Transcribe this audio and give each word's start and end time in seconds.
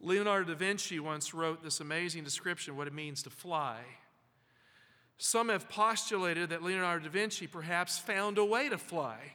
Leonardo 0.00 0.52
da 0.52 0.54
Vinci 0.54 0.98
once 0.98 1.34
wrote 1.34 1.62
this 1.62 1.80
amazing 1.80 2.24
description 2.24 2.72
of 2.72 2.78
what 2.78 2.86
it 2.86 2.94
means 2.94 3.22
to 3.22 3.30
fly. 3.30 3.78
Some 5.18 5.50
have 5.50 5.68
postulated 5.68 6.48
that 6.50 6.62
Leonardo 6.62 7.04
da 7.04 7.10
Vinci 7.10 7.46
perhaps 7.46 7.98
found 7.98 8.38
a 8.38 8.44
way 8.44 8.68
to 8.70 8.78
fly. 8.78 9.34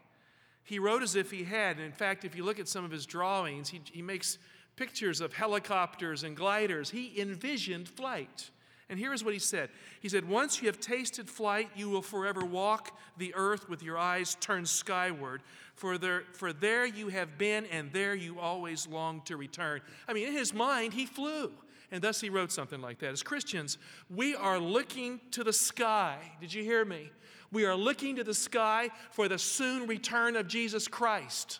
He 0.63 0.79
wrote 0.79 1.03
as 1.03 1.15
if 1.15 1.29
he 1.29 1.43
had. 1.43 1.77
And 1.77 1.85
in 1.85 1.91
fact, 1.91 2.25
if 2.25 2.35
you 2.35 2.43
look 2.43 2.59
at 2.59 2.67
some 2.67 2.83
of 2.83 2.89
his 2.89 3.05
drawings, 3.05 3.69
he, 3.69 3.81
he 3.91 4.01
makes 4.01 4.39
pictures 4.75 5.21
of 5.21 5.33
helicopters 5.33 6.23
and 6.23 6.35
gliders. 6.35 6.89
He 6.89 7.21
envisioned 7.21 7.87
flight. 7.87 8.49
And 8.89 8.99
here 8.99 9.13
is 9.13 9.23
what 9.23 9.33
he 9.33 9.39
said 9.39 9.69
He 9.99 10.09
said, 10.09 10.27
Once 10.27 10.61
you 10.61 10.67
have 10.67 10.79
tasted 10.79 11.29
flight, 11.29 11.69
you 11.75 11.89
will 11.89 12.01
forever 12.01 12.45
walk 12.45 12.97
the 13.17 13.33
earth 13.35 13.67
with 13.69 13.81
your 13.81 13.97
eyes 13.97 14.35
turned 14.39 14.69
skyward. 14.69 15.41
For 15.73 15.97
there, 15.97 16.23
for 16.33 16.53
there 16.53 16.85
you 16.85 17.09
have 17.09 17.37
been, 17.37 17.65
and 17.65 17.91
there 17.91 18.15
you 18.15 18.39
always 18.39 18.87
long 18.87 19.21
to 19.25 19.35
return. 19.35 19.81
I 20.07 20.13
mean, 20.13 20.27
in 20.27 20.33
his 20.33 20.53
mind, 20.53 20.93
he 20.93 21.05
flew. 21.05 21.51
And 21.91 22.01
thus 22.01 22.19
he 22.19 22.29
wrote 22.29 22.51
something 22.51 22.81
like 22.81 22.99
that. 22.99 23.11
As 23.11 23.23
Christians, 23.23 23.77
we 24.09 24.35
are 24.35 24.59
looking 24.59 25.19
to 25.31 25.43
the 25.43 25.53
sky. 25.53 26.17
Did 26.41 26.53
you 26.53 26.63
hear 26.63 26.83
me? 26.83 27.11
We 27.51 27.65
are 27.65 27.75
looking 27.75 28.15
to 28.17 28.23
the 28.23 28.33
sky 28.33 28.89
for 29.11 29.27
the 29.27 29.37
soon 29.37 29.87
return 29.87 30.35
of 30.35 30.47
Jesus 30.47 30.87
Christ. 30.87 31.59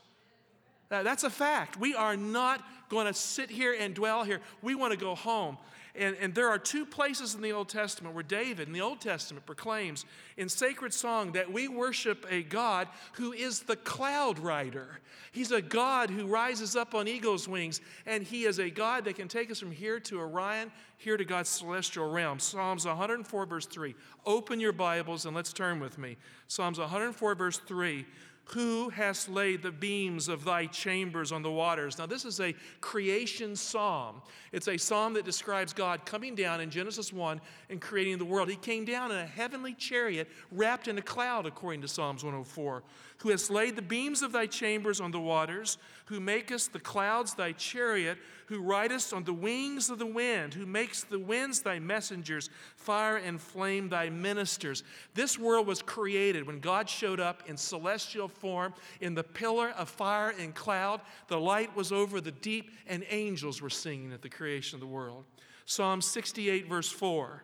that's 0.90 1.24
a 1.24 1.30
fact. 1.30 1.80
We 1.80 1.96
are 1.96 2.18
not 2.18 2.64
going 2.90 3.08
to 3.08 3.14
sit 3.14 3.50
here 3.50 3.76
and 3.80 3.94
dwell 3.94 4.24
here. 4.24 4.42
We 4.62 4.76
want 4.76 4.94
to 4.94 5.00
go 5.00 5.16
home. 5.16 5.58
And, 5.98 6.16
and 6.20 6.36
there 6.36 6.50
are 6.50 6.60
two 6.60 6.86
places 6.86 7.36
in 7.36 7.42
the 7.42 7.54
Old 7.54 7.70
Testament 7.70 8.14
where 8.14 8.24
David 8.24 8.68
in 8.68 8.74
the 8.74 8.82
Old 8.82 9.00
Testament 9.00 9.46
proclaims 9.46 10.06
in 10.38 10.50
sacred 10.50 10.94
song 10.94 11.32
that 11.34 11.52
we 11.52 11.68
worship 11.68 12.26
a 12.30 12.44
God 12.44 12.88
who 13.14 13.32
is 13.32 13.62
the 13.62 13.76
cloud 13.78 14.40
rider. 14.40 15.00
He's 15.32 15.52
a 15.52 15.62
God 15.62 16.10
who 16.10 16.28
rises 16.28 16.76
up 16.76 16.96
on 16.96 17.08
eagle's 17.08 17.48
wings, 17.48 17.82
and 18.06 18.24
he 18.24 18.46
is 18.46 18.60
a 18.60 18.70
God 18.70 19.06
that 19.06 19.16
can 19.16 19.28
take 19.28 19.52
us 19.52 19.60
from 19.60 19.72
here 19.72 20.00
to 20.02 20.20
Orion, 20.20 20.72
here 20.98 21.18
to 21.18 21.26
God's 21.26 21.50
celestial 21.50 22.12
realm. 22.12 22.40
Psalms 22.40 22.86
104, 22.86 23.46
verse 23.46 23.66
3. 23.66 23.96
Open 24.26 24.60
your 24.60 24.74
Bibles 24.74 25.26
and 25.26 25.36
let's 25.36 25.54
turn 25.54 25.80
with 25.80 25.98
me. 25.98 26.18
Psalms 26.48 26.80
104, 26.80 27.36
verse 27.36 27.58
3. 27.60 28.06
Who 28.50 28.90
has 28.90 29.28
laid 29.28 29.64
the 29.64 29.72
beams 29.72 30.30
of 30.30 30.46
thy 30.46 30.68
chambers 30.68 31.32
on 31.32 31.42
the 31.42 31.50
waters? 31.50 31.98
Now, 31.98 32.06
this 32.06 32.26
is 32.26 32.40
a 32.40 32.54
creation 32.80 33.56
psalm. 33.56 34.22
It's 34.52 34.68
a 34.68 34.78
psalm 34.78 35.16
that 35.16 35.26
describes 35.26 35.74
God 35.74 36.06
coming 36.06 36.36
down 36.36 36.62
in 36.62 36.70
Genesis 36.70 37.12
1 37.12 37.42
and 37.72 37.82
creating 37.82 38.20
the 38.20 38.26
world. 38.26 38.48
He 38.48 38.56
came 38.56 38.86
down 38.86 39.12
in 39.12 39.18
a 39.18 39.26
heavenly 39.26 39.74
chariot 39.74 40.30
wrapped 40.52 40.88
in 40.88 40.98
a 41.00 41.02
cloud, 41.02 41.48
according 41.48 41.82
to 41.82 41.88
Psalms 41.88 42.24
104. 42.24 42.84
Who 43.20 43.30
hast 43.30 43.50
laid 43.50 43.76
the 43.76 43.82
beams 43.82 44.22
of 44.22 44.32
thy 44.32 44.46
chambers 44.46 45.00
on 45.00 45.12
the 45.12 45.20
waters, 45.20 45.78
who 46.06 46.20
makest 46.20 46.74
the 46.74 46.80
clouds 46.80 47.34
thy 47.34 47.54
chariot, 47.54 48.18
who 48.48 48.62
ridest 48.62 49.14
on 49.14 49.24
the 49.24 49.34
wings 49.34 49.90
of 49.90 49.98
the 49.98 50.06
wind, 50.06 50.54
who 50.54 50.66
makes 50.66 51.04
the 51.04 51.18
winds 51.18 51.62
thy 51.62 51.80
messengers, 51.80 52.50
fire 52.76 53.18
and 53.18 53.42
flame 53.42 53.90
thy 53.90 54.10
ministers. 54.10 54.84
This 55.14 55.40
world 55.40 55.66
was 55.66 55.82
created 55.82 56.46
when 56.46 56.60
God 56.60 56.90
showed 56.90 57.20
up 57.20 57.44
in 57.48 57.58
celestial 57.58 58.28
form 58.28 58.74
in 59.02 59.16
the 59.16 59.24
pillar 59.24 59.70
of 59.78 59.90
fire 59.90 60.34
and 60.38 60.54
cloud. 60.54 61.02
The 61.28 61.40
light 61.40 61.76
was 61.76 61.92
over 61.92 62.22
the 62.22 62.32
deep, 62.32 62.72
and 62.86 63.04
angels 63.10 63.62
were 63.62 63.70
singing 63.70 64.14
at 64.14 64.22
the 64.22 64.30
creation 64.30 64.76
of 64.76 64.82
the 64.82 64.88
world. 64.88 65.24
Psalm 65.66 66.02
68, 66.02 66.68
verse 66.68 66.90
4 66.90 67.44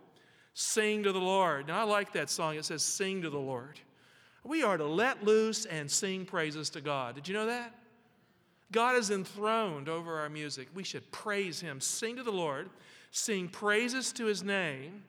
Sing 0.53 1.03
to 1.03 1.11
the 1.11 1.19
Lord. 1.19 1.67
Now, 1.67 1.79
I 1.79 1.83
like 1.83 2.11
that 2.13 2.29
song. 2.29 2.55
It 2.55 2.65
says, 2.65 2.83
Sing 2.83 3.21
to 3.21 3.29
the 3.29 3.39
Lord. 3.39 3.79
We 4.43 4.63
are 4.63 4.77
to 4.77 4.85
let 4.85 5.23
loose 5.23 5.65
and 5.65 5.89
sing 5.89 6.25
praises 6.25 6.69
to 6.71 6.81
God. 6.81 7.15
Did 7.15 7.27
you 7.27 7.33
know 7.33 7.45
that? 7.45 7.75
God 8.71 8.95
is 8.95 9.11
enthroned 9.11 9.89
over 9.89 10.19
our 10.19 10.29
music. 10.29 10.69
We 10.73 10.83
should 10.83 11.11
praise 11.11 11.59
Him, 11.59 11.81
sing 11.81 12.15
to 12.15 12.23
the 12.23 12.31
Lord, 12.31 12.69
sing 13.11 13.49
praises 13.49 14.11
to 14.13 14.25
His 14.25 14.43
name, 14.43 15.03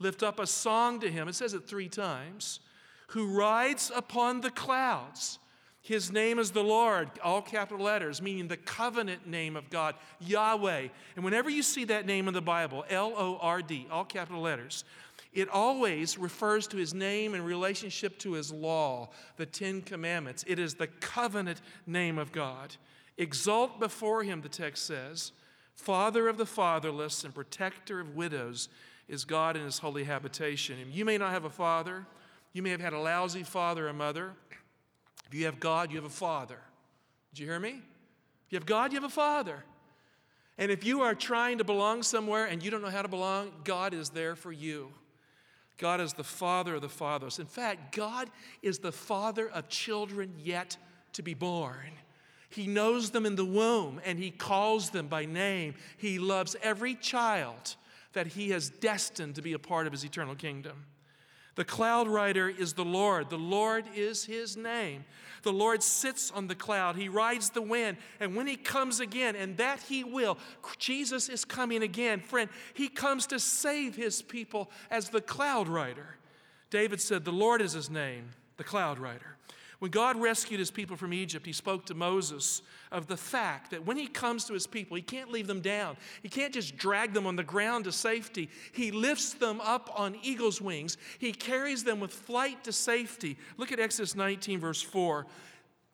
lift 0.00 0.22
up 0.22 0.38
a 0.40 0.46
song 0.46 1.00
to 1.00 1.10
Him. 1.10 1.28
It 1.28 1.34
says 1.34 1.54
it 1.54 1.66
three 1.66 1.88
times 1.88 2.60
who 3.08 3.26
rides 3.26 3.92
upon 3.94 4.40
the 4.40 4.50
clouds. 4.50 5.38
His 5.80 6.10
name 6.10 6.38
is 6.38 6.50
the 6.50 6.64
Lord, 6.64 7.10
all 7.22 7.42
capital 7.42 7.84
letters, 7.84 8.22
meaning 8.22 8.48
the 8.48 8.56
covenant 8.56 9.26
name 9.26 9.54
of 9.54 9.68
God, 9.68 9.94
Yahweh. 10.18 10.88
And 11.14 11.24
whenever 11.24 11.50
you 11.50 11.62
see 11.62 11.84
that 11.84 12.06
name 12.06 12.26
in 12.26 12.32
the 12.34 12.40
Bible, 12.40 12.86
L 12.88 13.12
O 13.16 13.38
R 13.40 13.60
D, 13.60 13.86
all 13.90 14.04
capital 14.04 14.40
letters, 14.40 14.84
it 15.34 15.48
always 15.48 16.16
refers 16.16 16.68
to 16.68 16.76
his 16.76 16.94
name 16.94 17.34
in 17.34 17.42
relationship 17.42 18.18
to 18.20 18.32
his 18.34 18.52
law, 18.52 19.10
the 19.36 19.46
Ten 19.46 19.82
Commandments. 19.82 20.44
It 20.46 20.60
is 20.60 20.74
the 20.74 20.86
covenant 20.86 21.60
name 21.86 22.18
of 22.18 22.30
God. 22.30 22.76
Exalt 23.18 23.80
before 23.80 24.22
him, 24.22 24.42
the 24.42 24.48
text 24.48 24.86
says. 24.86 25.32
Father 25.74 26.28
of 26.28 26.36
the 26.36 26.46
fatherless 26.46 27.24
and 27.24 27.34
protector 27.34 27.98
of 27.98 28.14
widows 28.14 28.68
is 29.08 29.24
God 29.24 29.56
in 29.56 29.64
his 29.64 29.78
holy 29.80 30.04
habitation. 30.04 30.78
And 30.80 30.92
you 30.92 31.04
may 31.04 31.18
not 31.18 31.32
have 31.32 31.44
a 31.44 31.50
father, 31.50 32.06
you 32.52 32.62
may 32.62 32.70
have 32.70 32.80
had 32.80 32.92
a 32.92 32.98
lousy 32.98 33.42
father 33.42 33.88
or 33.88 33.92
mother. 33.92 34.32
If 35.26 35.34
you 35.34 35.46
have 35.46 35.58
God, 35.58 35.90
you 35.90 35.96
have 35.96 36.04
a 36.04 36.14
father. 36.14 36.58
Did 37.32 37.40
you 37.40 37.46
hear 37.46 37.58
me? 37.58 37.80
If 38.46 38.52
you 38.52 38.56
have 38.56 38.66
God, 38.66 38.92
you 38.92 39.00
have 39.00 39.10
a 39.10 39.12
father. 39.12 39.64
And 40.56 40.70
if 40.70 40.84
you 40.84 41.00
are 41.00 41.16
trying 41.16 41.58
to 41.58 41.64
belong 41.64 42.04
somewhere 42.04 42.46
and 42.46 42.62
you 42.62 42.70
don't 42.70 42.82
know 42.82 42.88
how 42.88 43.02
to 43.02 43.08
belong, 43.08 43.50
God 43.64 43.92
is 43.92 44.10
there 44.10 44.36
for 44.36 44.52
you. 44.52 44.92
God 45.78 46.00
is 46.00 46.12
the 46.12 46.24
father 46.24 46.76
of 46.76 46.82
the 46.82 46.88
fatherless. 46.88 47.38
In 47.38 47.46
fact, 47.46 47.94
God 47.94 48.30
is 48.62 48.78
the 48.78 48.92
father 48.92 49.48
of 49.48 49.68
children 49.68 50.34
yet 50.38 50.76
to 51.14 51.22
be 51.22 51.34
born. 51.34 51.90
He 52.48 52.66
knows 52.66 53.10
them 53.10 53.26
in 53.26 53.34
the 53.34 53.44
womb 53.44 54.00
and 54.04 54.18
He 54.18 54.30
calls 54.30 54.90
them 54.90 55.08
by 55.08 55.24
name. 55.24 55.74
He 55.96 56.18
loves 56.18 56.54
every 56.62 56.94
child 56.94 57.76
that 58.12 58.28
He 58.28 58.50
has 58.50 58.70
destined 58.70 59.34
to 59.34 59.42
be 59.42 59.52
a 59.52 59.58
part 59.58 59.86
of 59.86 59.92
His 59.92 60.04
eternal 60.04 60.36
kingdom. 60.36 60.84
The 61.54 61.64
cloud 61.64 62.08
rider 62.08 62.48
is 62.48 62.72
the 62.72 62.84
Lord. 62.84 63.30
The 63.30 63.36
Lord 63.38 63.84
is 63.94 64.24
his 64.24 64.56
name. 64.56 65.04
The 65.42 65.52
Lord 65.52 65.82
sits 65.82 66.30
on 66.30 66.48
the 66.48 66.54
cloud. 66.54 66.96
He 66.96 67.08
rides 67.08 67.50
the 67.50 67.62
wind. 67.62 67.98
And 68.18 68.34
when 68.34 68.46
he 68.46 68.56
comes 68.56 68.98
again, 68.98 69.36
and 69.36 69.56
that 69.58 69.80
he 69.80 70.02
will, 70.02 70.38
Jesus 70.78 71.28
is 71.28 71.44
coming 71.44 71.82
again. 71.82 72.20
Friend, 72.20 72.48
he 72.72 72.88
comes 72.88 73.26
to 73.28 73.38
save 73.38 73.94
his 73.94 74.22
people 74.22 74.70
as 74.90 75.10
the 75.10 75.20
cloud 75.20 75.68
rider. 75.68 76.16
David 76.70 77.00
said, 77.00 77.24
The 77.24 77.32
Lord 77.32 77.60
is 77.60 77.72
his 77.72 77.90
name, 77.90 78.30
the 78.56 78.64
cloud 78.64 78.98
rider. 78.98 79.36
When 79.84 79.90
God 79.90 80.18
rescued 80.18 80.60
his 80.60 80.70
people 80.70 80.96
from 80.96 81.12
Egypt, 81.12 81.44
he 81.44 81.52
spoke 81.52 81.84
to 81.84 81.94
Moses 81.94 82.62
of 82.90 83.06
the 83.06 83.18
fact 83.18 83.70
that 83.70 83.84
when 83.84 83.98
he 83.98 84.06
comes 84.06 84.46
to 84.46 84.54
his 84.54 84.66
people, 84.66 84.96
he 84.96 85.02
can't 85.02 85.30
leave 85.30 85.46
them 85.46 85.60
down. 85.60 85.98
He 86.22 86.30
can't 86.30 86.54
just 86.54 86.78
drag 86.78 87.12
them 87.12 87.26
on 87.26 87.36
the 87.36 87.42
ground 87.42 87.84
to 87.84 87.92
safety. 87.92 88.48
He 88.72 88.90
lifts 88.90 89.34
them 89.34 89.60
up 89.60 89.92
on 89.94 90.16
eagle's 90.22 90.58
wings. 90.58 90.96
He 91.18 91.32
carries 91.32 91.84
them 91.84 92.00
with 92.00 92.14
flight 92.14 92.64
to 92.64 92.72
safety. 92.72 93.36
Look 93.58 93.72
at 93.72 93.78
Exodus 93.78 94.16
19, 94.16 94.58
verse 94.58 94.80
4. 94.80 95.26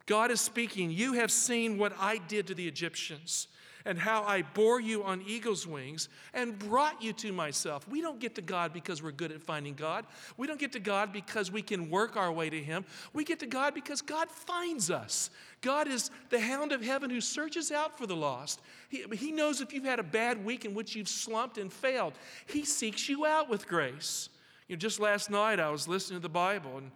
God 0.07 0.31
is 0.31 0.41
speaking, 0.41 0.93
You 0.93 1.15
have 1.15 1.33
seen 1.33 1.77
what 1.77 1.93
I 1.99 2.19
did 2.19 2.47
to 2.47 2.55
the 2.55 2.69
Egyptians 2.69 3.49
and 3.85 3.99
how 3.99 4.23
I 4.23 4.43
bore 4.43 4.81
you 4.81 5.03
on 5.05 5.23
eagle's 5.27 5.67
wings 5.67 6.09
and 6.35 6.59
brought 6.59 7.03
you 7.03 7.13
to 7.15 7.33
myself. 7.33 7.89
We 7.89 8.01
don't 8.01 8.21
get 8.21 8.35
to 8.37 8.43
God 8.43 8.73
because 8.73 9.03
we're 9.03 9.13
good 9.13 9.33
at 9.33 9.43
finding 9.43 9.75
God. 9.75 10.07
We 10.37 10.47
don't 10.47 10.61
get 10.61 10.73
to 10.73 10.81
God 10.81 11.13
because 11.13 11.51
we 11.51 11.63
can 11.63 11.91
work 11.91 12.17
our 12.17 12.33
way 12.33 12.51
to 12.51 12.63
Him. 12.63 12.85
We 13.13 13.25
get 13.25 13.41
to 13.41 13.47
God 13.47 13.75
because 13.75 14.03
God 14.03 14.31
finds 14.31 14.91
us. 14.91 15.31
God 15.61 15.89
is 15.89 16.11
the 16.31 16.41
hound 16.41 16.73
of 16.73 16.83
heaven 16.83 17.11
who 17.11 17.21
searches 17.21 17.71
out 17.71 17.99
for 17.99 18.07
the 18.07 18.17
lost. 18.17 18.61
He, 18.89 19.05
he 19.13 19.33
knows 19.33 19.61
if 19.61 19.73
you've 19.73 19.85
had 19.85 19.99
a 19.99 20.05
bad 20.05 20.45
week 20.45 20.65
in 20.65 20.75
which 20.75 20.95
you've 20.95 21.09
slumped 21.09 21.59
and 21.59 21.73
failed, 21.73 22.15
He 22.47 22.65
seeks 22.65 23.09
you 23.09 23.27
out 23.27 23.49
with 23.49 23.67
grace. 23.67 24.29
You 24.69 24.77
know, 24.77 24.79
just 24.79 25.01
last 25.01 25.31
night 25.31 25.59
I 25.59 25.71
was 25.71 25.89
listening 25.89 26.19
to 26.19 26.23
the 26.23 26.29
Bible 26.29 26.79
and 26.79 26.91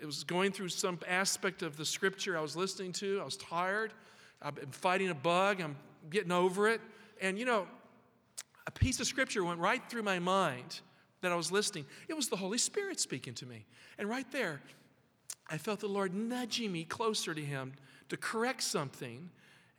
it 0.00 0.06
was 0.06 0.24
going 0.24 0.50
through 0.50 0.70
some 0.70 0.98
aspect 1.06 1.62
of 1.62 1.76
the 1.76 1.84
scripture 1.84 2.36
I 2.36 2.40
was 2.40 2.56
listening 2.56 2.92
to. 2.94 3.20
I 3.20 3.24
was 3.24 3.36
tired. 3.36 3.92
I've 4.40 4.54
been 4.54 4.70
fighting 4.70 5.10
a 5.10 5.14
bug. 5.14 5.60
I'm 5.60 5.76
getting 6.08 6.32
over 6.32 6.68
it. 6.68 6.80
And 7.20 7.38
you 7.38 7.44
know, 7.44 7.66
a 8.66 8.70
piece 8.70 9.00
of 9.00 9.06
scripture 9.06 9.44
went 9.44 9.60
right 9.60 9.82
through 9.88 10.02
my 10.02 10.18
mind 10.18 10.80
that 11.20 11.32
I 11.32 11.34
was 11.34 11.52
listening. 11.52 11.84
It 12.08 12.14
was 12.14 12.28
the 12.28 12.36
Holy 12.36 12.58
Spirit 12.58 13.00
speaking 13.00 13.34
to 13.34 13.46
me. 13.46 13.66
And 13.98 14.08
right 14.08 14.30
there, 14.32 14.60
I 15.48 15.58
felt 15.58 15.80
the 15.80 15.88
Lord 15.88 16.14
nudging 16.14 16.72
me 16.72 16.84
closer 16.84 17.34
to 17.34 17.44
Him 17.44 17.72
to 18.08 18.16
correct 18.16 18.62
something 18.62 19.28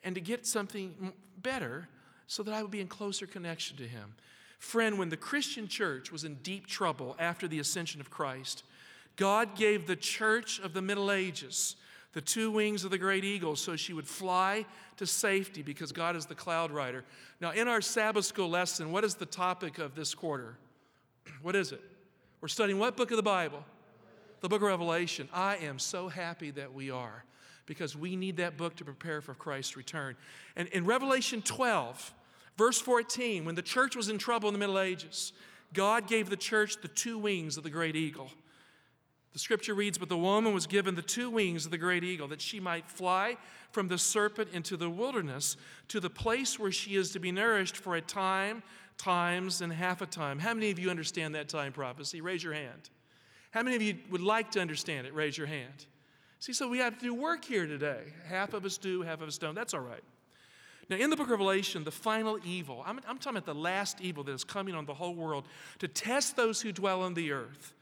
and 0.03 0.15
to 0.15 0.21
get 0.21 0.45
something 0.45 1.13
better 1.41 1.87
so 2.27 2.43
that 2.43 2.53
I 2.53 2.61
would 2.61 2.71
be 2.71 2.81
in 2.81 2.87
closer 2.87 3.25
connection 3.25 3.77
to 3.77 3.87
Him. 3.87 4.15
Friend, 4.59 4.99
when 4.99 5.09
the 5.09 5.17
Christian 5.17 5.67
church 5.67 6.11
was 6.11 6.23
in 6.23 6.35
deep 6.35 6.67
trouble 6.67 7.15
after 7.17 7.47
the 7.47 7.59
ascension 7.59 7.99
of 7.99 8.11
Christ, 8.11 8.63
God 9.15 9.55
gave 9.55 9.87
the 9.87 9.95
church 9.95 10.59
of 10.59 10.73
the 10.73 10.81
Middle 10.81 11.11
Ages 11.11 11.75
the 12.13 12.21
two 12.21 12.51
wings 12.51 12.83
of 12.83 12.91
the 12.91 12.97
great 12.97 13.23
eagle 13.23 13.55
so 13.55 13.75
she 13.75 13.93
would 13.93 14.07
fly 14.07 14.65
to 14.97 15.05
safety 15.05 15.61
because 15.61 15.91
God 15.91 16.15
is 16.15 16.25
the 16.25 16.35
cloud 16.35 16.71
rider. 16.71 17.05
Now, 17.39 17.51
in 17.51 17.67
our 17.67 17.81
Sabbath 17.81 18.25
school 18.25 18.49
lesson, 18.49 18.91
what 18.91 19.03
is 19.03 19.15
the 19.15 19.25
topic 19.25 19.77
of 19.77 19.95
this 19.95 20.13
quarter? 20.13 20.57
What 21.41 21.55
is 21.55 21.71
it? 21.71 21.81
We're 22.39 22.47
studying 22.47 22.77
what 22.77 22.97
book 22.97 23.11
of 23.11 23.17
the 23.17 23.23
Bible? 23.23 23.63
The 24.41 24.49
book 24.49 24.61
of 24.61 24.67
Revelation. 24.67 25.29
I 25.33 25.57
am 25.57 25.79
so 25.79 26.07
happy 26.07 26.51
that 26.51 26.73
we 26.73 26.91
are 26.91 27.23
because 27.65 27.95
we 27.95 28.15
need 28.15 28.37
that 28.37 28.57
book 28.57 28.75
to 28.77 28.85
prepare 28.85 29.21
for 29.21 29.33
Christ's 29.33 29.77
return. 29.77 30.15
And 30.55 30.67
in 30.69 30.85
Revelation 30.85 31.41
12, 31.41 32.13
Verse 32.57 32.79
14 32.79 33.45
when 33.45 33.55
the 33.55 33.61
church 33.61 33.95
was 33.95 34.09
in 34.09 34.17
trouble 34.17 34.49
in 34.49 34.53
the 34.53 34.59
Middle 34.59 34.79
Ages, 34.79 35.33
God 35.73 36.07
gave 36.07 36.29
the 36.29 36.37
church 36.37 36.77
the 36.81 36.87
two 36.87 37.17
wings 37.17 37.57
of 37.57 37.63
the 37.63 37.69
great 37.69 37.95
eagle. 37.95 38.29
The 39.33 39.39
scripture 39.39 39.73
reads, 39.73 39.97
But 39.97 40.09
the 40.09 40.17
woman 40.17 40.53
was 40.53 40.67
given 40.67 40.95
the 40.95 41.01
two 41.01 41.29
wings 41.29 41.65
of 41.65 41.71
the 41.71 41.77
great 41.77 42.03
eagle, 42.03 42.27
that 42.29 42.41
she 42.41 42.59
might 42.59 42.89
fly 42.89 43.37
from 43.71 43.87
the 43.87 43.97
serpent 43.97 44.49
into 44.53 44.75
the 44.75 44.89
wilderness 44.89 45.55
to 45.87 45.99
the 45.99 46.09
place 46.09 46.59
where 46.59 46.71
she 46.71 46.95
is 46.95 47.11
to 47.11 47.19
be 47.19 47.31
nourished 47.31 47.77
for 47.77 47.95
a 47.95 48.01
time, 48.01 48.61
times, 48.97 49.61
and 49.61 49.71
half 49.71 50.01
a 50.01 50.05
time. 50.05 50.39
How 50.39 50.53
many 50.53 50.69
of 50.71 50.79
you 50.79 50.89
understand 50.89 51.35
that 51.35 51.47
time 51.47 51.71
prophecy? 51.71 52.19
Raise 52.19 52.43
your 52.43 52.53
hand. 52.53 52.89
How 53.51 53.63
many 53.63 53.75
of 53.75 53.81
you 53.81 53.97
would 54.09 54.21
like 54.21 54.51
to 54.51 54.61
understand 54.61 55.07
it? 55.07 55.13
Raise 55.13 55.37
your 55.37 55.47
hand. 55.47 55.85
See, 56.39 56.53
so 56.53 56.67
we 56.67 56.79
have 56.79 56.97
to 56.97 57.05
do 57.05 57.13
work 57.13 57.45
here 57.45 57.67
today. 57.67 58.01
Half 58.27 58.53
of 58.53 58.65
us 58.65 58.77
do, 58.77 59.01
half 59.03 59.21
of 59.21 59.27
us 59.27 59.37
don't. 59.37 59.55
That's 59.55 59.73
all 59.73 59.81
right. 59.81 60.03
Now, 60.89 60.97
in 60.97 61.09
the 61.09 61.15
book 61.15 61.27
of 61.27 61.31
Revelation, 61.31 61.83
the 61.83 61.91
final 61.91 62.37
evil, 62.43 62.83
I'm, 62.85 62.99
I'm 63.07 63.17
talking 63.17 63.37
about 63.37 63.45
the 63.45 63.57
last 63.57 64.01
evil 64.01 64.23
that 64.25 64.33
is 64.33 64.43
coming 64.43 64.75
on 64.75 64.85
the 64.85 64.93
whole 64.93 65.15
world 65.15 65.45
to 65.79 65.87
test 65.87 66.35
those 66.35 66.61
who 66.61 66.73
dwell 66.73 67.01
on 67.03 67.13
the 67.13 67.31
earth. 67.31 67.73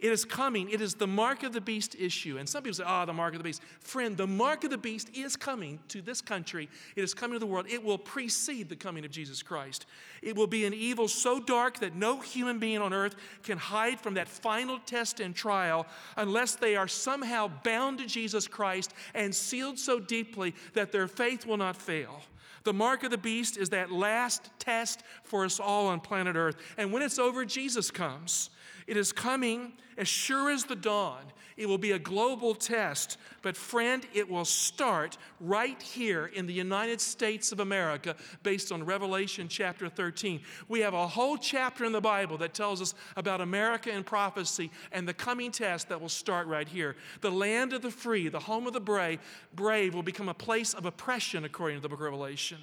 It 0.00 0.12
is 0.12 0.24
coming. 0.24 0.70
It 0.70 0.80
is 0.80 0.94
the 0.94 1.06
mark 1.06 1.44
of 1.44 1.52
the 1.52 1.60
beast 1.60 1.94
issue. 1.98 2.36
And 2.36 2.48
some 2.48 2.62
people 2.62 2.74
say, 2.74 2.84
oh, 2.86 3.06
the 3.06 3.12
mark 3.12 3.32
of 3.32 3.38
the 3.38 3.44
beast. 3.44 3.62
Friend, 3.80 4.16
the 4.16 4.26
mark 4.26 4.64
of 4.64 4.70
the 4.70 4.76
beast 4.76 5.08
is 5.14 5.36
coming 5.36 5.78
to 5.88 6.02
this 6.02 6.20
country. 6.20 6.68
It 6.96 7.04
is 7.04 7.14
coming 7.14 7.36
to 7.36 7.38
the 7.38 7.46
world. 7.46 7.66
It 7.68 7.82
will 7.82 7.96
precede 7.96 8.68
the 8.68 8.76
coming 8.76 9.04
of 9.04 9.10
Jesus 9.10 9.42
Christ. 9.42 9.86
It 10.20 10.36
will 10.36 10.48
be 10.48 10.66
an 10.66 10.74
evil 10.74 11.06
so 11.06 11.38
dark 11.38 11.78
that 11.78 11.94
no 11.94 12.20
human 12.20 12.58
being 12.58 12.78
on 12.78 12.92
earth 12.92 13.14
can 13.44 13.56
hide 13.56 14.00
from 14.00 14.14
that 14.14 14.28
final 14.28 14.78
test 14.80 15.20
and 15.20 15.34
trial 15.34 15.86
unless 16.16 16.56
they 16.56 16.76
are 16.76 16.88
somehow 16.88 17.50
bound 17.62 17.98
to 17.98 18.06
Jesus 18.06 18.48
Christ 18.48 18.92
and 19.14 19.34
sealed 19.34 19.78
so 19.78 20.00
deeply 20.00 20.54
that 20.74 20.92
their 20.92 21.06
faith 21.06 21.46
will 21.46 21.56
not 21.56 21.76
fail. 21.76 22.20
The 22.64 22.72
mark 22.72 23.04
of 23.04 23.10
the 23.10 23.18
beast 23.18 23.56
is 23.56 23.70
that 23.70 23.92
last 23.92 24.50
test 24.58 25.02
for 25.22 25.44
us 25.44 25.60
all 25.60 25.86
on 25.86 26.00
planet 26.00 26.34
Earth. 26.34 26.56
And 26.76 26.92
when 26.92 27.02
it's 27.02 27.18
over, 27.18 27.44
Jesus 27.44 27.90
comes. 27.90 28.50
It 28.86 28.96
is 28.96 29.12
coming 29.12 29.72
as 29.96 30.08
sure 30.08 30.50
as 30.50 30.64
the 30.64 30.76
dawn. 30.76 31.22
It 31.56 31.66
will 31.66 31.78
be 31.78 31.92
a 31.92 31.98
global 32.00 32.52
test, 32.52 33.16
but 33.40 33.56
friend, 33.56 34.04
it 34.12 34.28
will 34.28 34.44
start 34.44 35.16
right 35.38 35.80
here 35.80 36.26
in 36.26 36.46
the 36.46 36.52
United 36.52 37.00
States 37.00 37.52
of 37.52 37.60
America 37.60 38.16
based 38.42 38.72
on 38.72 38.84
Revelation 38.84 39.46
chapter 39.46 39.88
13. 39.88 40.40
We 40.68 40.80
have 40.80 40.94
a 40.94 41.06
whole 41.06 41.36
chapter 41.38 41.84
in 41.84 41.92
the 41.92 42.00
Bible 42.00 42.36
that 42.38 42.54
tells 42.54 42.82
us 42.82 42.94
about 43.16 43.40
America 43.40 43.92
and 43.92 44.04
prophecy 44.04 44.72
and 44.90 45.06
the 45.06 45.14
coming 45.14 45.52
test 45.52 45.88
that 45.90 46.00
will 46.00 46.08
start 46.08 46.48
right 46.48 46.68
here. 46.68 46.96
The 47.20 47.30
land 47.30 47.72
of 47.72 47.82
the 47.82 47.90
free, 47.90 48.28
the 48.28 48.40
home 48.40 48.66
of 48.66 48.72
the 48.72 48.80
brave, 48.80 49.20
brave 49.54 49.94
will 49.94 50.02
become 50.02 50.28
a 50.28 50.34
place 50.34 50.74
of 50.74 50.86
oppression 50.86 51.44
according 51.44 51.78
to 51.78 51.82
the 51.82 51.88
book 51.88 52.00
of 52.00 52.04
Revelation. 52.06 52.53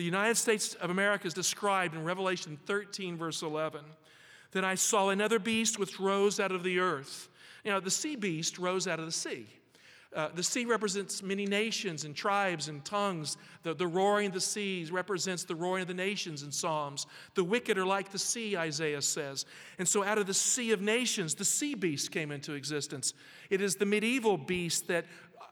The 0.00 0.06
United 0.06 0.38
States 0.38 0.72
of 0.76 0.88
America 0.88 1.26
is 1.26 1.34
described 1.34 1.94
in 1.94 2.04
Revelation 2.04 2.58
13, 2.64 3.18
verse 3.18 3.42
11. 3.42 3.82
Then 4.50 4.64
I 4.64 4.74
saw 4.74 5.10
another 5.10 5.38
beast 5.38 5.78
which 5.78 6.00
rose 6.00 6.40
out 6.40 6.52
of 6.52 6.62
the 6.62 6.78
earth. 6.78 7.28
You 7.64 7.72
know, 7.72 7.80
the 7.80 7.90
sea 7.90 8.16
beast 8.16 8.58
rose 8.58 8.88
out 8.88 8.98
of 8.98 9.04
the 9.04 9.12
sea. 9.12 9.46
Uh, 10.16 10.28
the 10.34 10.42
sea 10.42 10.64
represents 10.64 11.22
many 11.22 11.44
nations 11.44 12.04
and 12.04 12.16
tribes 12.16 12.68
and 12.68 12.82
tongues. 12.82 13.36
The, 13.62 13.74
the 13.74 13.86
roaring 13.86 14.28
of 14.28 14.32
the 14.32 14.40
seas 14.40 14.90
represents 14.90 15.44
the 15.44 15.54
roaring 15.54 15.82
of 15.82 15.88
the 15.88 15.94
nations 15.94 16.42
in 16.44 16.50
Psalms. 16.50 17.06
The 17.34 17.44
wicked 17.44 17.76
are 17.76 17.84
like 17.84 18.10
the 18.10 18.18
sea, 18.18 18.56
Isaiah 18.56 19.02
says. 19.02 19.44
And 19.78 19.86
so, 19.86 20.02
out 20.02 20.16
of 20.16 20.26
the 20.26 20.34
sea 20.34 20.72
of 20.72 20.80
nations, 20.80 21.34
the 21.34 21.44
sea 21.44 21.74
beast 21.74 22.10
came 22.10 22.32
into 22.32 22.54
existence. 22.54 23.12
It 23.50 23.60
is 23.60 23.76
the 23.76 23.86
medieval 23.86 24.38
beast 24.38 24.88
that 24.88 25.04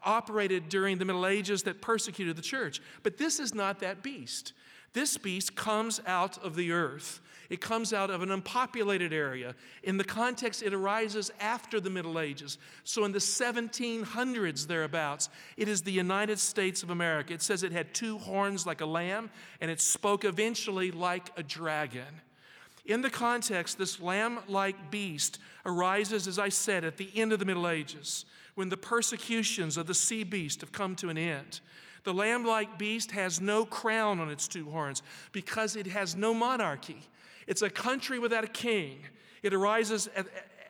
operated 0.04 0.68
during 0.68 0.98
the 0.98 1.04
Middle 1.04 1.26
Ages 1.26 1.62
that 1.64 1.80
persecuted 1.80 2.36
the 2.36 2.42
church. 2.42 2.80
But 3.02 3.18
this 3.18 3.38
is 3.38 3.54
not 3.54 3.80
that 3.80 4.02
beast. 4.02 4.52
This 4.92 5.16
beast 5.16 5.54
comes 5.54 6.00
out 6.06 6.38
of 6.38 6.56
the 6.56 6.72
earth. 6.72 7.20
It 7.50 7.60
comes 7.62 7.94
out 7.94 8.10
of 8.10 8.20
an 8.22 8.30
unpopulated 8.30 9.12
area. 9.12 9.54
In 9.82 9.96
the 9.96 10.04
context, 10.04 10.62
it 10.62 10.74
arises 10.74 11.30
after 11.40 11.80
the 11.80 11.88
Middle 11.88 12.18
Ages. 12.20 12.58
So 12.84 13.04
in 13.04 13.12
the 13.12 13.18
1700s, 13.18 14.66
thereabouts, 14.66 15.30
it 15.56 15.66
is 15.66 15.82
the 15.82 15.92
United 15.92 16.38
States 16.38 16.82
of 16.82 16.90
America. 16.90 17.32
It 17.32 17.40
says 17.40 17.62
it 17.62 17.72
had 17.72 17.94
two 17.94 18.18
horns 18.18 18.66
like 18.66 18.82
a 18.82 18.86
lamb, 18.86 19.30
and 19.60 19.70
it 19.70 19.80
spoke 19.80 20.24
eventually 20.24 20.90
like 20.90 21.30
a 21.38 21.42
dragon. 21.42 22.20
In 22.84 23.00
the 23.02 23.10
context, 23.10 23.78
this 23.78 24.00
lamb 24.00 24.40
like 24.46 24.90
beast 24.90 25.38
arises, 25.64 26.26
as 26.26 26.38
I 26.38 26.50
said, 26.50 26.84
at 26.84 26.98
the 26.98 27.10
end 27.14 27.32
of 27.32 27.38
the 27.38 27.44
Middle 27.44 27.68
Ages, 27.68 28.26
when 28.58 28.70
the 28.70 28.76
persecutions 28.76 29.76
of 29.76 29.86
the 29.86 29.94
sea 29.94 30.24
beast 30.24 30.62
have 30.62 30.72
come 30.72 30.96
to 30.96 31.08
an 31.08 31.16
end. 31.16 31.60
The 32.02 32.12
lamb 32.12 32.44
like 32.44 32.76
beast 32.76 33.12
has 33.12 33.40
no 33.40 33.64
crown 33.64 34.18
on 34.18 34.30
its 34.30 34.48
two 34.48 34.68
horns 34.68 35.00
because 35.30 35.76
it 35.76 35.86
has 35.86 36.16
no 36.16 36.34
monarchy. 36.34 36.98
It's 37.46 37.62
a 37.62 37.70
country 37.70 38.18
without 38.18 38.42
a 38.42 38.48
king. 38.48 38.98
It 39.44 39.54
arises 39.54 40.08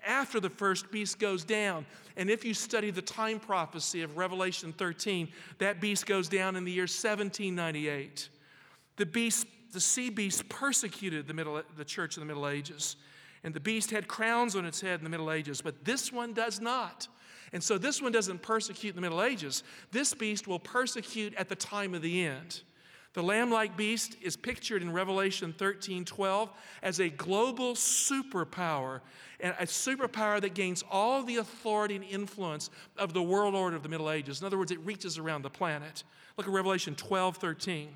after 0.06 0.38
the 0.38 0.50
first 0.50 0.90
beast 0.90 1.18
goes 1.18 1.44
down. 1.44 1.86
And 2.18 2.28
if 2.28 2.44
you 2.44 2.52
study 2.52 2.90
the 2.90 3.00
time 3.00 3.40
prophecy 3.40 4.02
of 4.02 4.18
Revelation 4.18 4.74
13, 4.74 5.26
that 5.56 5.80
beast 5.80 6.04
goes 6.04 6.28
down 6.28 6.56
in 6.56 6.64
the 6.64 6.72
year 6.72 6.82
1798. 6.82 8.28
The 8.96 9.06
beast, 9.06 9.46
the 9.72 9.80
sea 9.80 10.10
beast 10.10 10.46
persecuted 10.50 11.26
the, 11.26 11.32
middle, 11.32 11.62
the 11.78 11.86
church 11.86 12.18
in 12.18 12.20
the 12.20 12.26
Middle 12.26 12.48
Ages. 12.48 12.96
And 13.44 13.54
the 13.54 13.60
beast 13.60 13.90
had 13.92 14.08
crowns 14.08 14.56
on 14.56 14.66
its 14.66 14.82
head 14.82 15.00
in 15.00 15.04
the 15.04 15.10
Middle 15.10 15.32
Ages, 15.32 15.62
but 15.62 15.86
this 15.86 16.12
one 16.12 16.34
does 16.34 16.60
not. 16.60 17.08
And 17.52 17.62
so 17.62 17.78
this 17.78 18.02
one 18.02 18.12
doesn't 18.12 18.42
persecute 18.42 18.94
the 18.94 19.00
Middle 19.00 19.22
Ages. 19.22 19.62
This 19.90 20.14
beast 20.14 20.46
will 20.46 20.58
persecute 20.58 21.34
at 21.34 21.48
the 21.48 21.56
time 21.56 21.94
of 21.94 22.02
the 22.02 22.24
end. 22.24 22.62
The 23.14 23.22
lamb 23.22 23.50
like 23.50 23.76
beast 23.76 24.16
is 24.20 24.36
pictured 24.36 24.82
in 24.82 24.92
Revelation 24.92 25.52
13 25.56 26.04
12 26.04 26.50
as 26.82 27.00
a 27.00 27.08
global 27.08 27.74
superpower, 27.74 29.00
and 29.40 29.54
a 29.58 29.64
superpower 29.64 30.40
that 30.40 30.54
gains 30.54 30.84
all 30.90 31.22
the 31.22 31.36
authority 31.36 31.96
and 31.96 32.04
influence 32.04 32.70
of 32.96 33.14
the 33.14 33.22
world 33.22 33.54
order 33.54 33.76
of 33.76 33.82
the 33.82 33.88
Middle 33.88 34.10
Ages. 34.10 34.40
In 34.40 34.46
other 34.46 34.58
words, 34.58 34.70
it 34.70 34.80
reaches 34.80 35.18
around 35.18 35.42
the 35.42 35.50
planet. 35.50 36.04
Look 36.36 36.46
at 36.46 36.52
Revelation 36.52 36.94
12 36.94 37.38
13. 37.38 37.88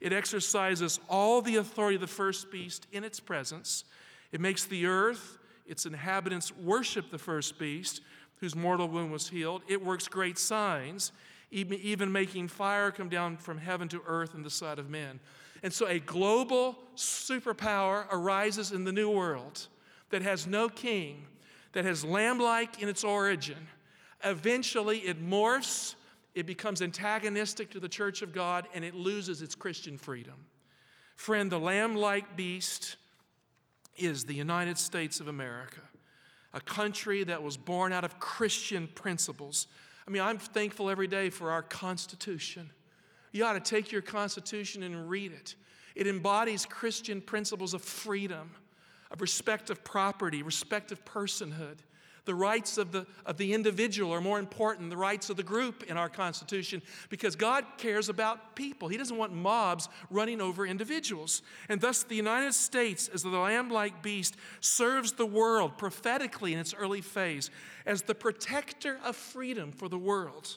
It 0.00 0.12
exercises 0.12 1.00
all 1.08 1.42
the 1.42 1.56
authority 1.56 1.96
of 1.96 2.00
the 2.00 2.06
first 2.06 2.50
beast 2.50 2.86
in 2.92 3.02
its 3.02 3.18
presence. 3.18 3.84
It 4.32 4.40
makes 4.40 4.64
the 4.64 4.86
earth, 4.86 5.38
its 5.66 5.86
inhabitants 5.86 6.56
worship 6.56 7.10
the 7.10 7.18
first 7.18 7.58
beast, 7.58 8.00
whose 8.40 8.56
mortal 8.56 8.88
wound 8.88 9.12
was 9.12 9.28
healed. 9.28 9.62
It 9.68 9.84
works 9.84 10.08
great 10.08 10.38
signs 10.38 11.12
even 11.50 12.12
making 12.12 12.48
fire 12.48 12.90
come 12.90 13.08
down 13.08 13.36
from 13.36 13.58
heaven 13.58 13.88
to 13.88 14.00
earth 14.06 14.34
in 14.34 14.42
the 14.42 14.50
sight 14.50 14.78
of 14.78 14.88
men. 14.88 15.18
And 15.62 15.72
so 15.72 15.86
a 15.86 15.98
global 15.98 16.78
superpower 16.96 18.06
arises 18.10 18.72
in 18.72 18.84
the 18.84 18.92
new 18.92 19.10
world 19.10 19.66
that 20.10 20.22
has 20.22 20.46
no 20.46 20.68
king, 20.68 21.26
that 21.72 21.84
has 21.84 22.04
lamb 22.04 22.38
like 22.38 22.80
in 22.80 22.88
its 22.88 23.04
origin. 23.04 23.68
Eventually, 24.24 24.98
it 24.98 25.24
morphs, 25.24 25.94
it 26.34 26.46
becomes 26.46 26.82
antagonistic 26.82 27.70
to 27.70 27.80
the 27.80 27.88
church 27.88 28.22
of 28.22 28.32
God, 28.32 28.68
and 28.74 28.84
it 28.84 28.94
loses 28.94 29.42
its 29.42 29.54
Christian 29.54 29.98
freedom. 29.98 30.46
Friend, 31.16 31.50
the 31.50 31.58
lamb 31.58 31.96
like 31.96 32.36
beast 32.36 32.96
is 33.96 34.24
the 34.24 34.34
United 34.34 34.78
States 34.78 35.20
of 35.20 35.28
America, 35.28 35.80
a 36.52 36.60
country 36.60 37.24
that 37.24 37.42
was 37.42 37.56
born 37.56 37.92
out 37.92 38.04
of 38.04 38.18
Christian 38.18 38.88
principles 38.94 39.66
I 40.10 40.12
mean, 40.12 40.22
I'm 40.22 40.38
thankful 40.38 40.90
every 40.90 41.06
day 41.06 41.30
for 41.30 41.52
our 41.52 41.62
Constitution. 41.62 42.68
You 43.30 43.44
ought 43.44 43.52
to 43.52 43.60
take 43.60 43.92
your 43.92 44.02
Constitution 44.02 44.82
and 44.82 45.08
read 45.08 45.30
it. 45.30 45.54
It 45.94 46.08
embodies 46.08 46.66
Christian 46.66 47.20
principles 47.20 47.74
of 47.74 47.82
freedom, 47.82 48.50
of 49.12 49.20
respect 49.20 49.70
of 49.70 49.84
property, 49.84 50.42
respect 50.42 50.90
of 50.90 51.04
personhood. 51.04 51.78
The 52.30 52.34
rights 52.36 52.78
of 52.78 52.92
the, 52.92 53.08
of 53.26 53.38
the 53.38 53.52
individual 53.52 54.14
are 54.14 54.20
more 54.20 54.38
important 54.38 54.82
than 54.82 54.88
the 54.88 54.96
rights 54.96 55.30
of 55.30 55.36
the 55.36 55.42
group 55.42 55.82
in 55.82 55.96
our 55.96 56.08
Constitution 56.08 56.80
because 57.08 57.34
God 57.34 57.64
cares 57.76 58.08
about 58.08 58.54
people. 58.54 58.86
He 58.86 58.96
doesn't 58.96 59.16
want 59.16 59.32
mobs 59.32 59.88
running 60.10 60.40
over 60.40 60.64
individuals. 60.64 61.42
And 61.68 61.80
thus, 61.80 62.04
the 62.04 62.14
United 62.14 62.54
States, 62.54 63.08
as 63.12 63.24
the 63.24 63.30
lamb 63.30 63.68
like 63.68 64.00
beast, 64.00 64.36
serves 64.60 65.10
the 65.10 65.26
world 65.26 65.76
prophetically 65.76 66.52
in 66.52 66.60
its 66.60 66.72
early 66.72 67.00
phase 67.00 67.50
as 67.84 68.02
the 68.02 68.14
protector 68.14 69.00
of 69.04 69.16
freedom 69.16 69.72
for 69.72 69.88
the 69.88 69.98
world. 69.98 70.56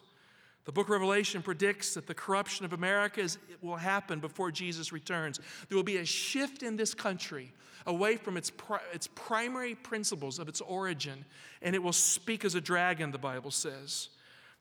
The 0.66 0.72
book 0.72 0.88
of 0.88 0.92
Revelation 0.92 1.42
predicts 1.42 1.94
that 1.96 2.08
the 2.08 2.14
corruption 2.14 2.66
of 2.66 2.74
America 2.74 3.20
is, 3.20 3.38
will 3.62 3.76
happen 3.76 4.20
before 4.20 4.52
Jesus 4.52 4.94
returns. 4.94 5.40
There 5.68 5.76
will 5.76 5.84
be 5.84 5.98
a 5.98 6.06
shift 6.06 6.64
in 6.64 6.78
this 6.78 6.94
country 6.94 7.52
away 7.86 8.16
from 8.16 8.38
its, 8.38 8.50
pri- 8.50 8.80
its 8.94 9.08
primary 9.08 9.76
principles 9.76 10.40
of 10.40 10.48
its 10.48 10.62
origin, 10.62 11.26
and 11.62 11.76
it 11.76 11.84
will 11.84 11.92
speak 11.92 12.46
as 12.46 12.56
a 12.56 12.62
dragon, 12.62 13.12
the 13.12 13.18
Bible 13.18 13.52
says. 13.52 14.08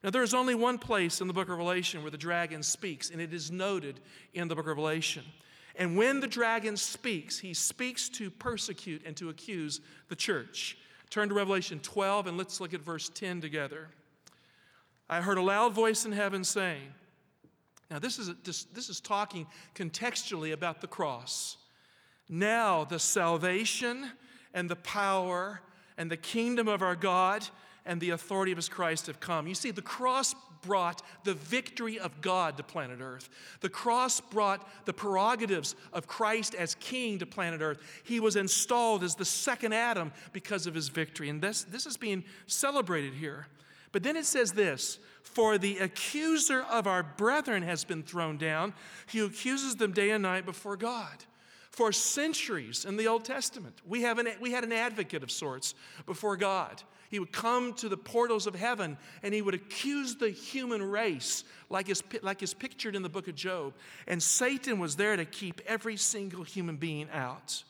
Now, 0.03 0.09
there 0.09 0.23
is 0.23 0.33
only 0.33 0.55
one 0.55 0.77
place 0.77 1.21
in 1.21 1.27
the 1.27 1.33
book 1.33 1.43
of 1.43 1.57
Revelation 1.57 2.01
where 2.01 2.11
the 2.11 2.17
dragon 2.17 2.61
speaks, 2.63 3.09
and 3.09 3.21
it 3.21 3.33
is 3.33 3.49
noted 3.49 4.01
in 4.33 4.49
the 4.49 4.55
book 4.55 4.65
of 4.65 4.67
Revelation. 4.67 5.23
And 5.77 5.95
when 5.97 6.19
the 6.19 6.27
dragon 6.27 6.75
speaks, 6.75 7.39
he 7.39 7.53
speaks 7.53 8.09
to 8.09 8.29
persecute 8.29 9.03
and 9.05 9.15
to 9.17 9.29
accuse 9.29 9.79
the 10.09 10.15
church. 10.15 10.77
Turn 11.09 11.29
to 11.29 11.35
Revelation 11.35 11.79
12 11.79 12.27
and 12.27 12.37
let's 12.37 12.59
look 12.59 12.73
at 12.73 12.81
verse 12.81 13.09
10 13.09 13.41
together. 13.41 13.87
I 15.13 15.21
heard 15.21 15.37
a 15.37 15.43
loud 15.43 15.73
voice 15.73 16.05
in 16.05 16.11
heaven 16.11 16.43
saying, 16.43 16.91
Now, 17.91 17.99
this 17.99 18.17
is, 18.17 18.31
this, 18.43 18.63
this 18.65 18.89
is 18.89 18.99
talking 18.99 19.45
contextually 19.75 20.53
about 20.53 20.81
the 20.81 20.87
cross. 20.87 21.57
Now, 22.27 22.83
the 22.83 22.97
salvation 22.97 24.09
and 24.55 24.67
the 24.67 24.75
power 24.75 25.61
and 25.97 26.09
the 26.09 26.17
kingdom 26.17 26.67
of 26.67 26.81
our 26.81 26.95
God 26.95 27.47
and 27.85 28.01
the 28.01 28.09
authority 28.09 28.51
of 28.51 28.57
his 28.57 28.69
Christ 28.69 29.05
have 29.05 29.19
come. 29.19 29.45
You 29.45 29.53
see, 29.53 29.69
the 29.69 29.83
cross 29.83 30.33
brought 30.63 31.03
the 31.25 31.35
victory 31.35 31.99
of 31.99 32.21
God 32.21 32.57
to 32.57 32.63
planet 32.63 32.99
Earth. 32.99 33.29
The 33.59 33.69
cross 33.69 34.19
brought 34.19 34.67
the 34.85 34.93
prerogatives 34.93 35.75
of 35.91 36.07
Christ 36.07 36.55
as 36.55 36.73
king 36.75 37.19
to 37.19 37.27
planet 37.27 37.61
Earth. 37.61 37.79
He 38.03 38.19
was 38.19 38.35
installed 38.35 39.03
as 39.03 39.13
the 39.13 39.25
second 39.25 39.73
Adam 39.73 40.11
because 40.31 40.65
of 40.65 40.73
his 40.73 40.87
victory. 40.87 41.29
And 41.29 41.39
this, 41.39 41.65
this 41.65 41.85
is 41.85 41.97
being 41.97 42.23
celebrated 42.47 43.13
here. 43.13 43.45
But 43.93 44.03
then 44.03 44.17
it 44.17 44.25
says 44.25 44.51
this 44.51 44.99
For 45.21 45.57
the 45.57 45.77
accuser 45.77 46.63
of 46.63 46.85
our 46.85 47.03
brethren 47.03 47.63
has 47.63 47.85
been 47.85 48.03
thrown 48.03 48.37
down, 48.37 48.73
he 49.07 49.19
accuses 49.19 49.77
them 49.77 49.93
day 49.93 50.09
and 50.09 50.23
night 50.23 50.45
before 50.45 50.75
God. 50.75 51.23
For 51.71 51.91
centuries 51.91 52.85
in 52.85 52.97
the 52.97 53.07
Old 53.07 53.25
Testament, 53.25 53.81
we, 53.87 54.01
have 54.01 54.19
an, 54.19 54.27
we 54.39 54.51
had 54.51 54.63
an 54.63 54.73
advocate 54.73 55.23
of 55.23 55.31
sorts 55.31 55.73
before 56.05 56.37
God. 56.37 56.83
He 57.09 57.17
would 57.19 57.31
come 57.31 57.73
to 57.75 57.89
the 57.89 57.97
portals 57.97 58.45
of 58.45 58.53
heaven 58.55 58.97
and 59.23 59.33
he 59.33 59.41
would 59.41 59.55
accuse 59.55 60.15
the 60.15 60.29
human 60.29 60.83
race, 60.83 61.43
like 61.69 61.89
is, 61.89 62.03
like 62.21 62.43
is 62.43 62.53
pictured 62.53 62.95
in 62.95 63.01
the 63.01 63.09
book 63.09 63.27
of 63.27 63.33
Job. 63.33 63.73
And 64.07 64.21
Satan 64.21 64.79
was 64.79 64.95
there 64.95 65.15
to 65.15 65.25
keep 65.25 65.61
every 65.65 65.97
single 65.97 66.43
human 66.43 66.75
being 66.75 67.07
out. 67.11 67.63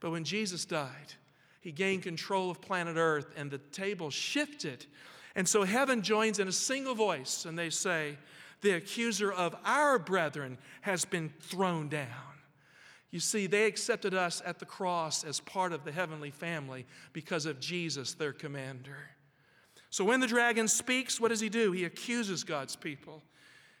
But 0.00 0.10
when 0.10 0.24
Jesus 0.24 0.64
died, 0.64 1.14
he 1.60 1.72
gained 1.72 2.02
control 2.02 2.50
of 2.50 2.60
planet 2.60 2.96
Earth 2.98 3.30
and 3.36 3.50
the 3.50 3.58
table 3.58 4.10
shifted. 4.10 4.84
And 5.36 5.48
so 5.48 5.64
heaven 5.64 6.02
joins 6.02 6.38
in 6.38 6.48
a 6.48 6.52
single 6.52 6.94
voice 6.94 7.44
and 7.44 7.58
they 7.58 7.70
say, 7.70 8.16
The 8.60 8.72
accuser 8.72 9.32
of 9.32 9.56
our 9.64 9.98
brethren 9.98 10.58
has 10.82 11.04
been 11.04 11.32
thrown 11.40 11.88
down. 11.88 12.06
You 13.10 13.20
see, 13.20 13.46
they 13.46 13.66
accepted 13.66 14.12
us 14.12 14.42
at 14.44 14.58
the 14.58 14.66
cross 14.66 15.22
as 15.22 15.38
part 15.38 15.72
of 15.72 15.84
the 15.84 15.92
heavenly 15.92 16.30
family 16.30 16.84
because 17.12 17.46
of 17.46 17.60
Jesus, 17.60 18.14
their 18.14 18.32
commander. 18.32 18.96
So 19.90 20.04
when 20.04 20.18
the 20.18 20.26
dragon 20.26 20.66
speaks, 20.66 21.20
what 21.20 21.28
does 21.28 21.38
he 21.38 21.48
do? 21.48 21.70
He 21.70 21.84
accuses 21.84 22.42
God's 22.42 22.74
people. 22.74 23.22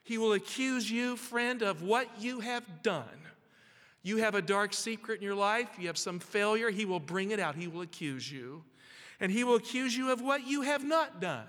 He 0.04 0.18
will 0.18 0.34
accuse 0.34 0.88
you, 0.88 1.16
friend, 1.16 1.62
of 1.62 1.82
what 1.82 2.08
you 2.20 2.40
have 2.40 2.82
done. 2.82 3.04
You 4.04 4.18
have 4.18 4.34
a 4.34 4.42
dark 4.42 4.74
secret 4.74 5.18
in 5.18 5.24
your 5.24 5.34
life, 5.34 5.70
you 5.78 5.86
have 5.86 5.98
some 5.98 6.20
failure, 6.20 6.70
he 6.70 6.84
will 6.84 7.00
bring 7.00 7.30
it 7.30 7.40
out. 7.40 7.56
He 7.56 7.66
will 7.66 7.80
accuse 7.80 8.30
you. 8.30 8.62
And 9.20 9.30
he 9.30 9.44
will 9.44 9.54
accuse 9.54 9.96
you 9.96 10.10
of 10.10 10.20
what 10.20 10.46
you 10.46 10.62
have 10.62 10.84
not 10.84 11.20
done. 11.20 11.46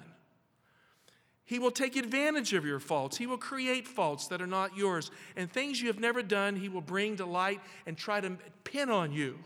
He 1.45 1.60
will 1.60 1.72
take 1.72 1.95
advantage 1.95 2.53
of 2.53 2.65
your 2.65 2.79
faults. 2.79 3.17
He 3.17 3.27
will 3.27 3.38
create 3.38 3.88
faults 3.88 4.27
that 4.27 4.41
are 4.41 4.48
not 4.48 4.75
yours. 4.75 5.12
And 5.36 5.50
things 5.50 5.79
you 5.79 5.88
have 5.88 6.00
never 6.00 6.24
done, 6.24 6.55
he 6.55 6.69
will 6.69 6.81
bring 6.81 7.17
to 7.17 7.25
light 7.25 7.62
and 7.86 7.95
try 7.95 8.19
to 8.19 8.38
pin 8.63 8.89
on 8.89 9.12
you. 9.12 9.38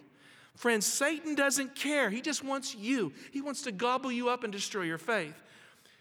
Friends, 0.55 0.85
Satan 0.85 1.35
doesn't 1.35 1.75
care. 1.75 2.09
He 2.09 2.21
just 2.21 2.43
wants 2.43 2.75
you. 2.75 3.11
He 3.31 3.41
wants 3.41 3.61
to 3.63 3.71
gobble 3.71 4.11
you 4.11 4.29
up 4.29 4.43
and 4.43 4.51
destroy 4.51 4.83
your 4.83 4.97
faith. 4.97 5.35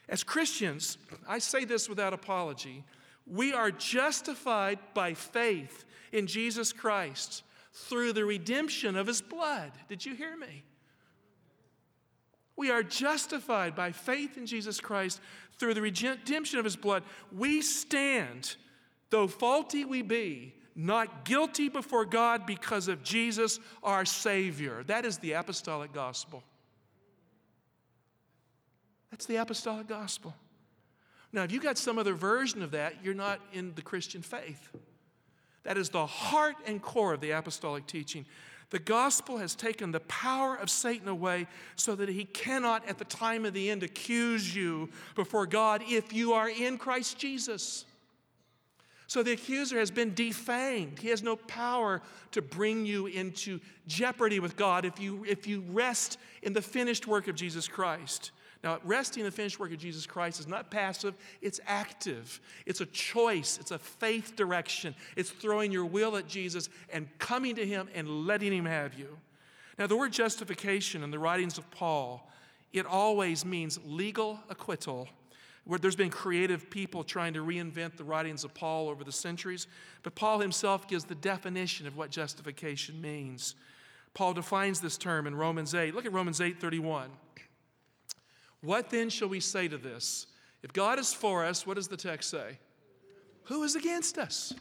As 0.09 0.25
Christians, 0.25 0.99
I 1.29 1.39
say 1.39 1.65
this 1.65 1.89
without 1.89 2.13
apology, 2.13 2.85
we 3.27 3.53
are 3.53 3.71
justified 3.71 4.79
by 4.95 5.15
faith 5.15 5.85
in 6.13 6.27
Jesus 6.27 6.73
Christ 6.73 7.43
through 7.73 8.13
the 8.13 8.25
redemption 8.25 8.97
of 8.97 9.07
his 9.07 9.21
blood. 9.21 9.73
Did 9.89 10.07
you 10.07 10.15
hear 10.15 10.37
me? 10.37 10.65
We 12.59 12.73
are 12.73 12.83
justified 12.83 13.77
by 13.77 13.93
faith 13.93 14.37
in 14.37 14.45
Jesus 14.45 14.81
Christ 14.81 15.21
through 15.59 15.75
the 15.75 15.81
redemption 15.81 16.59
of 16.59 16.65
his 16.65 16.75
blood. 16.75 17.05
We 17.33 17.63
stand, 17.63 18.57
though 19.11 19.29
faulty 19.29 19.85
we 19.85 20.03
be, 20.03 20.55
not 20.75 21.25
guilty 21.25 21.69
before 21.69 22.05
God 22.05 22.47
because 22.47 22.89
of 22.89 23.05
Jesus, 23.05 23.61
our 23.83 24.05
Savior. 24.05 24.83
That 24.89 25.05
is 25.05 25.19
the 25.19 25.33
apostolic 25.33 25.93
gospel. 25.93 26.43
That's 29.13 29.27
the 29.27 29.37
apostolic 29.37 29.87
gospel. 29.87 30.35
Now, 31.33 31.45
if 31.45 31.53
you 31.53 31.61
got 31.61 31.79
some 31.79 31.97
other 31.97 32.15
version 32.15 32.63
of 32.63 32.73
that, 32.73 33.05
you're 33.05 33.15
not 33.15 33.41
in 33.53 33.73
the 33.77 33.83
Christian 33.83 34.21
faith. 34.21 34.71
That 35.63 35.79
is 35.79 35.91
the 35.91 36.07
heart 36.07 36.57
and 36.67 36.83
core 36.83 37.15
of 37.15 37.21
the 37.21 37.31
apostolic 37.31 37.87
teaching. 37.87 38.27
The 38.71 38.79
gospel 38.79 39.39
has 39.39 39.55
taken 39.55 39.93
the 39.93 40.01
power 40.01 40.55
of 40.55 40.69
Satan 40.69 41.09
away 41.09 41.47
so 41.77 41.95
that 41.95 42.09
he 42.09 42.25
cannot, 42.25 42.87
at 42.87 42.99
the 42.99 43.05
time 43.05 43.47
of 43.47 43.55
the 43.55 43.71
end, 43.71 43.83
accuse 43.83 44.55
you 44.55 44.91
before 45.15 45.47
God 45.47 45.83
if 45.87 46.13
you 46.13 46.35
are 46.35 46.51
in 46.51 46.77
Christ 46.77 47.19
Jesus. 47.19 47.87
So 49.07 49.23
the 49.23 49.33
accuser 49.33 49.79
has 49.79 49.91
been 49.91 50.13
defanged. 50.13 50.99
He 50.99 51.09
has 51.09 51.23
no 51.23 51.37
power 51.37 52.03
to 52.33 52.43
bring 52.43 52.85
you 52.85 53.07
into 53.07 53.59
jeopardy 53.87 54.39
with 54.39 54.55
God 54.55 54.85
if 54.85 55.01
you, 55.01 55.25
if 55.27 55.47
you 55.47 55.65
rest 55.71 56.19
in 56.43 56.53
the 56.53 56.61
finished 56.61 57.07
work 57.07 57.27
of 57.27 57.35
Jesus 57.35 57.67
Christ. 57.67 58.33
Now, 58.65 58.81
resting 58.83 59.21
in 59.21 59.25
the 59.25 59.31
finished 59.31 59.61
work 59.61 59.73
of 59.73 59.79
Jesus 59.79 60.05
Christ 60.05 60.41
is 60.41 60.49
not 60.49 60.71
passive, 60.71 61.15
it's 61.41 61.61
active. 61.67 62.41
It's 62.67 62.81
a 62.81 62.87
choice, 62.87 63.57
it's 63.61 63.71
a 63.71 63.79
faith 63.79 64.35
direction. 64.35 64.95
It's 65.17 65.31
throwing 65.31 65.71
your 65.71 65.85
will 65.85 66.17
at 66.17 66.27
Jesus 66.27 66.69
and 66.93 67.09
coming 67.19 67.55
to 67.55 67.65
Him 67.65 67.89
and 67.95 68.27
letting 68.27 68.53
Him 68.53 68.65
have 68.65 68.95
you. 68.95 69.17
Now, 69.79 69.87
the 69.87 69.97
word 69.97 70.13
justification 70.13 71.05
in 71.05 71.13
the 71.13 71.21
writings 71.21 71.57
of 71.57 71.71
Paul, 71.71 72.29
it 72.73 72.85
always 72.85 73.45
means 73.45 73.79
legal 73.87 74.41
acquittal. 74.49 75.09
Where 75.65 75.79
there's 75.79 75.97
been 75.97 76.11
creative 76.11 76.71
people 76.71 77.05
trying 77.05 77.35
to 77.35 77.45
reinvent 77.45 77.97
the 77.97 78.05
writings 78.05 78.43
of 78.43 78.55
Paul 78.55 78.89
over 78.89 79.05
the 79.05 79.13
centuries, 79.13 79.67
but 80.03 80.15
Paul 80.15 80.41
himself 80.41 80.89
gives 80.89 81.05
the 81.05 81.15
definition 81.15 81.87
of 81.87 81.95
what 81.95 82.11
justification 82.11 83.01
means. 83.03 83.55
Paul 84.15 84.33
defines 84.33 84.81
this 84.81 84.97
term 84.97 85.27
in 85.27 85.35
Romans 85.35 85.75
8. 85.75 85.95
Look 85.95 86.07
at 86.07 86.13
Romans 86.13 86.41
8 86.41 86.59
31. 86.59 87.11
What 88.63 88.91
then 88.91 89.11
shall 89.11 89.29
we 89.29 89.41
say 89.41 89.69
to 89.69 89.79
this? 89.79 90.27
If 90.63 90.73
God 90.73 90.99
is 90.99 91.13
for 91.13 91.45
us, 91.45 91.67
what 91.67 91.75
does 91.75 91.89
the 91.89 91.97
text 91.97 92.31
say? 92.31 92.59
Who 93.45 93.63
is 93.63 93.77
against 93.77 94.19
us? 94.19 94.53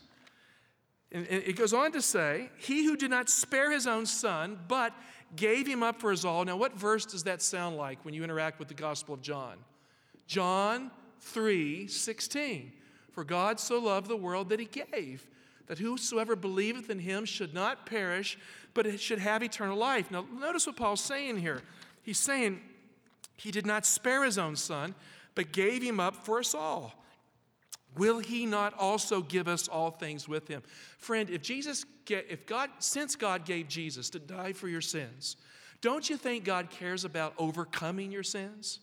And 1.11 1.25
it 1.29 1.55
goes 1.55 1.73
on 1.73 1.93
to 1.93 2.01
say, 2.01 2.49
He 2.57 2.85
who 2.85 2.95
did 2.95 3.09
not 3.09 3.29
spare 3.29 3.71
his 3.71 3.87
own 3.87 4.05
son, 4.05 4.59
but 4.67 4.93
gave 5.35 5.65
him 5.65 5.83
up 5.83 5.99
for 5.99 6.11
us 6.11 6.25
all. 6.25 6.43
Now, 6.45 6.57
what 6.57 6.77
verse 6.77 7.05
does 7.05 7.23
that 7.23 7.41
sound 7.41 7.77
like 7.77 8.03
when 8.03 8.13
you 8.13 8.23
interact 8.23 8.59
with 8.59 8.67
the 8.67 8.73
Gospel 8.73 9.13
of 9.13 9.21
John? 9.21 9.57
John 10.27 10.91
3 11.21 11.87
16. 11.87 12.73
For 13.11 13.23
God 13.23 13.59
so 13.59 13.79
loved 13.79 14.09
the 14.09 14.17
world 14.17 14.49
that 14.49 14.59
he 14.59 14.65
gave, 14.65 15.25
that 15.65 15.79
whosoever 15.79 16.35
believeth 16.35 16.89
in 16.89 16.99
him 16.99 17.25
should 17.25 17.53
not 17.53 17.85
perish, 17.85 18.37
but 18.75 18.99
should 18.99 19.17
have 19.19 19.41
eternal 19.41 19.77
life. 19.77 20.11
Now, 20.11 20.25
notice 20.31 20.67
what 20.67 20.75
Paul's 20.75 21.01
saying 21.01 21.37
here. 21.37 21.61
He's 22.03 22.19
saying, 22.19 22.61
he 23.37 23.51
did 23.51 23.65
not 23.65 23.85
spare 23.85 24.23
his 24.23 24.37
own 24.37 24.55
son, 24.55 24.95
but 25.35 25.51
gave 25.51 25.81
him 25.81 25.99
up 25.99 26.25
for 26.25 26.39
us 26.39 26.53
all. 26.53 26.93
Will 27.95 28.19
he 28.19 28.45
not 28.45 28.73
also 28.77 29.21
give 29.21 29.47
us 29.47 29.67
all 29.67 29.91
things 29.91 30.27
with 30.27 30.47
him? 30.47 30.61
Friend, 30.97 31.29
if 31.29 31.41
Jesus 31.41 31.85
if 32.09 32.45
God 32.45 32.69
since 32.79 33.15
God 33.15 33.45
gave 33.45 33.67
Jesus 33.67 34.09
to 34.11 34.19
die 34.19 34.53
for 34.53 34.67
your 34.67 34.81
sins, 34.81 35.35
don't 35.81 36.09
you 36.09 36.17
think 36.17 36.43
God 36.43 36.69
cares 36.69 37.05
about 37.05 37.33
overcoming 37.37 38.11
your 38.11 38.23
sins? 38.23 38.79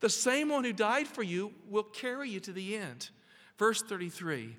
The 0.00 0.10
same 0.10 0.48
one 0.48 0.64
who 0.64 0.72
died 0.72 1.06
for 1.06 1.22
you 1.22 1.52
will 1.68 1.84
carry 1.84 2.28
you 2.28 2.40
to 2.40 2.52
the 2.52 2.76
end. 2.76 3.10
Verse 3.58 3.82
33 3.82 4.56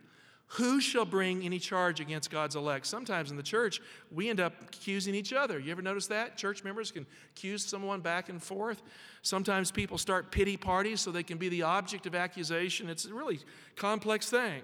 who 0.48 0.80
shall 0.80 1.06
bring 1.06 1.44
any 1.44 1.58
charge 1.58 2.00
against 2.00 2.30
God's 2.30 2.56
elect? 2.56 2.86
Sometimes 2.86 3.32
in 3.32 3.38
the 3.38 3.44
church, 3.44 3.82
we 4.12 4.30
end 4.30 4.40
up 4.40 4.54
accusing 4.62 5.16
each 5.16 5.34
other. 5.34 5.58
You 5.58 5.72
ever 5.72 5.82
notice 5.82 6.08
that? 6.08 6.38
Church 6.38 6.64
members 6.64 6.92
can 6.92 7.08
accuse 7.32 7.66
someone 7.66 8.02
back 8.02 8.30
and 8.30 8.42
forth. 8.42 8.84
Sometimes 9.24 9.72
people 9.72 9.98
start 9.98 10.32
pity 10.32 10.56
parties 10.56 11.02
so 11.02 11.10
they 11.10 11.24
can 11.24 11.40
be 11.40 11.50
the 11.50 11.64
object 11.64 12.06
of 12.06 12.14
accusation. 12.14 12.88
It's 12.88 13.06
a 13.06 13.14
really 13.14 13.40
complex 13.76 14.30
thing. 14.30 14.62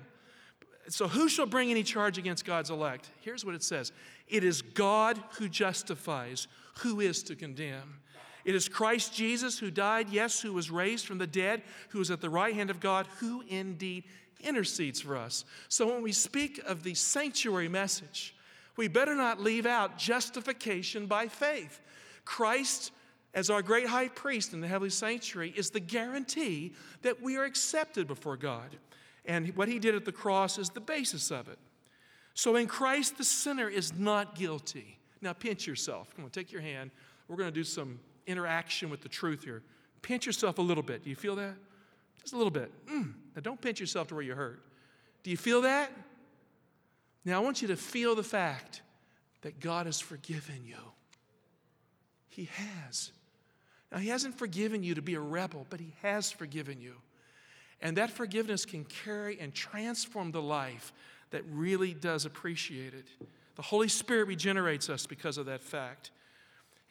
So, 0.89 1.07
who 1.07 1.29
shall 1.29 1.45
bring 1.45 1.69
any 1.71 1.83
charge 1.83 2.17
against 2.17 2.45
God's 2.45 2.69
elect? 2.69 3.09
Here's 3.21 3.45
what 3.45 3.55
it 3.55 3.63
says 3.63 3.91
It 4.27 4.43
is 4.43 4.61
God 4.61 5.21
who 5.37 5.49
justifies. 5.49 6.47
Who 6.79 7.01
is 7.01 7.23
to 7.23 7.35
condemn? 7.35 7.99
It 8.45 8.55
is 8.55 8.69
Christ 8.69 9.13
Jesus 9.13 9.59
who 9.59 9.69
died, 9.69 10.09
yes, 10.09 10.39
who 10.39 10.53
was 10.53 10.71
raised 10.71 11.05
from 11.05 11.17
the 11.17 11.27
dead, 11.27 11.61
who 11.89 11.99
is 11.99 12.09
at 12.09 12.21
the 12.21 12.29
right 12.29 12.55
hand 12.55 12.69
of 12.69 12.79
God, 12.79 13.05
who 13.19 13.43
indeed 13.47 14.05
intercedes 14.41 15.01
for 15.01 15.17
us. 15.17 15.45
So 15.67 15.87
when 15.87 16.01
we 16.01 16.11
speak 16.11 16.59
of 16.65 16.83
the 16.83 16.93
sanctuary 16.93 17.67
message, 17.67 18.35
we 18.77 18.87
better 18.87 19.15
not 19.15 19.41
leave 19.41 19.65
out 19.65 19.97
justification 19.97 21.05
by 21.05 21.27
faith. 21.27 21.81
Christ, 22.25 22.91
as 23.33 23.49
our 23.49 23.61
great 23.61 23.87
high 23.87 24.07
priest 24.07 24.53
in 24.53 24.61
the 24.61 24.67
heavenly 24.67 24.89
sanctuary, 24.89 25.53
is 25.55 25.69
the 25.69 25.79
guarantee 25.79 26.73
that 27.01 27.21
we 27.21 27.35
are 27.35 27.43
accepted 27.43 28.07
before 28.07 28.37
God. 28.37 28.77
And 29.25 29.55
what 29.55 29.67
he 29.67 29.79
did 29.79 29.95
at 29.95 30.05
the 30.05 30.11
cross 30.11 30.57
is 30.57 30.69
the 30.69 30.79
basis 30.79 31.29
of 31.31 31.47
it. 31.49 31.59
So 32.33 32.55
in 32.55 32.67
Christ, 32.67 33.17
the 33.17 33.23
sinner 33.23 33.67
is 33.67 33.93
not 33.93 34.35
guilty. 34.35 34.97
Now 35.21 35.33
pinch 35.33 35.67
yourself. 35.67 36.15
Come 36.15 36.25
on, 36.25 36.31
take 36.31 36.51
your 36.51 36.61
hand. 36.61 36.91
We're 37.27 37.35
going 37.35 37.49
to 37.49 37.53
do 37.53 37.65
some 37.65 37.99
interaction 38.27 38.89
with 38.89 39.01
the 39.01 39.09
truth 39.09 39.43
here. 39.43 39.61
Pinch 40.01 40.25
yourself 40.25 40.57
a 40.57 40.61
little 40.61 40.83
bit. 40.83 41.03
Do 41.03 41.09
you 41.09 41.15
feel 41.15 41.35
that? 41.35 41.55
Just 42.21 42.33
a 42.33 42.37
little 42.37 42.51
bit. 42.51 42.71
Mm. 42.87 43.13
Now, 43.35 43.41
don't 43.41 43.61
pinch 43.61 43.79
yourself 43.79 44.07
to 44.09 44.15
where 44.15 44.23
you 44.23 44.35
hurt. 44.35 44.61
Do 45.23 45.31
you 45.31 45.37
feel 45.37 45.61
that? 45.61 45.91
Now, 47.25 47.41
I 47.41 47.43
want 47.43 47.61
you 47.61 47.67
to 47.69 47.75
feel 47.75 48.15
the 48.15 48.23
fact 48.23 48.81
that 49.41 49.59
God 49.59 49.85
has 49.85 49.99
forgiven 49.99 50.63
you. 50.65 50.77
He 52.27 52.49
has. 52.53 53.11
Now, 53.91 53.97
He 53.97 54.09
hasn't 54.09 54.37
forgiven 54.37 54.83
you 54.83 54.95
to 54.95 55.01
be 55.01 55.15
a 55.15 55.19
rebel, 55.19 55.65
but 55.69 55.79
He 55.79 55.93
has 56.01 56.31
forgiven 56.31 56.79
you. 56.81 56.95
And 57.81 57.97
that 57.97 58.11
forgiveness 58.11 58.65
can 58.65 58.83
carry 58.85 59.39
and 59.39 59.53
transform 59.53 60.31
the 60.31 60.41
life 60.41 60.91
that 61.31 61.43
really 61.49 61.93
does 61.93 62.25
appreciate 62.25 62.93
it. 62.93 63.07
The 63.55 63.61
Holy 63.61 63.87
Spirit 63.87 64.27
regenerates 64.27 64.89
us 64.89 65.05
because 65.05 65.37
of 65.37 65.45
that 65.45 65.63
fact. 65.63 66.11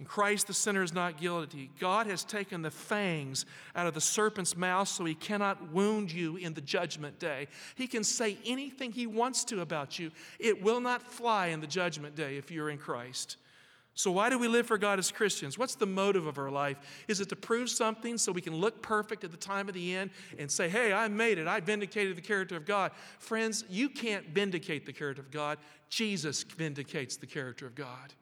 In 0.00 0.06
Christ, 0.06 0.46
the 0.46 0.54
sinner 0.54 0.84
is 0.84 0.92
not 0.92 1.20
guilty. 1.20 1.70
God 1.80 2.06
has 2.06 2.22
taken 2.22 2.62
the 2.62 2.70
fangs 2.70 3.44
out 3.74 3.88
of 3.88 3.94
the 3.94 4.00
serpent's 4.00 4.56
mouth 4.56 4.86
so 4.86 5.04
he 5.04 5.14
cannot 5.14 5.72
wound 5.72 6.12
you 6.12 6.36
in 6.36 6.54
the 6.54 6.60
judgment 6.60 7.18
day. 7.18 7.48
He 7.74 7.88
can 7.88 8.04
say 8.04 8.38
anything 8.46 8.92
he 8.92 9.08
wants 9.08 9.42
to 9.46 9.60
about 9.60 9.98
you, 9.98 10.12
it 10.38 10.62
will 10.62 10.80
not 10.80 11.02
fly 11.02 11.48
in 11.48 11.60
the 11.60 11.66
judgment 11.66 12.14
day 12.14 12.36
if 12.36 12.50
you're 12.50 12.70
in 12.70 12.78
Christ. 12.78 13.38
So, 13.94 14.12
why 14.12 14.30
do 14.30 14.38
we 14.38 14.46
live 14.46 14.68
for 14.68 14.78
God 14.78 15.00
as 15.00 15.10
Christians? 15.10 15.58
What's 15.58 15.74
the 15.74 15.84
motive 15.84 16.26
of 16.26 16.38
our 16.38 16.52
life? 16.52 16.76
Is 17.08 17.20
it 17.20 17.28
to 17.30 17.36
prove 17.36 17.68
something 17.68 18.16
so 18.16 18.30
we 18.30 18.40
can 18.40 18.54
look 18.54 18.80
perfect 18.80 19.24
at 19.24 19.32
the 19.32 19.36
time 19.36 19.66
of 19.66 19.74
the 19.74 19.96
end 19.96 20.10
and 20.38 20.48
say, 20.48 20.68
hey, 20.68 20.92
I 20.92 21.08
made 21.08 21.38
it, 21.38 21.48
I 21.48 21.58
vindicated 21.58 22.16
the 22.16 22.22
character 22.22 22.54
of 22.54 22.64
God? 22.64 22.92
Friends, 23.18 23.64
you 23.68 23.88
can't 23.88 24.28
vindicate 24.28 24.86
the 24.86 24.92
character 24.92 25.20
of 25.20 25.32
God, 25.32 25.58
Jesus 25.88 26.44
vindicates 26.44 27.16
the 27.16 27.26
character 27.26 27.66
of 27.66 27.74
God. 27.74 28.14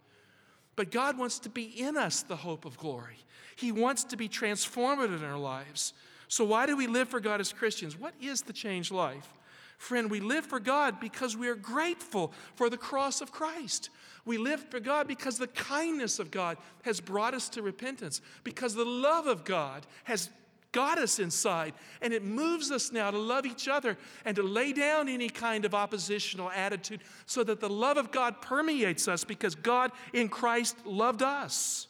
But 0.76 0.90
God 0.90 1.18
wants 1.18 1.38
to 1.40 1.49
be 1.49 1.64
in 1.64 1.97
us 1.97 2.23
the 2.23 2.37
hope 2.37 2.64
of 2.64 2.76
glory. 2.76 3.18
He 3.56 3.73
wants 3.73 4.04
to 4.04 4.16
be 4.16 4.28
transformative 4.28 5.18
in 5.18 5.25
our 5.25 5.38
lives. 5.38 5.95
So, 6.28 6.45
why 6.45 6.66
do 6.66 6.76
we 6.76 6.87
live 6.87 7.09
for 7.09 7.21
God 7.21 7.40
as 7.40 7.52
Christians? 7.52 7.99
What 7.99 8.14
is 8.21 8.42
the 8.42 8.52
changed 8.52 8.92
life? 8.92 9.33
Friend, 9.78 10.11
we 10.11 10.21
live 10.21 10.45
for 10.47 10.59
God 10.59 11.00
because 11.00 11.37
we 11.37 11.49
are 11.49 11.54
grateful 11.54 12.33
for 12.54 12.71
the 12.71 12.78
cross 12.78 13.21
of 13.21 13.30
Christ. 13.30 13.90
We 14.25 14.38
live 14.38 14.61
for 14.71 14.80
God 14.80 15.06
because 15.06 15.38
the 15.38 15.47
kindness 15.49 16.18
of 16.18 16.30
God 16.30 16.56
has 16.83 17.00
brought 17.00 17.35
us 17.35 17.49
to 17.50 17.62
repentance, 17.62 18.21
because 18.42 18.75
the 18.75 18.85
love 18.85 19.26
of 19.26 19.45
God 19.45 19.87
has 20.04 20.30
got 20.76 20.99
us 20.99 21.18
inside, 21.18 21.73
and 22.02 22.12
it 22.12 22.23
moves 22.23 22.71
us 22.71 22.92
now 22.92 23.11
to 23.11 23.16
love 23.18 23.47
each 23.47 23.66
other 23.66 23.97
and 24.26 24.37
to 24.37 24.42
lay 24.42 24.75
down 24.75 25.09
any 25.09 25.30
kind 25.30 25.64
of 25.64 25.75
oppositional 25.75 26.50
attitude 26.50 27.00
so 27.25 27.42
that 27.42 27.61
the 27.61 27.68
love 27.68 27.97
of 27.97 28.12
God 28.12 28.42
permeates 28.42 29.09
us 29.09 29.25
because 29.25 29.54
God 29.54 29.90
in 30.12 30.28
Christ 30.28 30.76
loved 30.85 31.23
us. 31.23 31.87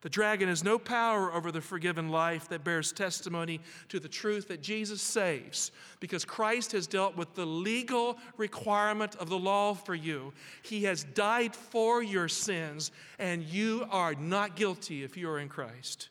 The 0.00 0.08
dragon 0.08 0.48
has 0.48 0.64
no 0.64 0.78
power 0.78 1.30
over 1.30 1.52
the 1.52 1.60
forgiven 1.60 2.08
life 2.08 2.48
that 2.48 2.64
bears 2.64 2.90
testimony 2.90 3.60
to 3.90 4.00
the 4.00 4.08
truth 4.08 4.48
that 4.48 4.62
Jesus 4.62 5.02
saves 5.02 5.70
because 6.00 6.24
Christ 6.24 6.72
has 6.72 6.86
dealt 6.86 7.14
with 7.14 7.34
the 7.34 7.44
legal 7.44 8.16
requirement 8.38 9.14
of 9.16 9.28
the 9.28 9.38
law 9.38 9.74
for 9.74 9.94
you. 9.94 10.32
He 10.62 10.84
has 10.84 11.04
died 11.04 11.54
for 11.54 12.02
your 12.02 12.28
sins, 12.28 12.92
and 13.18 13.42
you 13.42 13.86
are 13.90 14.14
not 14.14 14.56
guilty 14.56 15.04
if 15.04 15.18
you 15.18 15.28
are 15.28 15.38
in 15.38 15.50
Christ. 15.50 16.08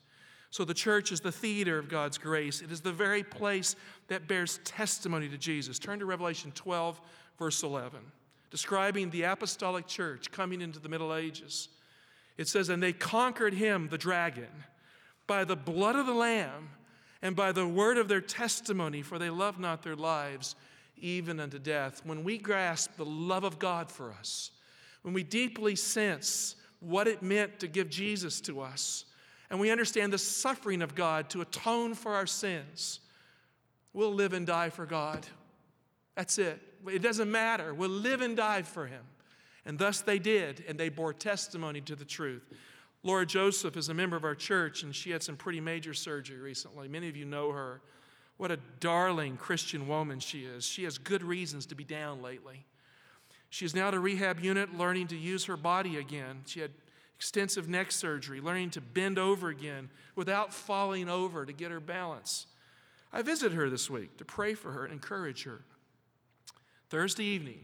So 0.52 0.66
the 0.66 0.74
church 0.74 1.14
is 1.14 1.22
the 1.22 1.32
theater 1.32 1.80
of 1.80 1.88
God's 1.88 2.18
grace, 2.18 2.62
it 2.62 2.72
is 2.72 2.82
the 2.82 2.92
very 2.92 3.24
place 3.24 3.76
that 4.10 4.28
bears 4.28 4.60
testimony 4.66 5.30
to 5.30 5.38
Jesus. 5.38 5.80
Turn 5.80 6.00
to 6.00 6.06
Revelation 6.06 6.52
12, 6.54 7.00
verse 7.40 7.64
11, 7.64 8.00
describing 8.52 9.10
the 9.10 9.24
apostolic 9.24 9.88
church 9.88 10.30
coming 10.30 10.62
into 10.62 10.80
the 10.80 10.90
Middle 10.90 11.16
Ages. 11.16 11.70
It 12.38 12.50
says, 12.50 12.68
And 12.68 12.84
they 12.84 12.92
conquered 12.92 13.54
him, 13.54 13.88
the 13.90 13.98
dragon, 13.98 14.50
by 15.26 15.46
the 15.46 15.56
blood 15.56 15.96
of 15.96 16.06
the 16.06 16.14
Lamb 16.14 16.70
and 17.22 17.34
by 17.34 17.54
the 17.54 17.68
word 17.68 17.98
of 17.98 18.10
their 18.10 18.22
testimony, 18.22 19.02
for 19.02 19.18
they 19.18 19.30
loved 19.30 19.60
not 19.60 19.84
their 19.84 19.96
lives 19.96 20.56
even 20.98 21.40
unto 21.40 21.60
death. 21.60 22.02
When 22.04 22.26
we 22.26 22.38
grasp 22.38 22.98
the 22.98 23.06
love 23.06 23.46
of 23.46 23.58
God 23.58 23.90
for 23.90 24.12
us, 24.12 24.52
when 25.04 25.14
we 25.14 25.24
deeply 25.24 25.78
sense 25.78 26.56
what 26.82 27.08
it 27.08 27.22
meant 27.24 27.60
to 27.60 27.68
give 27.68 27.90
Jesus 27.90 28.42
to 28.42 28.60
us, 28.60 29.06
and 29.52 29.60
we 29.60 29.70
understand 29.70 30.14
the 30.14 30.18
suffering 30.18 30.82
of 30.82 30.96
God 30.96 31.30
to 31.32 31.42
atone 31.42 31.94
for 31.94 32.14
our 32.14 32.26
sins, 32.26 33.02
we'll 33.94 34.14
live 34.14 34.32
and 34.32 34.48
die 34.48 34.70
for 34.70 34.86
God. 34.86 35.28
That's 36.16 36.40
it. 36.40 36.60
It 36.88 37.00
doesn't 37.00 37.30
matter. 37.30 37.74
We'll 37.74 37.90
live 37.90 38.22
and 38.22 38.38
die 38.38 38.62
for 38.62 38.88
Him. 38.88 39.04
And 39.66 39.78
thus 39.78 40.00
they 40.00 40.20
did, 40.20 40.64
and 40.70 40.80
they 40.80 40.88
bore 40.88 41.14
testimony 41.14 41.82
to 41.82 41.98
the 41.98 42.06
truth. 42.06 42.44
Laura 43.04 43.26
Joseph 43.26 43.76
is 43.76 43.90
a 43.90 43.94
member 43.94 44.16
of 44.16 44.24
our 44.24 44.36
church, 44.36 44.84
and 44.84 44.96
she 44.96 45.12
had 45.12 45.22
some 45.22 45.36
pretty 45.36 45.60
major 45.60 45.94
surgery 45.94 46.40
recently. 46.40 46.88
Many 46.88 47.10
of 47.10 47.18
you 47.18 47.26
know 47.26 47.52
her. 47.52 47.82
What 48.38 48.52
a 48.52 48.60
darling 48.80 49.36
Christian 49.36 49.86
woman 49.86 50.22
she 50.22 50.46
is. 50.46 50.66
She 50.66 50.86
has 50.86 50.98
good 50.98 51.24
reasons 51.24 51.66
to 51.68 51.76
be 51.76 51.84
down 51.84 52.22
lately. 52.22 52.66
She 53.50 53.66
is 53.66 53.76
now 53.76 53.90
at 53.90 53.94
a 53.94 54.00
rehab 54.00 54.40
unit 54.40 54.78
learning 54.78 55.08
to 55.08 55.18
use 55.18 55.44
her 55.46 55.58
body 55.58 55.98
again. 55.98 56.44
She 56.46 56.62
had 56.62 56.72
extensive 57.22 57.70
neck 57.70 57.92
surgery, 57.92 58.42
learning 58.42 58.72
to 58.72 58.82
bend 58.82 59.20
over 59.20 59.50
again 59.50 59.92
without 60.16 60.52
falling 60.52 61.08
over 61.08 61.46
to 61.46 61.54
get 61.54 61.70
her 61.70 61.80
balance. 61.80 62.48
I 63.14 63.22
visited 63.22 63.56
her 63.56 63.70
this 63.70 63.92
week 63.92 64.18
to 64.18 64.26
pray 64.26 64.56
for 64.56 64.72
her 64.72 64.86
and 64.86 64.92
encourage 64.92 65.44
her. 65.44 65.62
Thursday 66.90 67.26
evening, 67.26 67.60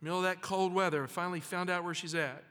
middle 0.00 0.18
of 0.18 0.24
that 0.24 0.42
cold 0.42 0.74
weather, 0.74 1.04
I 1.04 1.06
finally 1.06 1.38
found 1.38 1.70
out 1.70 1.84
where 1.84 1.94
she's 1.94 2.16
at. 2.16 2.42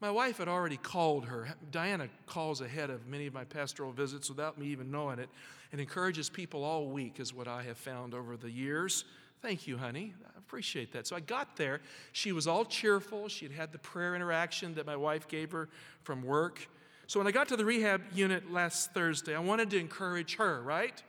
My 0.00 0.12
wife 0.12 0.38
had 0.38 0.46
already 0.46 0.76
called 0.76 1.24
her. 1.24 1.48
Diana 1.72 2.08
calls 2.26 2.60
ahead 2.60 2.88
of 2.88 3.08
many 3.08 3.26
of 3.26 3.34
my 3.34 3.42
pastoral 3.42 3.90
visits 3.90 4.28
without 4.28 4.58
me 4.58 4.68
even 4.68 4.92
knowing 4.92 5.18
it 5.18 5.28
and 5.72 5.80
encourages 5.80 6.30
people 6.30 6.62
all 6.62 6.86
week, 6.86 7.18
is 7.18 7.34
what 7.34 7.48
I 7.48 7.64
have 7.64 7.78
found 7.78 8.14
over 8.14 8.36
the 8.36 8.48
years. 8.48 9.04
Thank 9.42 9.66
you, 9.66 9.76
honey. 9.76 10.14
Appreciate 10.48 10.92
that. 10.92 11.06
So 11.06 11.14
I 11.14 11.20
got 11.20 11.56
there. 11.58 11.82
She 12.12 12.32
was 12.32 12.46
all 12.46 12.64
cheerful. 12.64 13.28
She 13.28 13.44
had 13.44 13.52
had 13.52 13.70
the 13.70 13.78
prayer 13.78 14.16
interaction 14.16 14.74
that 14.76 14.86
my 14.86 14.96
wife 14.96 15.28
gave 15.28 15.52
her 15.52 15.68
from 16.04 16.22
work. 16.22 16.66
So 17.06 17.20
when 17.20 17.26
I 17.26 17.32
got 17.32 17.48
to 17.48 17.56
the 17.56 17.66
rehab 17.66 18.00
unit 18.14 18.50
last 18.50 18.94
Thursday, 18.94 19.36
I 19.36 19.40
wanted 19.40 19.68
to 19.70 19.78
encourage 19.78 20.36
her, 20.36 20.62
right? 20.62 21.02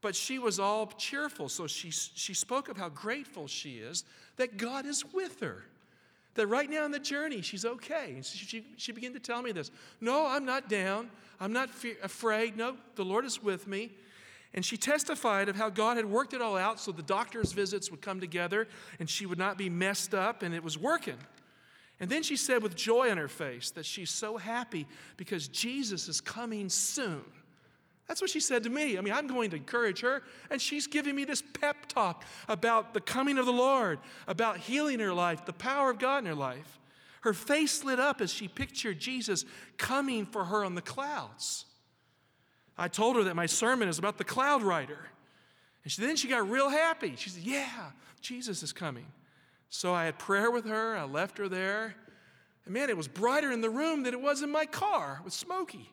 But 0.00 0.14
she 0.14 0.38
was 0.38 0.60
all 0.60 0.86
cheerful. 0.86 1.48
So 1.48 1.66
she, 1.66 1.90
she 1.90 2.34
spoke 2.34 2.68
of 2.68 2.76
how 2.76 2.88
grateful 2.88 3.48
she 3.48 3.78
is 3.78 4.04
that 4.36 4.58
God 4.58 4.86
is 4.86 5.04
with 5.12 5.40
her. 5.40 5.64
That 6.34 6.46
right 6.46 6.70
now 6.70 6.84
in 6.84 6.92
the 6.92 7.00
journey, 7.00 7.42
she's 7.42 7.64
okay. 7.64 8.12
And 8.14 8.24
she, 8.24 8.46
she, 8.46 8.64
she 8.76 8.92
began 8.92 9.12
to 9.14 9.18
tell 9.18 9.42
me 9.42 9.50
this 9.50 9.72
No, 10.00 10.24
I'm 10.24 10.44
not 10.44 10.68
down. 10.68 11.10
I'm 11.40 11.52
not 11.52 11.68
fe- 11.68 11.96
afraid. 12.00 12.56
No, 12.56 12.76
the 12.94 13.04
Lord 13.04 13.24
is 13.24 13.42
with 13.42 13.66
me. 13.66 13.90
And 14.56 14.64
she 14.64 14.78
testified 14.78 15.48
of 15.48 15.56
how 15.56 15.68
God 15.68 15.98
had 15.98 16.06
worked 16.06 16.32
it 16.32 16.40
all 16.40 16.56
out 16.56 16.80
so 16.80 16.90
the 16.90 17.02
doctor's 17.02 17.52
visits 17.52 17.90
would 17.90 18.00
come 18.00 18.20
together 18.20 18.66
and 18.98 19.08
she 19.08 19.26
would 19.26 19.38
not 19.38 19.58
be 19.58 19.68
messed 19.68 20.14
up, 20.14 20.42
and 20.42 20.54
it 20.54 20.64
was 20.64 20.78
working. 20.78 21.18
And 22.00 22.10
then 22.10 22.22
she 22.22 22.36
said 22.36 22.62
with 22.62 22.74
joy 22.74 23.10
on 23.10 23.18
her 23.18 23.28
face 23.28 23.70
that 23.72 23.86
she's 23.86 24.10
so 24.10 24.36
happy 24.36 24.86
because 25.16 25.48
Jesus 25.48 26.08
is 26.08 26.20
coming 26.20 26.68
soon. 26.68 27.22
That's 28.06 28.20
what 28.20 28.30
she 28.30 28.40
said 28.40 28.62
to 28.64 28.70
me. 28.70 28.96
I 28.96 29.00
mean, 29.00 29.12
I'm 29.12 29.26
going 29.26 29.50
to 29.50 29.56
encourage 29.56 30.00
her, 30.00 30.22
and 30.50 30.60
she's 30.60 30.86
giving 30.86 31.16
me 31.16 31.24
this 31.24 31.42
pep 31.42 31.86
talk 31.86 32.24
about 32.48 32.94
the 32.94 33.00
coming 33.00 33.36
of 33.36 33.46
the 33.46 33.52
Lord, 33.52 33.98
about 34.28 34.58
healing 34.58 35.00
her 35.00 35.12
life, 35.12 35.44
the 35.44 35.52
power 35.52 35.90
of 35.90 35.98
God 35.98 36.18
in 36.18 36.26
her 36.26 36.34
life. 36.34 36.78
Her 37.22 37.32
face 37.32 37.82
lit 37.82 37.98
up 37.98 38.20
as 38.20 38.32
she 38.32 38.46
pictured 38.46 39.00
Jesus 39.00 39.44
coming 39.76 40.24
for 40.24 40.44
her 40.44 40.64
on 40.64 40.76
the 40.76 40.82
clouds. 40.82 41.64
I 42.78 42.88
told 42.88 43.16
her 43.16 43.24
that 43.24 43.36
my 43.36 43.46
sermon 43.46 43.88
is 43.88 43.98
about 43.98 44.18
the 44.18 44.24
cloud 44.24 44.62
rider. 44.62 44.98
And 45.82 45.92
she, 45.92 46.02
then 46.02 46.16
she 46.16 46.28
got 46.28 46.48
real 46.48 46.68
happy. 46.68 47.14
She 47.16 47.30
said, 47.30 47.42
Yeah, 47.42 47.90
Jesus 48.20 48.62
is 48.62 48.72
coming. 48.72 49.06
So 49.68 49.94
I 49.94 50.04
had 50.04 50.18
prayer 50.18 50.50
with 50.50 50.66
her. 50.66 50.96
I 50.96 51.04
left 51.04 51.38
her 51.38 51.48
there. 51.48 51.94
And 52.64 52.74
man, 52.74 52.90
it 52.90 52.96
was 52.96 53.08
brighter 53.08 53.52
in 53.52 53.60
the 53.60 53.70
room 53.70 54.02
than 54.02 54.12
it 54.14 54.20
was 54.20 54.42
in 54.42 54.50
my 54.50 54.66
car 54.66 55.20
with 55.24 55.32
Smokey. 55.32 55.90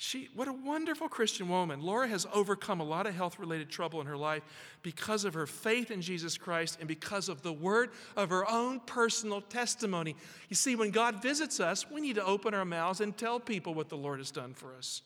She, 0.00 0.28
what 0.32 0.46
a 0.46 0.52
wonderful 0.52 1.08
Christian 1.08 1.48
woman. 1.48 1.80
Laura 1.80 2.06
has 2.06 2.24
overcome 2.32 2.78
a 2.80 2.84
lot 2.84 3.08
of 3.08 3.16
health 3.16 3.40
related 3.40 3.68
trouble 3.68 4.00
in 4.00 4.06
her 4.06 4.16
life 4.16 4.44
because 4.82 5.24
of 5.24 5.34
her 5.34 5.46
faith 5.46 5.90
in 5.90 6.02
Jesus 6.02 6.38
Christ 6.38 6.76
and 6.78 6.86
because 6.86 7.28
of 7.28 7.42
the 7.42 7.52
word 7.52 7.90
of 8.16 8.30
her 8.30 8.48
own 8.48 8.78
personal 8.78 9.40
testimony. 9.40 10.14
You 10.50 10.54
see, 10.54 10.76
when 10.76 10.92
God 10.92 11.20
visits 11.20 11.58
us, 11.58 11.90
we 11.90 12.00
need 12.00 12.14
to 12.14 12.24
open 12.24 12.54
our 12.54 12.64
mouths 12.64 13.00
and 13.00 13.16
tell 13.16 13.40
people 13.40 13.74
what 13.74 13.88
the 13.88 13.96
Lord 13.96 14.20
has 14.20 14.30
done 14.30 14.54
for 14.54 14.76
us. 14.76 15.02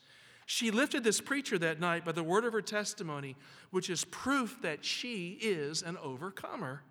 She 0.52 0.70
lifted 0.70 1.02
this 1.02 1.18
preacher 1.18 1.56
that 1.60 1.80
night 1.80 2.04
by 2.04 2.12
the 2.12 2.22
word 2.22 2.44
of 2.44 2.52
her 2.52 2.60
testimony, 2.60 3.36
which 3.70 3.88
is 3.88 4.04
proof 4.04 4.58
that 4.60 4.84
she 4.84 5.38
is 5.40 5.80
an 5.80 5.96
overcomer. 5.96 6.82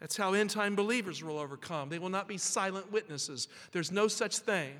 That's 0.00 0.18
how 0.18 0.34
end 0.34 0.50
time 0.50 0.76
believers 0.76 1.24
will 1.24 1.38
overcome. 1.38 1.88
They 1.88 1.98
will 1.98 2.10
not 2.10 2.28
be 2.28 2.36
silent 2.36 2.92
witnesses. 2.92 3.48
There's 3.72 3.90
no 3.90 4.06
such 4.06 4.36
thing. 4.40 4.74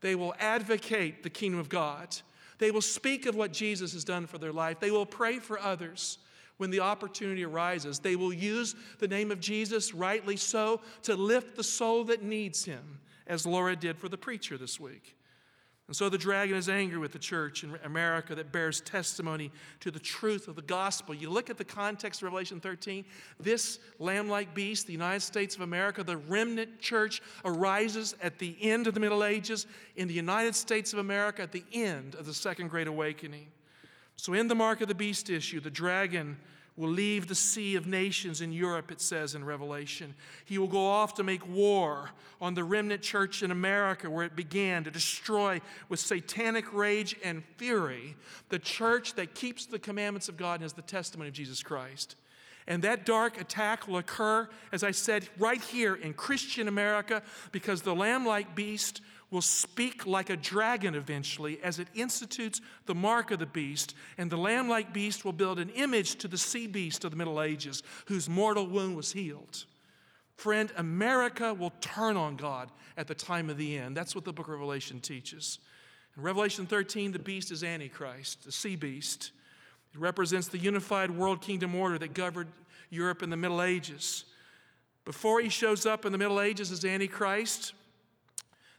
They 0.00 0.16
will 0.16 0.34
advocate 0.40 1.22
the 1.22 1.30
kingdom 1.30 1.60
of 1.60 1.68
God. 1.68 2.16
They 2.58 2.72
will 2.72 2.82
speak 2.82 3.24
of 3.24 3.36
what 3.36 3.52
Jesus 3.52 3.92
has 3.92 4.02
done 4.02 4.26
for 4.26 4.38
their 4.38 4.52
life. 4.52 4.80
They 4.80 4.90
will 4.90 5.06
pray 5.06 5.38
for 5.38 5.60
others 5.60 6.18
when 6.56 6.70
the 6.70 6.80
opportunity 6.80 7.44
arises. 7.44 8.00
They 8.00 8.16
will 8.16 8.34
use 8.34 8.74
the 8.98 9.06
name 9.06 9.30
of 9.30 9.38
Jesus, 9.38 9.94
rightly 9.94 10.36
so, 10.36 10.80
to 11.02 11.14
lift 11.14 11.54
the 11.54 11.62
soul 11.62 12.02
that 12.06 12.24
needs 12.24 12.64
him, 12.64 12.98
as 13.28 13.46
Laura 13.46 13.76
did 13.76 13.96
for 13.96 14.08
the 14.08 14.18
preacher 14.18 14.58
this 14.58 14.80
week. 14.80 15.14
And 15.86 15.94
so 15.94 16.08
the 16.08 16.16
dragon 16.16 16.56
is 16.56 16.70
angry 16.70 16.96
with 16.96 17.12
the 17.12 17.18
church 17.18 17.62
in 17.62 17.78
America 17.84 18.34
that 18.34 18.52
bears 18.52 18.80
testimony 18.80 19.52
to 19.80 19.90
the 19.90 19.98
truth 19.98 20.48
of 20.48 20.56
the 20.56 20.62
gospel. 20.62 21.14
You 21.14 21.28
look 21.28 21.50
at 21.50 21.58
the 21.58 21.64
context 21.64 22.20
of 22.20 22.24
Revelation 22.24 22.58
13, 22.58 23.04
this 23.38 23.78
lamb 23.98 24.30
like 24.30 24.54
beast, 24.54 24.86
the 24.86 24.94
United 24.94 25.20
States 25.20 25.54
of 25.54 25.60
America, 25.60 26.02
the 26.02 26.16
remnant 26.16 26.80
church 26.80 27.20
arises 27.44 28.14
at 28.22 28.38
the 28.38 28.56
end 28.62 28.86
of 28.86 28.94
the 28.94 29.00
Middle 29.00 29.24
Ages 29.24 29.66
in 29.96 30.08
the 30.08 30.14
United 30.14 30.54
States 30.54 30.94
of 30.94 31.00
America 31.00 31.42
at 31.42 31.52
the 31.52 31.64
end 31.72 32.14
of 32.14 32.24
the 32.24 32.34
Second 32.34 32.68
Great 32.68 32.86
Awakening. 32.86 33.48
So, 34.16 34.32
in 34.32 34.48
the 34.48 34.54
mark 34.54 34.80
of 34.80 34.88
the 34.88 34.94
beast 34.94 35.28
issue, 35.28 35.60
the 35.60 35.70
dragon 35.70 36.38
will 36.76 36.88
leave 36.88 37.28
the 37.28 37.34
sea 37.34 37.76
of 37.76 37.86
nations 37.86 38.40
in 38.40 38.52
Europe, 38.52 38.90
it 38.90 39.00
says 39.00 39.34
in 39.34 39.44
Revelation. 39.44 40.14
He 40.44 40.58
will 40.58 40.66
go 40.66 40.84
off 40.86 41.14
to 41.14 41.22
make 41.22 41.46
war 41.48 42.10
on 42.40 42.54
the 42.54 42.64
remnant 42.64 43.00
church 43.00 43.42
in 43.42 43.50
America, 43.50 44.10
where 44.10 44.24
it 44.24 44.34
began 44.34 44.82
to 44.84 44.90
destroy 44.90 45.60
with 45.88 46.00
satanic 46.00 46.72
rage 46.72 47.14
and 47.22 47.44
fury 47.56 48.16
the 48.48 48.58
church 48.58 49.14
that 49.14 49.34
keeps 49.34 49.66
the 49.66 49.78
commandments 49.78 50.28
of 50.28 50.36
God 50.36 50.54
and 50.54 50.62
has 50.62 50.72
the 50.72 50.82
testimony 50.82 51.28
of 51.28 51.34
Jesus 51.34 51.62
Christ. 51.62 52.16
And 52.66 52.82
that 52.82 53.04
dark 53.04 53.40
attack 53.40 53.86
will 53.86 53.98
occur, 53.98 54.48
as 54.72 54.82
I 54.82 54.90
said, 54.90 55.28
right 55.38 55.60
here 55.60 55.94
in 55.94 56.14
Christian 56.14 56.66
America, 56.66 57.22
because 57.52 57.82
the 57.82 57.94
lamb 57.94 58.26
like 58.26 58.54
beast 58.54 59.02
will 59.34 59.42
speak 59.42 60.06
like 60.06 60.30
a 60.30 60.36
dragon 60.36 60.94
eventually 60.94 61.60
as 61.64 61.80
it 61.80 61.88
institutes 61.92 62.60
the 62.86 62.94
mark 62.94 63.32
of 63.32 63.40
the 63.40 63.46
beast, 63.46 63.96
and 64.16 64.30
the 64.30 64.36
lamb 64.36 64.68
like 64.68 64.92
beast 64.92 65.24
will 65.24 65.32
build 65.32 65.58
an 65.58 65.70
image 65.70 66.14
to 66.14 66.28
the 66.28 66.38
sea 66.38 66.68
beast 66.68 67.04
of 67.04 67.10
the 67.10 67.16
Middle 67.16 67.42
Ages, 67.42 67.82
whose 68.06 68.28
mortal 68.28 68.64
wound 68.64 68.96
was 68.96 69.12
healed. 69.12 69.64
Friend, 70.36 70.72
America 70.76 71.52
will 71.52 71.72
turn 71.80 72.16
on 72.16 72.36
God 72.36 72.70
at 72.96 73.08
the 73.08 73.14
time 73.14 73.50
of 73.50 73.58
the 73.58 73.76
end. 73.76 73.96
That's 73.96 74.14
what 74.14 74.24
the 74.24 74.32
book 74.32 74.46
of 74.46 74.52
Revelation 74.52 75.00
teaches. 75.00 75.58
In 76.16 76.22
Revelation 76.22 76.64
13, 76.64 77.10
the 77.10 77.18
beast 77.18 77.50
is 77.50 77.64
Antichrist, 77.64 78.44
the 78.44 78.52
sea 78.52 78.76
beast. 78.76 79.32
It 79.92 79.98
represents 79.98 80.46
the 80.46 80.58
unified 80.58 81.10
world 81.10 81.42
kingdom 81.42 81.74
order 81.74 81.98
that 81.98 82.14
governed 82.14 82.52
Europe 82.88 83.22
in 83.24 83.30
the 83.30 83.36
Middle 83.36 83.62
Ages. 83.62 84.26
Before 85.04 85.40
he 85.40 85.48
shows 85.48 85.86
up 85.86 86.04
in 86.04 86.12
the 86.12 86.18
Middle 86.18 86.40
Ages 86.40 86.70
as 86.70 86.84
Antichrist, 86.84 87.72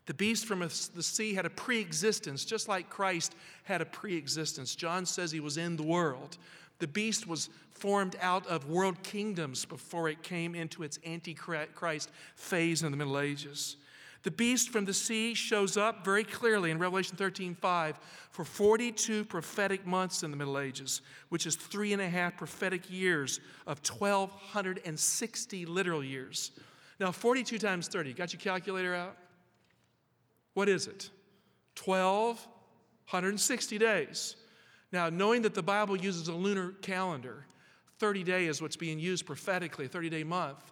the 0.06 0.14
beast 0.14 0.46
from 0.46 0.60
the 0.60 0.70
sea 0.70 1.34
had 1.34 1.46
a 1.46 1.50
pre 1.50 1.80
existence, 1.80 2.46
just 2.46 2.68
like 2.68 2.90
Christ 2.90 3.36
had 3.64 3.82
a 3.82 3.86
pre 3.86 4.16
existence. 4.16 4.76
John 4.76 5.06
says 5.06 5.32
he 5.32 5.40
was 5.40 5.58
in 5.58 5.76
the 5.76 5.84
world. 5.84 6.38
The 6.80 6.88
beast 6.88 7.28
was 7.28 7.50
formed 7.72 8.16
out 8.22 8.46
of 8.48 8.70
world 8.70 9.02
kingdoms 9.04 9.66
before 9.66 10.10
it 10.10 10.22
came 10.24 10.56
into 10.56 10.84
its 10.84 11.00
antichrist 11.06 12.12
phase 12.36 12.84
in 12.84 12.92
the 12.92 12.98
Middle 12.98 13.20
Ages. 13.20 13.78
The 14.24 14.32
beast 14.32 14.70
from 14.70 14.86
the 14.86 14.94
sea 14.94 15.36
shows 15.36 15.78
up 15.78 16.04
very 16.04 16.24
clearly 16.24 16.72
in 16.72 16.80
Revelation 16.80 17.16
13 17.16 17.56
5 17.56 18.00
for 18.32 18.44
42 18.44 19.24
prophetic 19.26 19.86
months 19.86 20.24
in 20.24 20.32
the 20.32 20.38
Middle 20.38 20.60
Ages, 20.60 21.02
which 21.30 21.46
is 21.46 21.56
three 21.56 21.94
and 21.94 22.02
a 22.02 22.10
half 22.10 22.36
prophetic 22.36 22.92
years 22.92 23.40
of 23.68 23.80
1,260 23.88 25.66
literal 25.66 26.04
years. 26.04 26.52
Now, 27.00 27.12
42 27.12 27.60
times 27.60 27.88
30, 27.88 28.14
got 28.14 28.34
your 28.34 28.40
calculator 28.40 28.96
out? 28.96 29.16
What 30.56 30.68
is 30.68 30.88
it? 30.88 31.12
1,260 31.84 33.78
days. 33.78 34.36
Now, 34.92 35.10
knowing 35.10 35.44
that 35.44 35.54
the 35.54 35.62
Bible 35.62 35.96
uses 35.98 36.28
a 36.30 36.34
lunar 36.34 36.72
calendar, 36.82 37.46
30 38.00 38.24
day 38.24 38.48
is 38.48 38.62
what's 38.62 38.78
being 38.78 38.98
used 38.98 39.26
prophetically, 39.28 39.86
a 39.86 39.90
30 39.90 40.10
day 40.10 40.24
month. 40.24 40.72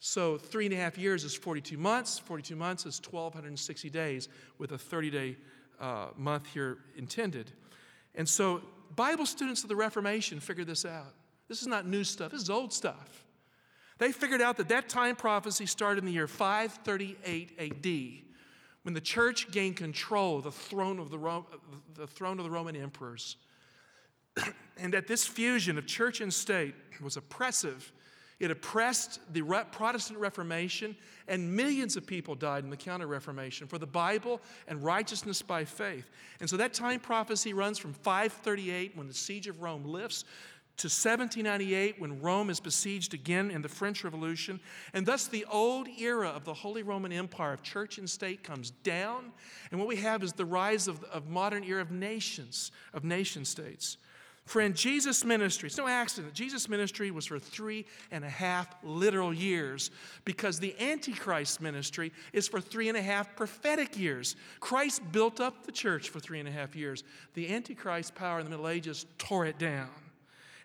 So, 0.00 0.36
three 0.36 0.66
and 0.66 0.74
a 0.74 0.76
half 0.76 0.98
years 0.98 1.24
is 1.24 1.34
42 1.34 1.78
months. 1.78 2.18
42 2.18 2.56
months 2.56 2.86
is 2.86 3.00
1,260 3.08 3.90
days 3.90 4.28
with 4.58 4.72
a 4.72 4.78
30 4.78 5.10
day 5.10 5.36
uh, 5.80 6.08
month 6.16 6.46
here 6.52 6.78
intended. 6.96 7.52
And 8.14 8.28
so, 8.28 8.62
Bible 8.96 9.26
students 9.26 9.62
of 9.62 9.68
the 9.68 9.76
Reformation 9.76 10.40
figured 10.40 10.66
this 10.66 10.84
out. 10.84 11.14
This 11.48 11.62
is 11.62 11.68
not 11.68 11.86
new 11.86 12.02
stuff, 12.02 12.32
this 12.32 12.42
is 12.42 12.50
old 12.50 12.72
stuff. 12.72 13.24
They 13.98 14.10
figured 14.12 14.40
out 14.40 14.56
that 14.56 14.70
that 14.70 14.88
time 14.88 15.14
prophecy 15.14 15.66
started 15.66 15.98
in 15.98 16.06
the 16.06 16.12
year 16.12 16.26
538 16.26 17.52
AD 17.58 18.29
when 18.82 18.94
the 18.94 19.00
church 19.00 19.50
gained 19.50 19.76
control 19.76 20.38
of 20.38 20.44
the 20.44 20.52
throne 20.52 20.98
of 20.98 21.10
the, 21.10 21.18
Ro- 21.18 21.46
the, 21.94 22.06
throne 22.06 22.38
of 22.38 22.44
the 22.44 22.50
Roman 22.50 22.76
emperors, 22.76 23.36
and 24.78 24.94
that 24.94 25.06
this 25.06 25.26
fusion 25.26 25.76
of 25.78 25.86
church 25.86 26.20
and 26.20 26.32
state 26.32 26.74
was 27.02 27.16
oppressive. 27.16 27.92
It 28.38 28.50
oppressed 28.50 29.20
the 29.34 29.42
Re- 29.42 29.64
Protestant 29.70 30.18
Reformation, 30.18 30.96
and 31.28 31.54
millions 31.54 31.96
of 31.96 32.06
people 32.06 32.34
died 32.34 32.64
in 32.64 32.70
the 32.70 32.76
Counter 32.76 33.06
Reformation 33.06 33.66
for 33.66 33.76
the 33.76 33.86
Bible 33.86 34.40
and 34.66 34.82
righteousness 34.82 35.42
by 35.42 35.66
faith. 35.66 36.10
And 36.40 36.48
so 36.48 36.56
that 36.56 36.72
time 36.72 37.00
prophecy 37.00 37.52
runs 37.52 37.78
from 37.78 37.92
538, 37.92 38.96
when 38.96 39.08
the 39.08 39.14
siege 39.14 39.46
of 39.46 39.60
Rome 39.60 39.84
lifts, 39.84 40.24
to 40.80 40.86
1798 40.86 42.00
when 42.00 42.22
Rome 42.22 42.48
is 42.48 42.58
besieged 42.58 43.12
again 43.12 43.50
in 43.50 43.60
the 43.60 43.68
French 43.68 44.02
Revolution. 44.02 44.60
And 44.94 45.04
thus 45.04 45.26
the 45.26 45.44
old 45.44 45.88
era 45.88 46.28
of 46.28 46.46
the 46.46 46.54
Holy 46.54 46.82
Roman 46.82 47.12
Empire 47.12 47.52
of 47.52 47.62
church 47.62 47.98
and 47.98 48.08
state 48.08 48.42
comes 48.42 48.70
down. 48.70 49.32
And 49.70 49.78
what 49.78 49.88
we 49.88 49.96
have 49.96 50.22
is 50.22 50.32
the 50.32 50.46
rise 50.46 50.88
of, 50.88 51.04
of 51.04 51.28
modern 51.28 51.64
era 51.64 51.82
of 51.82 51.90
nations, 51.90 52.72
of 52.94 53.04
nation 53.04 53.44
states. 53.44 53.98
Friend, 54.46 54.74
Jesus' 54.74 55.22
ministry, 55.22 55.66
it's 55.66 55.76
no 55.76 55.86
accident. 55.86 56.32
Jesus' 56.32 56.66
ministry 56.66 57.10
was 57.10 57.26
for 57.26 57.38
three 57.38 57.84
and 58.10 58.24
a 58.24 58.30
half 58.30 58.74
literal 58.82 59.34
years 59.34 59.90
because 60.24 60.58
the 60.58 60.74
Antichrist 60.80 61.60
ministry 61.60 62.10
is 62.32 62.48
for 62.48 62.60
three 62.60 62.88
and 62.88 62.96
a 62.96 63.02
half 63.02 63.36
prophetic 63.36 63.98
years. 63.98 64.34
Christ 64.60 65.02
built 65.12 65.40
up 65.40 65.66
the 65.66 65.72
church 65.72 66.08
for 66.08 66.20
three 66.20 66.40
and 66.40 66.48
a 66.48 66.52
half 66.52 66.74
years. 66.74 67.04
The 67.34 67.54
Antichrist 67.54 68.14
power 68.14 68.38
in 68.38 68.46
the 68.46 68.50
Middle 68.50 68.68
Ages 68.68 69.04
tore 69.18 69.44
it 69.44 69.58
down. 69.58 69.90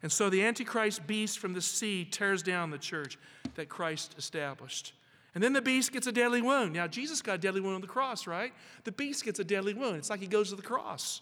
And 0.06 0.12
so 0.12 0.30
the 0.30 0.44
Antichrist 0.44 1.08
beast 1.08 1.40
from 1.40 1.54
the 1.54 1.62
sea 1.64 2.06
tears 2.06 2.44
down 2.44 2.70
the 2.70 2.78
church 2.78 3.18
that 3.56 3.70
Christ 3.70 4.14
established. 4.20 4.94
And 5.34 5.44
then 5.44 5.52
the 5.52 5.64
beast 5.64 5.92
gets 5.92 6.06
a 6.06 6.12
deadly 6.12 6.44
wound. 6.44 6.74
Now, 6.74 6.86
Jesus 6.86 7.24
got 7.24 7.34
a 7.34 7.38
deadly 7.40 7.60
wound 7.60 7.74
on 7.74 7.82
the 7.82 7.88
cross, 7.88 8.28
right? 8.28 8.54
The 8.84 8.92
beast 8.92 9.26
gets 9.26 9.40
a 9.40 9.44
deadly 9.44 9.74
wound. 9.74 9.96
It's 9.96 10.12
like 10.12 10.20
he 10.20 10.28
goes 10.28 10.52
to 10.52 10.56
the 10.56 10.62
cross. 10.62 11.22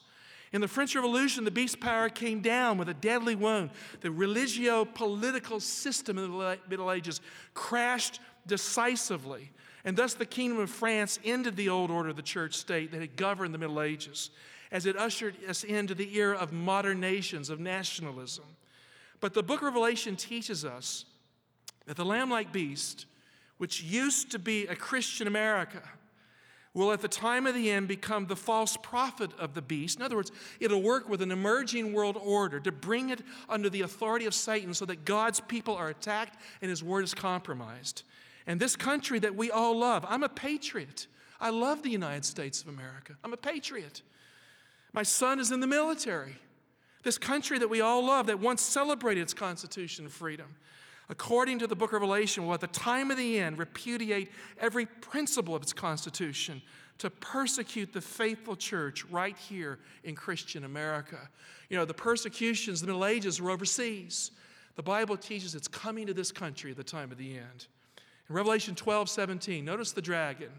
In 0.51 0.59
the 0.59 0.67
French 0.67 0.95
Revolution, 0.95 1.45
the 1.45 1.49
beast 1.49 1.79
power 1.79 2.09
came 2.09 2.41
down 2.41 2.77
with 2.77 2.89
a 2.89 2.93
deadly 2.93 3.35
wound. 3.35 3.69
The 4.01 4.11
religio 4.11 4.83
political 4.83 5.61
system 5.61 6.17
in 6.17 6.29
the 6.29 6.57
Middle 6.67 6.91
Ages 6.91 7.21
crashed 7.53 8.19
decisively. 8.47 9.49
And 9.85 9.95
thus, 9.95 10.13
the 10.13 10.25
kingdom 10.25 10.59
of 10.59 10.69
France 10.69 11.19
ended 11.23 11.55
the 11.55 11.69
old 11.69 11.89
order 11.89 12.09
of 12.09 12.17
the 12.17 12.21
church 12.21 12.55
state 12.55 12.91
that 12.91 12.99
had 12.99 13.15
governed 13.15 13.53
the 13.53 13.59
Middle 13.59 13.81
Ages 13.81 14.29
as 14.73 14.85
it 14.85 14.97
ushered 14.97 15.35
us 15.47 15.63
into 15.63 15.95
the 15.95 16.17
era 16.17 16.35
of 16.35 16.51
modern 16.51 16.99
nations, 16.99 17.49
of 17.49 17.61
nationalism. 17.61 18.43
But 19.23 19.33
the 19.33 19.41
book 19.41 19.61
of 19.61 19.67
Revelation 19.67 20.17
teaches 20.17 20.65
us 20.65 21.05
that 21.85 21.95
the 21.95 22.03
lamb 22.03 22.29
like 22.29 22.51
beast, 22.51 23.05
which 23.57 23.81
used 23.81 24.31
to 24.31 24.37
be 24.37 24.67
a 24.67 24.75
Christian 24.75 25.27
America, 25.27 25.81
will 26.73 26.91
at 26.91 26.99
the 26.99 27.07
time 27.07 27.47
of 27.47 27.55
the 27.55 27.71
end 27.71 27.87
become 27.87 28.27
the 28.27 28.35
false 28.35 28.75
prophet 28.75 29.31
of 29.39 29.53
the 29.53 29.61
beast. 29.61 29.97
In 29.97 30.03
other 30.03 30.17
words, 30.17 30.33
it'll 30.59 30.81
work 30.81 31.07
with 31.07 31.21
an 31.21 31.31
emerging 31.31 31.93
world 31.93 32.17
order 32.21 32.59
to 32.59 32.71
bring 32.73 33.11
it 33.11 33.21
under 33.47 33.69
the 33.69 33.79
authority 33.79 34.25
of 34.25 34.33
Satan 34.33 34.73
so 34.73 34.83
that 34.87 35.05
God's 35.05 35.39
people 35.39 35.73
are 35.73 35.87
attacked 35.87 36.37
and 36.61 36.69
his 36.69 36.83
word 36.83 37.05
is 37.05 37.13
compromised. 37.13 38.03
And 38.45 38.59
this 38.59 38.75
country 38.75 39.19
that 39.19 39.37
we 39.37 39.49
all 39.49 39.79
love, 39.79 40.05
I'm 40.09 40.23
a 40.23 40.29
patriot. 40.29 41.07
I 41.39 41.49
love 41.49 41.81
the 41.81 41.91
United 41.91 42.25
States 42.25 42.61
of 42.61 42.67
America. 42.67 43.13
I'm 43.23 43.31
a 43.31 43.37
patriot. 43.37 44.01
My 44.91 45.03
son 45.03 45.39
is 45.39 45.49
in 45.49 45.61
the 45.61 45.67
military. 45.67 46.35
This 47.03 47.17
country 47.17 47.59
that 47.59 47.69
we 47.69 47.81
all 47.81 48.05
love, 48.05 48.27
that 48.27 48.39
once 48.39 48.61
celebrated 48.61 49.21
its 49.21 49.33
Constitution 49.33 50.05
of 50.05 50.13
freedom, 50.13 50.55
according 51.09 51.59
to 51.59 51.67
the 51.67 51.75
book 51.75 51.89
of 51.89 52.01
Revelation, 52.01 52.45
will 52.45 52.53
at 52.53 52.61
the 52.61 52.67
time 52.67 53.11
of 53.11 53.17
the 53.17 53.39
end 53.39 53.59
repudiate 53.59 54.31
every 54.59 54.85
principle 54.85 55.53
of 55.53 55.61
its 55.61 55.73
Constitution 55.73 56.61
to 56.99 57.09
persecute 57.09 57.91
the 57.91 58.01
faithful 58.01 58.55
church 58.55 59.03
right 59.05 59.37
here 59.37 59.79
in 60.03 60.15
Christian 60.15 60.63
America. 60.63 61.29
You 61.69 61.77
know, 61.77 61.85
the 61.85 61.93
persecutions 61.93 62.81
of 62.81 62.87
the 62.87 62.93
Middle 62.93 63.05
Ages 63.05 63.41
were 63.41 63.51
overseas. 63.51 64.31
The 64.75 64.83
Bible 64.83 65.17
teaches 65.17 65.55
it's 65.55 65.67
coming 65.67 66.07
to 66.07 66.13
this 66.13 66.31
country 66.31 66.71
at 66.71 66.77
the 66.77 66.83
time 66.83 67.11
of 67.11 67.17
the 67.17 67.37
end. 67.37 67.67
In 68.29 68.35
Revelation 68.35 68.75
12 68.75 69.09
17, 69.09 69.65
notice 69.65 69.91
the 69.91 70.01
dragon. 70.01 70.49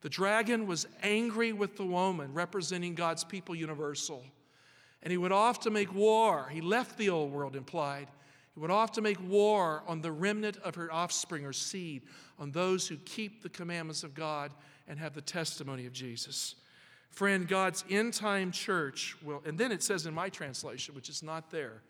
The 0.00 0.08
dragon 0.08 0.66
was 0.66 0.86
angry 1.02 1.52
with 1.52 1.76
the 1.76 1.84
woman, 1.84 2.32
representing 2.32 2.94
God's 2.94 3.24
people 3.24 3.54
universal. 3.54 4.24
And 5.04 5.10
he 5.10 5.18
went 5.18 5.34
off 5.34 5.60
to 5.60 5.70
make 5.70 5.94
war. 5.94 6.48
He 6.50 6.60
left 6.60 6.98
the 6.98 7.10
old 7.10 7.30
world 7.30 7.54
implied. 7.54 8.08
He 8.54 8.60
went 8.60 8.72
off 8.72 8.92
to 8.92 9.02
make 9.02 9.18
war 9.28 9.82
on 9.86 10.00
the 10.00 10.10
remnant 10.10 10.56
of 10.58 10.74
her 10.76 10.92
offspring 10.92 11.44
or 11.44 11.52
seed, 11.52 12.02
on 12.38 12.50
those 12.50 12.88
who 12.88 12.96
keep 12.96 13.42
the 13.42 13.48
commandments 13.48 14.02
of 14.02 14.14
God 14.14 14.50
and 14.88 14.98
have 14.98 15.14
the 15.14 15.20
testimony 15.20 15.86
of 15.86 15.92
Jesus. 15.92 16.54
Friend, 17.10 17.46
God's 17.46 17.84
end 17.90 18.14
time 18.14 18.50
church 18.50 19.16
will, 19.22 19.42
and 19.44 19.58
then 19.58 19.70
it 19.70 19.82
says 19.82 20.06
in 20.06 20.14
my 20.14 20.28
translation, 20.28 20.94
which 20.94 21.08
is 21.08 21.22
not 21.22 21.50
there, 21.50 21.82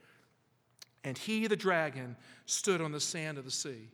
and 1.02 1.16
he, 1.16 1.46
the 1.46 1.56
dragon, 1.56 2.16
stood 2.46 2.80
on 2.80 2.92
the 2.92 3.00
sand 3.00 3.38
of 3.38 3.44
the 3.44 3.50
sea. 3.50 3.88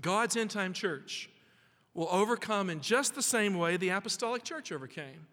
God's 0.00 0.36
end 0.36 0.50
time 0.50 0.72
church 0.72 1.30
will 1.94 2.08
overcome 2.10 2.70
in 2.70 2.80
just 2.80 3.14
the 3.14 3.22
same 3.22 3.54
way 3.54 3.76
the 3.76 3.90
apostolic 3.90 4.44
church 4.44 4.72
overcame. 4.72 5.26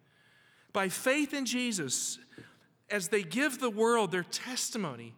By 0.77 0.89
faith 0.89 1.33
in 1.33 1.47
Jesus, 1.47 2.19
as 2.91 3.07
they 3.07 3.23
give 3.23 3.59
the 3.59 3.71
world 3.71 4.11
their 4.11 4.21
testimony, 4.21 5.15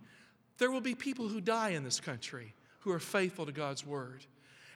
there 0.57 0.71
will 0.71 0.79
be 0.79 0.95
people 0.95 1.27
who 1.27 1.41
die 1.41 1.71
in 1.71 1.83
this 1.83 1.99
country 1.99 2.53
who 2.79 2.91
are 2.93 2.99
faithful 2.99 3.45
to 3.45 3.51
God's 3.51 3.85
word. 3.85 4.25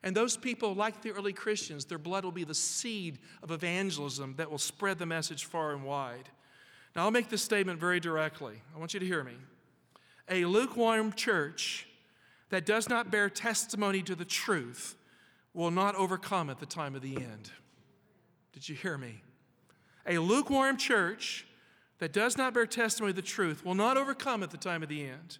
And 0.04 0.13
those 0.13 0.36
people, 0.36 0.76
like 0.76 1.02
the 1.02 1.12
early 1.12 1.32
Christians, 1.32 1.86
their 1.86 1.98
blood 1.98 2.26
will 2.26 2.34
be 2.34 2.43
the 2.43 2.54
seed 2.54 3.19
of 3.41 3.52
evangelism 3.52 4.34
that 4.36 4.52
will 4.52 4.58
spread 4.58 5.00
the 5.00 5.06
message 5.06 5.46
far 5.46 5.72
and 5.72 5.86
wide. 5.86 6.28
Now, 6.98 7.04
I'll 7.06 7.12
make 7.12 7.30
this 7.30 7.41
statement 7.41 7.80
very 7.80 8.02
directly. 8.02 8.62
I 8.76 8.78
want 8.78 8.93
you 8.93 9.00
to 9.00 9.06
hear 9.06 9.24
me. 9.24 9.38
A 10.28 10.43
lukewarm 10.43 11.13
church 11.13 11.88
that 12.50 12.65
does 12.65 12.89
not 12.89 13.10
bear 13.10 13.30
testimony 13.30 14.02
to 14.02 14.15
the 14.15 14.26
truth 14.26 14.98
will 15.54 15.72
not 15.72 15.96
overcome 15.96 16.50
at 16.50 16.60
the 16.60 16.65
time 16.65 16.93
of 16.93 17.02
the 17.02 17.15
end. 17.15 17.52
Did 18.52 18.67
you 18.67 18.76
hear 18.76 18.98
me? 18.98 19.22
A 20.06 20.18
lukewarm 20.18 20.78
church 20.78 21.46
that 22.00 22.12
does 22.12 22.38
not 22.38 22.54
bear 22.54 22.66
testimony 22.66 23.13
to 23.13 23.16
the 23.16 23.22
truth 23.22 23.63
will 23.63 23.76
not 23.76 23.98
overcome 23.98 24.44
at 24.44 24.52
the 24.52 24.58
time 24.58 24.84
of 24.84 24.89
the 24.89 25.06
end. 25.06 25.38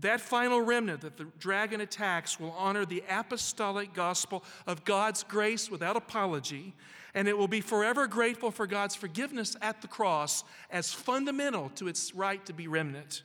That 0.00 0.20
final 0.20 0.60
remnant 0.60 1.00
that 1.00 1.16
the 1.16 1.26
dragon 1.38 1.80
attacks 1.80 2.38
will 2.38 2.52
honor 2.52 2.84
the 2.84 3.02
apostolic 3.08 3.92
gospel 3.92 4.44
of 4.66 4.84
God's 4.84 5.22
grace 5.24 5.70
without 5.70 5.96
apology, 5.96 6.74
and 7.14 7.26
it 7.26 7.36
will 7.36 7.48
be 7.48 7.60
forever 7.60 8.06
grateful 8.06 8.50
for 8.50 8.66
God's 8.66 8.94
forgiveness 8.94 9.56
at 9.60 9.82
the 9.82 9.88
cross 9.88 10.44
as 10.70 10.92
fundamental 10.92 11.70
to 11.74 11.88
its 11.88 12.14
right 12.14 12.44
to 12.46 12.52
be 12.52 12.68
remnant. 12.68 13.22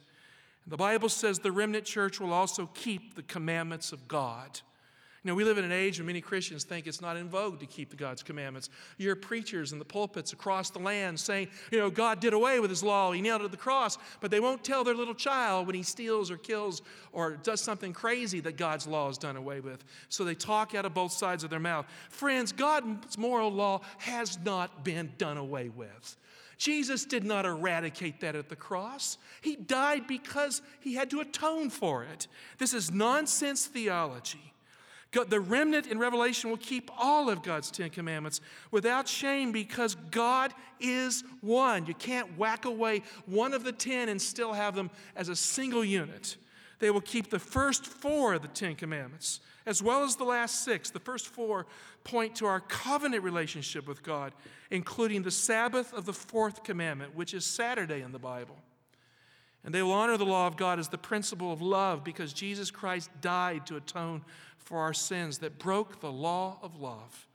The 0.67 0.77
Bible 0.77 1.09
says 1.09 1.39
the 1.39 1.51
remnant 1.51 1.85
church 1.85 2.19
will 2.19 2.33
also 2.33 2.69
keep 2.73 3.15
the 3.15 3.23
commandments 3.23 3.91
of 3.91 4.07
God. 4.07 4.61
You 5.25 5.31
know, 5.31 5.35
we 5.35 5.43
live 5.43 5.57
in 5.57 5.65
an 5.65 5.71
age 5.71 5.97
when 5.97 6.05
many 6.05 6.21
Christians 6.21 6.65
think 6.65 6.85
it's 6.85 7.01
not 7.01 7.17
in 7.17 7.27
vogue 7.27 7.59
to 7.59 7.65
keep 7.65 7.97
God's 7.97 8.21
commandments. 8.21 8.69
You 8.99 9.07
hear 9.07 9.15
preachers 9.15 9.73
in 9.73 9.79
the 9.79 9.85
pulpits 9.85 10.33
across 10.33 10.69
the 10.69 10.77
land 10.77 11.19
saying, 11.19 11.47
you 11.71 11.79
know, 11.79 11.89
God 11.89 12.19
did 12.19 12.33
away 12.33 12.59
with 12.59 12.69
his 12.69 12.83
law, 12.83 13.11
he 13.11 13.21
nailed 13.21 13.41
it 13.41 13.45
to 13.45 13.49
the 13.49 13.57
cross, 13.57 13.97
but 14.21 14.29
they 14.29 14.39
won't 14.39 14.63
tell 14.63 14.83
their 14.83 14.93
little 14.93 15.15
child 15.15 15.65
when 15.65 15.75
he 15.75 15.81
steals 15.81 16.29
or 16.29 16.37
kills 16.37 16.83
or 17.11 17.37
does 17.37 17.59
something 17.59 17.91
crazy 17.91 18.39
that 18.41 18.55
God's 18.55 18.85
law 18.85 19.09
is 19.09 19.17
done 19.17 19.35
away 19.35 19.61
with. 19.61 19.83
So 20.09 20.23
they 20.23 20.35
talk 20.35 20.75
out 20.75 20.85
of 20.85 20.93
both 20.93 21.11
sides 21.11 21.43
of 21.43 21.49
their 21.49 21.59
mouth. 21.59 21.87
Friends, 22.09 22.51
God's 22.51 23.17
moral 23.17 23.51
law 23.51 23.81
has 23.97 24.37
not 24.45 24.85
been 24.85 25.11
done 25.17 25.37
away 25.37 25.69
with. 25.69 26.17
Jesus 26.59 27.03
did 27.03 27.23
not 27.23 27.47
eradicate 27.47 28.19
that 28.19 28.35
at 28.35 28.49
the 28.49 28.55
cross. 28.55 29.17
He 29.41 29.55
died 29.55 30.05
because 30.05 30.61
he 30.81 30.93
had 30.93 31.09
to 31.09 31.21
atone 31.21 31.71
for 31.71 32.03
it. 32.03 32.27
This 32.59 32.75
is 32.75 32.91
nonsense 32.91 33.65
theology. 33.65 34.51
God, 35.15 35.29
the 35.29 35.39
remnant 35.39 35.87
in 35.87 35.97
Revelation 35.97 36.49
will 36.49 36.57
keep 36.57 36.91
all 36.97 37.29
of 37.29 37.41
God's 37.41 37.71
Ten 37.71 37.89
Commandments 37.89 38.41
without 38.69 39.07
shame 39.07 39.53
because 39.53 39.95
God 40.11 40.53
is 40.81 41.23
one. 41.39 41.85
You 41.85 41.93
can't 41.93 42.37
whack 42.37 42.65
away 42.65 43.01
one 43.25 43.53
of 43.53 43.63
the 43.63 43.71
ten 43.71 44.09
and 44.09 44.21
still 44.21 44.51
have 44.51 44.75
them 44.75 44.91
as 45.15 45.29
a 45.29 45.35
single 45.35 45.85
unit. 45.85 46.35
They 46.79 46.91
will 46.91 46.99
keep 46.99 47.29
the 47.29 47.39
first 47.39 47.87
four 47.87 48.33
of 48.33 48.41
the 48.41 48.49
Ten 48.49 48.75
Commandments 48.75 49.39
as 49.65 49.81
well 49.81 50.03
as 50.03 50.17
the 50.17 50.25
last 50.25 50.65
six. 50.65 50.89
The 50.89 50.99
first 50.99 51.27
four 51.27 51.65
point 52.03 52.35
to 52.35 52.45
our 52.45 52.59
covenant 52.59 53.23
relationship 53.23 53.87
with 53.87 54.03
God, 54.03 54.33
including 54.69 55.23
the 55.23 55.31
Sabbath 55.31 55.93
of 55.93 56.05
the 56.05 56.13
fourth 56.13 56.63
commandment, 56.65 57.15
which 57.15 57.33
is 57.33 57.45
Saturday 57.45 58.01
in 58.01 58.11
the 58.11 58.19
Bible. 58.19 58.57
And 59.63 59.73
they 59.73 59.81
will 59.81 59.93
honor 59.93 60.17
the 60.17 60.25
law 60.25 60.45
of 60.45 60.57
God 60.57 60.77
as 60.77 60.89
the 60.89 60.97
principle 60.97 61.53
of 61.53 61.61
love 61.61 62.03
because 62.03 62.33
Jesus 62.33 62.69
Christ 62.69 63.09
died 63.21 63.65
to 63.67 63.77
atone 63.77 64.23
for 64.65 64.79
our 64.79 64.93
sins 64.93 65.37
that 65.37 65.57
broke 65.57 66.01
the 66.01 66.11
law 66.11 66.57
of 66.61 66.81
love. 66.81 67.27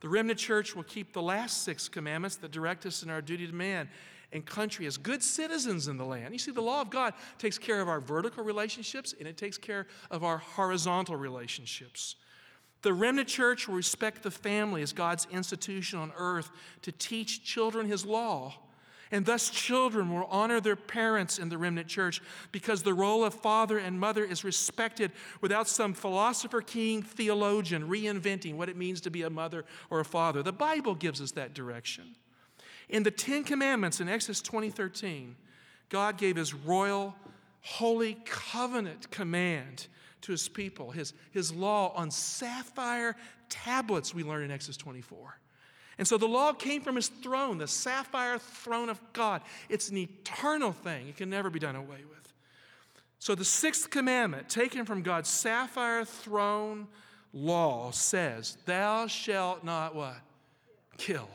The 0.00 0.08
remnant 0.08 0.38
church 0.38 0.74
will 0.74 0.82
keep 0.82 1.12
the 1.12 1.22
last 1.22 1.62
six 1.62 1.88
commandments 1.88 2.36
that 2.36 2.50
direct 2.50 2.84
us 2.84 3.02
in 3.02 3.10
our 3.10 3.22
duty 3.22 3.46
to 3.46 3.54
man 3.54 3.88
and 4.32 4.44
country 4.44 4.86
as 4.86 4.96
good 4.96 5.22
citizens 5.22 5.88
in 5.88 5.96
the 5.96 6.04
land. 6.04 6.34
You 6.34 6.38
see, 6.38 6.50
the 6.50 6.60
law 6.60 6.80
of 6.80 6.90
God 6.90 7.14
takes 7.38 7.56
care 7.56 7.80
of 7.80 7.88
our 7.88 8.00
vertical 8.00 8.42
relationships 8.42 9.14
and 9.18 9.28
it 9.28 9.36
takes 9.36 9.56
care 9.56 9.86
of 10.10 10.24
our 10.24 10.38
horizontal 10.38 11.16
relationships. 11.16 12.16
The 12.82 12.92
remnant 12.92 13.28
church 13.28 13.68
will 13.68 13.76
respect 13.76 14.22
the 14.22 14.30
family 14.30 14.82
as 14.82 14.92
God's 14.92 15.26
institution 15.30 15.98
on 15.98 16.12
earth 16.16 16.50
to 16.82 16.92
teach 16.92 17.44
children 17.44 17.86
his 17.86 18.04
law 18.04 18.54
and 19.10 19.26
thus, 19.26 19.50
children 19.50 20.12
will 20.12 20.26
honor 20.30 20.60
their 20.60 20.76
parents 20.76 21.38
in 21.38 21.48
the 21.48 21.58
remnant 21.58 21.88
church 21.88 22.22
because 22.52 22.82
the 22.82 22.94
role 22.94 23.24
of 23.24 23.34
father 23.34 23.78
and 23.78 24.00
mother 24.00 24.24
is 24.24 24.44
respected 24.44 25.12
without 25.40 25.68
some 25.68 25.94
philosopher, 25.94 26.60
king, 26.60 27.02
theologian 27.02 27.88
reinventing 27.88 28.56
what 28.56 28.68
it 28.68 28.76
means 28.76 29.00
to 29.02 29.10
be 29.10 29.22
a 29.22 29.30
mother 29.30 29.64
or 29.90 30.00
a 30.00 30.04
father. 30.04 30.42
The 30.42 30.52
Bible 30.52 30.94
gives 30.94 31.20
us 31.20 31.32
that 31.32 31.54
direction. 31.54 32.16
In 32.88 33.02
the 33.02 33.10
Ten 33.10 33.44
Commandments 33.44 34.00
in 34.00 34.08
Exodus 34.08 34.40
2013, 34.40 35.36
God 35.88 36.16
gave 36.16 36.36
his 36.36 36.54
royal, 36.54 37.14
holy 37.60 38.18
covenant 38.24 39.10
command 39.10 39.86
to 40.22 40.32
his 40.32 40.48
people, 40.48 40.90
his, 40.90 41.12
his 41.30 41.52
law 41.52 41.92
on 41.94 42.10
sapphire 42.10 43.14
tablets, 43.48 44.14
we 44.14 44.24
learn 44.24 44.42
in 44.42 44.50
Exodus 44.50 44.76
24. 44.78 45.38
And 45.98 46.06
so 46.08 46.18
the 46.18 46.26
law 46.26 46.52
came 46.52 46.82
from 46.82 46.96
his 46.96 47.08
throne, 47.08 47.58
the 47.58 47.68
sapphire 47.68 48.38
throne 48.38 48.88
of 48.88 49.00
God. 49.12 49.42
It's 49.68 49.90
an 49.90 49.96
eternal 49.96 50.72
thing, 50.72 51.08
it 51.08 51.16
can 51.16 51.30
never 51.30 51.50
be 51.50 51.58
done 51.58 51.76
away 51.76 52.04
with. 52.08 52.32
So 53.18 53.34
the 53.34 53.44
sixth 53.44 53.90
commandment, 53.90 54.48
taken 54.48 54.84
from 54.84 55.02
God's 55.02 55.28
sapphire 55.28 56.04
throne 56.04 56.88
law, 57.32 57.90
says, 57.90 58.58
Thou 58.66 59.06
shalt 59.06 59.64
not 59.64 59.94
what? 59.94 60.16
Kill. 60.98 61.28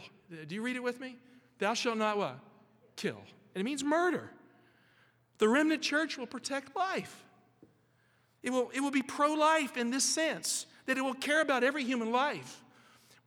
Do 0.48 0.54
you 0.54 0.62
read 0.62 0.76
it 0.76 0.84
with 0.84 1.00
me? 1.00 1.15
Thou 1.58 1.74
shalt 1.74 1.98
not 1.98 2.17
what? 2.17 2.38
Kill. 2.95 3.19
And 3.56 3.62
it 3.62 3.63
means 3.63 3.84
murder. 3.84 4.30
The 5.39 5.48
remnant 5.48 5.82
church 5.82 6.17
will 6.17 6.28
protect 6.28 6.76
life. 6.76 7.24
It 8.43 8.52
will, 8.52 8.69
it 8.74 8.82
will 8.82 8.91
be 8.91 9.02
pro 9.02 9.34
life 9.34 9.76
in 9.76 9.89
this 9.89 10.04
sense, 10.04 10.65
that 10.86 10.98
it 10.98 11.02
will 11.02 11.13
care 11.13 11.41
about 11.41 11.63
every 11.63 11.84
human 11.84 12.12
life. 12.12 12.62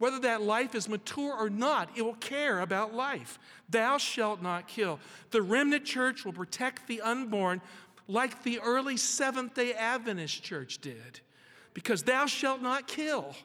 Whether 0.02 0.18
that 0.18 0.42
life 0.42 0.74
is 0.74 0.88
mature 0.88 1.32
or 1.32 1.48
not, 1.48 1.90
it 1.94 2.02
will 2.02 2.14
care 2.14 2.58
about 2.58 2.92
life. 2.92 3.38
Thou 3.70 3.98
shalt 3.98 4.42
not 4.42 4.66
kill. 4.66 4.98
The 5.30 5.40
remnant 5.40 5.84
church 5.84 6.24
will 6.24 6.32
protect 6.32 6.88
the 6.88 7.00
unborn 7.02 7.60
like 8.08 8.42
the 8.42 8.58
early 8.58 8.96
Seventh 8.96 9.54
day 9.54 9.74
Adventist 9.74 10.42
church 10.42 10.78
did, 10.78 11.20
because 11.72 12.02
thou 12.02 12.26
shalt 12.26 12.60
not 12.60 12.88
kill. 12.88 13.36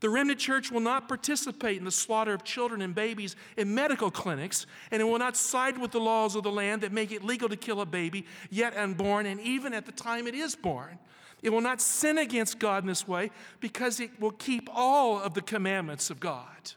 The 0.00 0.10
remnant 0.10 0.40
church 0.40 0.72
will 0.72 0.80
not 0.80 1.06
participate 1.06 1.78
in 1.78 1.84
the 1.84 1.92
slaughter 1.92 2.34
of 2.34 2.42
children 2.42 2.82
and 2.82 2.92
babies 2.92 3.36
in 3.56 3.72
medical 3.72 4.10
clinics, 4.10 4.66
and 4.90 5.00
it 5.00 5.04
will 5.04 5.20
not 5.20 5.36
side 5.36 5.78
with 5.78 5.92
the 5.92 6.00
laws 6.00 6.34
of 6.34 6.42
the 6.42 6.50
land 6.50 6.82
that 6.82 6.90
make 6.90 7.12
it 7.12 7.22
legal 7.22 7.48
to 7.48 7.56
kill 7.56 7.80
a 7.80 7.86
baby 7.86 8.26
yet 8.50 8.76
unborn, 8.76 9.26
and 9.26 9.40
even 9.42 9.72
at 9.72 9.86
the 9.86 9.92
time 9.92 10.26
it 10.26 10.34
is 10.34 10.56
born. 10.56 10.98
It 11.44 11.52
will 11.52 11.60
not 11.60 11.82
sin 11.82 12.16
against 12.16 12.58
God 12.58 12.82
in 12.82 12.88
this 12.88 13.06
way 13.06 13.30
because 13.60 14.00
it 14.00 14.18
will 14.18 14.30
keep 14.30 14.66
all 14.72 15.20
of 15.20 15.34
the 15.34 15.42
commandments 15.42 16.08
of 16.08 16.18
God. 16.18 16.72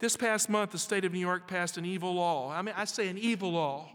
This 0.00 0.16
past 0.16 0.50
month, 0.50 0.72
the 0.72 0.78
state 0.78 1.04
of 1.04 1.12
New 1.12 1.20
York 1.20 1.46
passed 1.46 1.78
an 1.78 1.84
evil 1.84 2.14
law. 2.14 2.50
I 2.50 2.62
mean, 2.62 2.74
I 2.76 2.84
say 2.84 3.06
an 3.06 3.16
evil 3.16 3.52
law. 3.52 3.88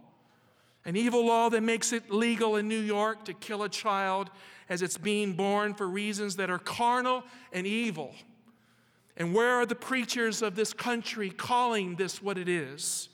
An 0.85 0.95
evil 0.95 1.25
law 1.25 1.49
that 1.49 1.61
makes 1.61 1.91
it 1.91 2.09
legal 2.09 2.55
in 2.55 2.69
New 2.69 2.79
York 2.79 3.25
to 3.25 3.33
kill 3.33 3.63
a 3.63 3.69
child 3.69 4.29
as 4.69 4.81
it's 4.81 4.97
being 4.97 5.33
born 5.33 5.73
for 5.73 5.89
reasons 5.89 6.37
that 6.37 6.49
are 6.49 6.59
carnal 6.59 7.23
and 7.51 7.67
evil. 7.67 8.15
And 9.17 9.33
where 9.33 9.55
are 9.55 9.65
the 9.65 9.75
preachers 9.75 10.41
of 10.41 10.55
this 10.55 10.71
country 10.71 11.29
calling 11.29 11.95
this 11.95 12.21
what 12.21 12.37
it 12.37 12.47
is? 12.47 13.09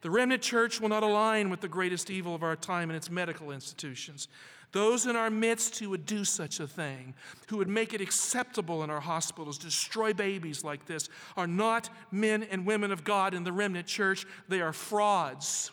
The 0.00 0.10
remnant 0.10 0.42
church 0.42 0.80
will 0.80 0.88
not 0.88 1.02
align 1.02 1.50
with 1.50 1.60
the 1.60 1.68
greatest 1.68 2.10
evil 2.10 2.34
of 2.34 2.42
our 2.42 2.56
time 2.56 2.90
and 2.90 2.96
its 2.96 3.10
medical 3.10 3.50
institutions. 3.50 4.28
Those 4.72 5.06
in 5.06 5.16
our 5.16 5.30
midst 5.30 5.78
who 5.78 5.90
would 5.90 6.04
do 6.04 6.24
such 6.24 6.60
a 6.60 6.66
thing, 6.66 7.14
who 7.48 7.56
would 7.56 7.68
make 7.68 7.94
it 7.94 8.00
acceptable 8.00 8.84
in 8.84 8.90
our 8.90 9.00
hospitals, 9.00 9.56
destroy 9.56 10.12
babies 10.12 10.62
like 10.62 10.84
this, 10.84 11.08
are 11.36 11.46
not 11.46 11.88
men 12.10 12.42
and 12.42 12.66
women 12.66 12.92
of 12.92 13.02
God 13.02 13.32
in 13.32 13.44
the 13.44 13.52
remnant 13.52 13.86
church. 13.86 14.26
They 14.46 14.60
are 14.60 14.74
frauds. 14.74 15.72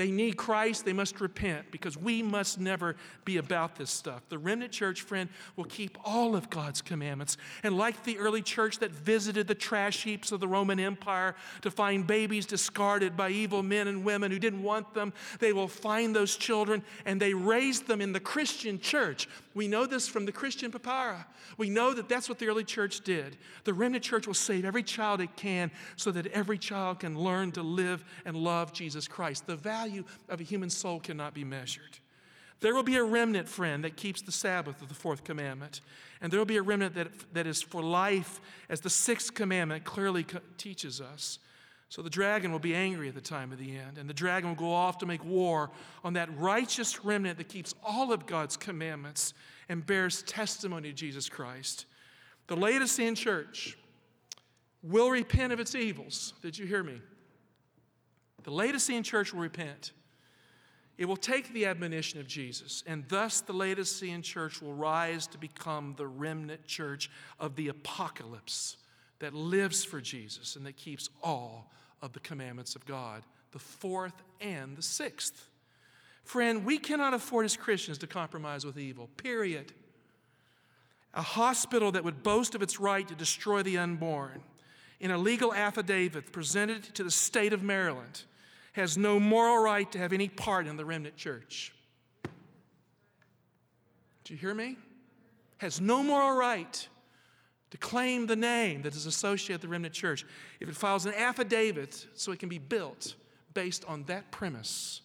They 0.00 0.10
need 0.10 0.38
Christ, 0.38 0.86
they 0.86 0.94
must 0.94 1.20
repent 1.20 1.70
because 1.70 1.94
we 1.94 2.22
must 2.22 2.58
never 2.58 2.96
be 3.26 3.36
about 3.36 3.76
this 3.76 3.90
stuff. 3.90 4.22
The 4.30 4.38
remnant 4.38 4.72
church, 4.72 5.02
friend, 5.02 5.28
will 5.56 5.66
keep 5.66 5.98
all 6.06 6.34
of 6.34 6.48
God's 6.48 6.80
commandments. 6.80 7.36
And 7.62 7.76
like 7.76 8.02
the 8.04 8.16
early 8.16 8.40
church 8.40 8.78
that 8.78 8.92
visited 8.92 9.46
the 9.46 9.54
trash 9.54 10.02
heaps 10.02 10.32
of 10.32 10.40
the 10.40 10.48
Roman 10.48 10.80
Empire 10.80 11.34
to 11.60 11.70
find 11.70 12.06
babies 12.06 12.46
discarded 12.46 13.14
by 13.14 13.28
evil 13.28 13.62
men 13.62 13.88
and 13.88 14.02
women 14.02 14.30
who 14.30 14.38
didn't 14.38 14.62
want 14.62 14.94
them, 14.94 15.12
they 15.38 15.52
will 15.52 15.68
find 15.68 16.16
those 16.16 16.34
children 16.34 16.82
and 17.04 17.20
they 17.20 17.34
raise 17.34 17.82
them 17.82 18.00
in 18.00 18.14
the 18.14 18.20
Christian 18.20 18.80
church. 18.80 19.28
We 19.52 19.68
know 19.68 19.84
this 19.84 20.08
from 20.08 20.24
the 20.24 20.32
Christian 20.32 20.70
papyri. 20.70 21.24
We 21.58 21.68
know 21.68 21.92
that 21.92 22.08
that's 22.08 22.28
what 22.28 22.38
the 22.38 22.46
early 22.46 22.64
church 22.64 23.02
did. 23.02 23.36
The 23.64 23.74
remnant 23.74 24.04
church 24.04 24.26
will 24.26 24.32
save 24.32 24.64
every 24.64 24.82
child 24.82 25.20
it 25.20 25.36
can 25.36 25.70
so 25.96 26.10
that 26.12 26.26
every 26.28 26.56
child 26.56 27.00
can 27.00 27.18
learn 27.18 27.52
to 27.52 27.62
live 27.62 28.02
and 28.24 28.36
love 28.36 28.72
Jesus 28.72 29.06
Christ. 29.06 29.46
The 29.46 29.56
value 29.56 29.89
of 30.28 30.40
a 30.40 30.44
human 30.44 30.70
soul 30.70 31.00
cannot 31.00 31.34
be 31.34 31.44
measured. 31.44 31.98
There 32.60 32.74
will 32.74 32.82
be 32.82 32.96
a 32.96 33.04
remnant, 33.04 33.48
friend, 33.48 33.84
that 33.84 33.96
keeps 33.96 34.20
the 34.22 34.32
Sabbath 34.32 34.82
of 34.82 34.88
the 34.88 34.94
fourth 34.94 35.24
commandment. 35.24 35.80
And 36.20 36.30
there 36.30 36.38
will 36.38 36.46
be 36.46 36.58
a 36.58 36.62
remnant 36.62 36.94
that, 36.94 37.08
that 37.32 37.46
is 37.46 37.62
for 37.62 37.82
life, 37.82 38.40
as 38.68 38.80
the 38.80 38.90
sixth 38.90 39.34
commandment 39.34 39.84
clearly 39.84 40.24
co- 40.24 40.40
teaches 40.58 41.00
us. 41.00 41.38
So 41.88 42.02
the 42.02 42.10
dragon 42.10 42.52
will 42.52 42.60
be 42.60 42.74
angry 42.74 43.08
at 43.08 43.14
the 43.14 43.20
time 43.20 43.50
of 43.50 43.58
the 43.58 43.76
end, 43.76 43.98
and 43.98 44.08
the 44.08 44.14
dragon 44.14 44.50
will 44.50 44.56
go 44.56 44.72
off 44.72 44.98
to 44.98 45.06
make 45.06 45.24
war 45.24 45.70
on 46.04 46.12
that 46.12 46.28
righteous 46.38 47.04
remnant 47.04 47.38
that 47.38 47.48
keeps 47.48 47.74
all 47.82 48.12
of 48.12 48.26
God's 48.26 48.56
commandments 48.56 49.34
and 49.68 49.84
bears 49.84 50.22
testimony 50.22 50.90
to 50.90 50.94
Jesus 50.94 51.28
Christ. 51.28 51.86
The 52.46 52.56
Laodicean 52.56 53.16
church 53.16 53.76
will 54.82 55.10
repent 55.10 55.52
of 55.52 55.58
its 55.58 55.74
evils. 55.74 56.34
Did 56.42 56.56
you 56.56 56.66
hear 56.66 56.82
me? 56.84 57.00
The 58.42 58.50
Laodicean 58.50 59.02
church 59.02 59.32
will 59.32 59.40
repent. 59.40 59.92
It 60.98 61.06
will 61.06 61.16
take 61.16 61.52
the 61.52 61.64
admonition 61.64 62.20
of 62.20 62.26
Jesus, 62.26 62.84
and 62.86 63.04
thus 63.08 63.40
the 63.40 63.54
Laodicean 63.54 64.20
church 64.20 64.60
will 64.60 64.74
rise 64.74 65.26
to 65.28 65.38
become 65.38 65.94
the 65.96 66.06
remnant 66.06 66.66
church 66.66 67.10
of 67.38 67.56
the 67.56 67.68
apocalypse 67.68 68.76
that 69.18 69.32
lives 69.32 69.82
for 69.84 70.00
Jesus 70.00 70.56
and 70.56 70.66
that 70.66 70.76
keeps 70.76 71.08
all 71.22 71.70
of 72.02 72.12
the 72.12 72.20
commandments 72.20 72.74
of 72.74 72.84
God, 72.84 73.22
the 73.52 73.58
fourth 73.58 74.22
and 74.40 74.76
the 74.76 74.82
sixth. 74.82 75.48
Friend, 76.22 76.64
we 76.64 76.78
cannot 76.78 77.14
afford 77.14 77.46
as 77.46 77.56
Christians 77.56 77.98
to 77.98 78.06
compromise 78.06 78.64
with 78.64 78.78
evil, 78.78 79.08
period. 79.16 79.72
A 81.14 81.22
hospital 81.22 81.92
that 81.92 82.04
would 82.04 82.22
boast 82.22 82.54
of 82.54 82.62
its 82.62 82.78
right 82.78 83.08
to 83.08 83.14
destroy 83.14 83.62
the 83.62 83.78
unborn 83.78 84.42
in 85.00 85.10
a 85.10 85.18
legal 85.18 85.52
affidavit 85.54 86.30
presented 86.30 86.82
to 86.94 87.02
the 87.02 87.10
state 87.10 87.52
of 87.52 87.62
Maryland 87.62 88.24
has 88.72 88.96
no 88.96 89.18
moral 89.18 89.62
right 89.62 89.90
to 89.92 89.98
have 89.98 90.12
any 90.12 90.28
part 90.28 90.66
in 90.66 90.76
the 90.76 90.84
remnant 90.84 91.16
church. 91.16 91.72
Do 94.24 94.34
you 94.34 94.36
hear 94.38 94.54
me? 94.54 94.76
Has 95.58 95.80
no 95.80 96.02
moral 96.02 96.36
right 96.36 96.88
to 97.70 97.78
claim 97.78 98.26
the 98.26 98.36
name 98.36 98.82
that 98.82 98.94
is 98.94 99.06
associated 99.06 99.54
with 99.54 99.62
the 99.62 99.68
remnant 99.68 99.94
church. 99.94 100.24
If 100.60 100.68
it 100.68 100.76
files 100.76 101.06
an 101.06 101.14
affidavit 101.14 102.06
so 102.14 102.32
it 102.32 102.38
can 102.38 102.48
be 102.48 102.58
built 102.58 103.14
based 103.54 103.84
on 103.86 104.04
that 104.04 104.30
premise, 104.30 105.02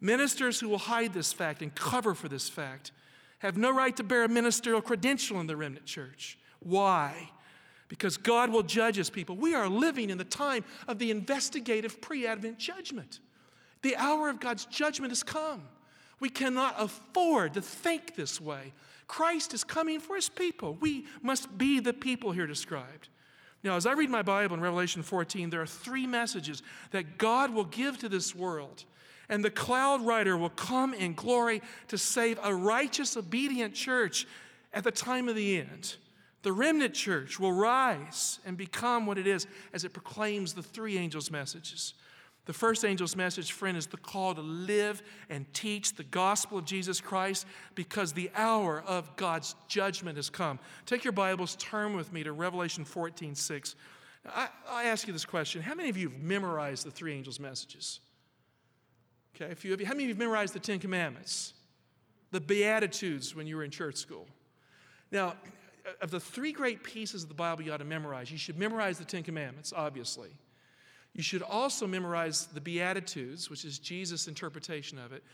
ministers 0.00 0.60
who 0.60 0.68
will 0.68 0.78
hide 0.78 1.12
this 1.12 1.32
fact 1.32 1.62
and 1.62 1.74
cover 1.74 2.14
for 2.14 2.28
this 2.28 2.48
fact 2.48 2.92
have 3.40 3.56
no 3.56 3.72
right 3.72 3.96
to 3.96 4.02
bear 4.02 4.24
a 4.24 4.28
ministerial 4.28 4.82
credential 4.82 5.40
in 5.40 5.46
the 5.46 5.56
remnant 5.56 5.86
church. 5.86 6.38
Why? 6.60 7.30
Because 7.90 8.16
God 8.16 8.50
will 8.50 8.62
judge 8.62 8.94
his 8.94 9.10
people. 9.10 9.36
We 9.36 9.52
are 9.52 9.68
living 9.68 10.10
in 10.10 10.16
the 10.16 10.24
time 10.24 10.64
of 10.86 10.98
the 10.98 11.10
investigative 11.10 12.00
pre 12.00 12.24
Advent 12.24 12.56
judgment. 12.56 13.18
The 13.82 13.96
hour 13.96 14.30
of 14.30 14.40
God's 14.40 14.64
judgment 14.64 15.10
has 15.10 15.24
come. 15.24 15.62
We 16.20 16.28
cannot 16.28 16.76
afford 16.78 17.54
to 17.54 17.60
think 17.60 18.14
this 18.14 18.40
way. 18.40 18.72
Christ 19.08 19.52
is 19.54 19.64
coming 19.64 19.98
for 19.98 20.14
his 20.14 20.28
people. 20.28 20.78
We 20.80 21.06
must 21.20 21.58
be 21.58 21.80
the 21.80 21.92
people 21.92 22.30
here 22.30 22.46
described. 22.46 23.08
Now, 23.64 23.74
as 23.74 23.86
I 23.86 23.92
read 23.92 24.08
my 24.08 24.22
Bible 24.22 24.54
in 24.54 24.62
Revelation 24.62 25.02
14, 25.02 25.50
there 25.50 25.60
are 25.60 25.66
three 25.66 26.06
messages 26.06 26.62
that 26.92 27.18
God 27.18 27.52
will 27.52 27.64
give 27.64 27.98
to 27.98 28.08
this 28.08 28.36
world. 28.36 28.84
And 29.28 29.44
the 29.44 29.50
cloud 29.50 30.06
rider 30.06 30.36
will 30.36 30.50
come 30.50 30.94
in 30.94 31.14
glory 31.14 31.60
to 31.88 31.98
save 31.98 32.38
a 32.42 32.54
righteous, 32.54 33.16
obedient 33.16 33.74
church 33.74 34.28
at 34.72 34.84
the 34.84 34.92
time 34.92 35.28
of 35.28 35.34
the 35.34 35.58
end. 35.58 35.96
The 36.42 36.52
remnant 36.52 36.94
church 36.94 37.38
will 37.38 37.52
rise 37.52 38.38
and 38.46 38.56
become 38.56 39.06
what 39.06 39.18
it 39.18 39.26
is 39.26 39.46
as 39.72 39.84
it 39.84 39.92
proclaims 39.92 40.54
the 40.54 40.62
three 40.62 40.96
angels' 40.96 41.30
messages. 41.30 41.94
The 42.46 42.54
first 42.54 42.84
angel's 42.84 43.14
message, 43.14 43.52
friend, 43.52 43.76
is 43.76 43.86
the 43.86 43.98
call 43.98 44.34
to 44.34 44.40
live 44.40 45.02
and 45.28 45.52
teach 45.52 45.94
the 45.94 46.04
gospel 46.04 46.58
of 46.58 46.64
Jesus 46.64 47.00
Christ 47.00 47.46
because 47.74 48.12
the 48.12 48.30
hour 48.34 48.82
of 48.86 49.14
God's 49.16 49.54
judgment 49.68 50.16
has 50.16 50.30
come. 50.30 50.58
Take 50.86 51.04
your 51.04 51.12
Bibles, 51.12 51.56
turn 51.56 51.94
with 51.94 52.12
me 52.12 52.22
to 52.24 52.32
Revelation 52.32 52.84
14 52.84 53.34
6. 53.34 53.76
I, 54.26 54.48
I 54.68 54.84
ask 54.84 55.06
you 55.06 55.12
this 55.12 55.26
question 55.26 55.60
How 55.60 55.74
many 55.74 55.90
of 55.90 55.96
you 55.96 56.08
have 56.08 56.18
memorized 56.18 56.86
the 56.86 56.90
three 56.90 57.12
angels' 57.12 57.38
messages? 57.38 58.00
Okay, 59.36 59.52
a 59.52 59.54
few 59.54 59.72
of 59.72 59.80
you. 59.80 59.86
How 59.86 59.92
many 59.92 60.04
of 60.04 60.08
you 60.08 60.14
have 60.14 60.18
memorized 60.18 60.54
the 60.54 60.60
Ten 60.60 60.78
Commandments? 60.78 61.54
The 62.30 62.40
Beatitudes 62.40 63.34
when 63.34 63.46
you 63.46 63.56
were 63.56 63.64
in 63.64 63.70
church 63.70 63.96
school? 63.96 64.26
Now, 65.12 65.34
of 66.00 66.10
the 66.10 66.20
three 66.20 66.52
great 66.52 66.82
pieces 66.82 67.22
of 67.22 67.28
the 67.28 67.34
Bible 67.34 67.62
you 67.62 67.72
ought 67.72 67.78
to 67.78 67.84
memorize, 67.84 68.30
you 68.30 68.38
should 68.38 68.58
memorize 68.58 68.98
the 68.98 69.04
Ten 69.04 69.22
Commandments, 69.22 69.72
obviously. 69.74 70.30
You 71.14 71.22
should 71.22 71.42
also 71.42 71.86
memorize 71.86 72.46
the 72.46 72.60
Beatitudes, 72.60 73.50
which 73.50 73.64
is 73.64 73.78
Jesus' 73.78 74.28
interpretation 74.28 74.98
of 74.98 75.12
it. 75.12 75.24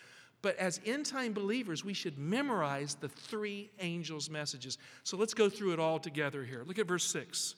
But 0.43 0.57
as 0.59 0.81
end 0.87 1.07
time 1.07 1.33
believers, 1.33 1.85
we 1.85 1.93
should 1.93 2.19
memorize 2.19 2.95
the 2.95 3.09
three 3.09 3.71
angels' 3.81 4.31
messages. 4.31 4.79
So 5.03 5.17
let's 5.17 5.35
go 5.35 5.49
through 5.49 5.73
it 5.73 5.81
all 5.81 5.99
together 5.99 6.45
here. 6.45 6.63
Look 6.67 6.79
at 6.79 6.87
verse 6.87 7.05
6. 7.05 7.57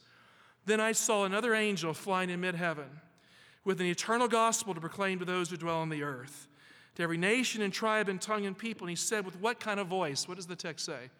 Then 0.64 0.80
I 0.80 0.92
saw 0.92 1.24
another 1.24 1.54
angel 1.54 1.94
flying 1.94 2.30
in 2.30 2.40
mid 2.40 2.54
heaven 2.54 2.88
with 3.64 3.80
an 3.80 3.86
eternal 3.86 4.28
gospel 4.28 4.74
to 4.74 4.80
proclaim 4.80 5.18
to 5.18 5.24
those 5.24 5.50
who 5.50 5.56
dwell 5.56 5.78
on 5.78 5.88
the 5.88 6.02
earth, 6.02 6.48
to 6.94 7.02
every 7.02 7.18
nation 7.18 7.62
and 7.62 7.72
tribe 7.72 8.08
and 8.08 8.20
tongue 8.20 8.46
and 8.46 8.56
people. 8.56 8.86
And 8.86 8.90
he 8.90 8.96
said, 8.96 9.24
With 9.24 9.40
what 9.40 9.60
kind 9.60 9.80
of 9.80 9.86
voice? 9.86 10.26
What 10.26 10.36
does 10.36 10.46
the 10.46 10.56
text 10.56 10.86
say? 10.86 11.10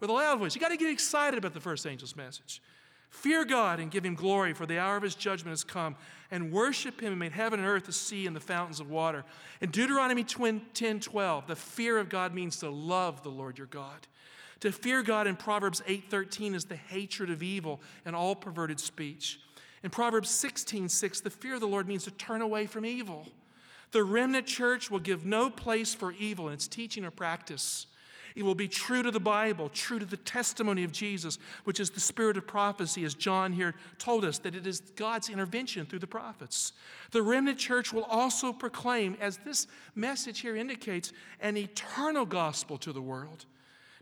With 0.00 0.10
a 0.10 0.12
loud 0.12 0.38
voice. 0.38 0.54
You 0.54 0.60
got 0.60 0.68
to 0.68 0.76
get 0.76 0.90
excited 0.90 1.38
about 1.38 1.54
the 1.54 1.60
first 1.60 1.86
angel's 1.86 2.16
message. 2.16 2.62
Fear 3.10 3.44
God 3.46 3.80
and 3.80 3.90
give 3.90 4.04
him 4.04 4.14
glory, 4.14 4.52
for 4.52 4.66
the 4.66 4.78
hour 4.78 4.96
of 4.96 5.02
his 5.02 5.14
judgment 5.14 5.52
has 5.52 5.64
come, 5.64 5.96
and 6.30 6.52
worship 6.52 7.00
him 7.00 7.12
and 7.12 7.18
made 7.18 7.32
heaven 7.32 7.60
and 7.60 7.68
earth, 7.68 7.86
the 7.86 7.92
sea, 7.92 8.26
and 8.26 8.34
the 8.34 8.40
fountains 8.40 8.80
of 8.80 8.90
water. 8.90 9.24
In 9.60 9.70
Deuteronomy 9.70 10.24
10 10.24 11.00
12, 11.00 11.46
the 11.46 11.56
fear 11.56 11.98
of 11.98 12.08
God 12.08 12.34
means 12.34 12.56
to 12.58 12.68
love 12.68 13.22
the 13.22 13.30
Lord 13.30 13.58
your 13.58 13.68
God. 13.68 14.06
To 14.60 14.72
fear 14.72 15.02
God 15.02 15.26
in 15.26 15.36
Proverbs 15.36 15.82
8 15.86 16.10
13 16.10 16.54
is 16.54 16.64
the 16.64 16.76
hatred 16.76 17.30
of 17.30 17.42
evil 17.42 17.80
and 18.04 18.16
all 18.16 18.34
perverted 18.34 18.80
speech. 18.80 19.40
In 19.82 19.90
Proverbs 19.90 20.30
16 20.30 20.88
6, 20.88 21.20
the 21.20 21.30
fear 21.30 21.54
of 21.54 21.60
the 21.60 21.68
Lord 21.68 21.86
means 21.86 22.04
to 22.04 22.10
turn 22.10 22.42
away 22.42 22.66
from 22.66 22.84
evil. 22.84 23.26
The 23.92 24.02
remnant 24.02 24.46
church 24.46 24.90
will 24.90 24.98
give 24.98 25.24
no 25.24 25.48
place 25.48 25.94
for 25.94 26.12
evil 26.12 26.48
in 26.48 26.54
its 26.54 26.66
teaching 26.66 27.04
or 27.04 27.10
practice. 27.10 27.86
It 28.36 28.44
will 28.44 28.54
be 28.54 28.68
true 28.68 29.02
to 29.02 29.10
the 29.10 29.18
Bible, 29.18 29.70
true 29.70 29.98
to 29.98 30.04
the 30.04 30.18
testimony 30.18 30.84
of 30.84 30.92
Jesus, 30.92 31.38
which 31.64 31.80
is 31.80 31.88
the 31.88 32.00
spirit 32.00 32.36
of 32.36 32.46
prophecy, 32.46 33.02
as 33.04 33.14
John 33.14 33.50
here 33.50 33.74
told 33.98 34.26
us, 34.26 34.38
that 34.40 34.54
it 34.54 34.66
is 34.66 34.80
God's 34.80 35.30
intervention 35.30 35.86
through 35.86 36.00
the 36.00 36.06
prophets. 36.06 36.74
The 37.12 37.22
remnant 37.22 37.58
church 37.58 37.94
will 37.94 38.04
also 38.04 38.52
proclaim, 38.52 39.16
as 39.22 39.38
this 39.38 39.66
message 39.94 40.40
here 40.40 40.54
indicates, 40.54 41.14
an 41.40 41.56
eternal 41.56 42.26
gospel 42.26 42.76
to 42.78 42.92
the 42.92 43.00
world. 43.00 43.46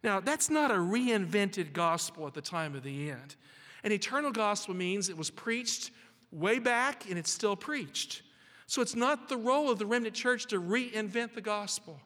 Now, 0.03 0.19
that's 0.19 0.51
not 0.51 0.73
a 0.73 0.75
reinvented 0.75 1.73
gospel 1.73 2.27
at 2.27 2.35
the 2.35 2.43
time 2.43 2.75
of 2.75 2.83
the 2.83 3.11
end. 3.11 3.37
An 3.85 3.93
eternal 3.93 4.33
gospel 4.33 4.75
means 4.75 5.09
it 5.09 5.17
was 5.17 5.31
preached 5.31 5.93
way 6.33 6.59
back 6.59 7.09
and 7.09 7.17
it's 7.17 7.31
still 7.31 7.55
preached. 7.55 8.23
So 8.67 8.83
it's 8.83 8.97
not 8.97 9.29
the 9.29 9.37
role 9.37 9.71
of 9.71 9.79
the 9.79 9.87
remnant 9.87 10.17
church 10.17 10.47
to 10.47 10.61
reinvent 10.61 11.35
the 11.35 11.41
gospel. 11.41 12.01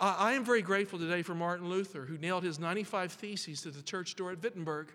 I 0.00 0.34
am 0.34 0.44
very 0.44 0.62
grateful 0.62 0.98
today 0.98 1.22
for 1.22 1.34
Martin 1.34 1.68
Luther, 1.68 2.02
who 2.02 2.18
nailed 2.18 2.44
his 2.44 2.60
95 2.60 3.12
Theses 3.12 3.62
to 3.62 3.70
the 3.70 3.82
church 3.82 4.14
door 4.14 4.30
at 4.30 4.40
Wittenberg. 4.40 4.92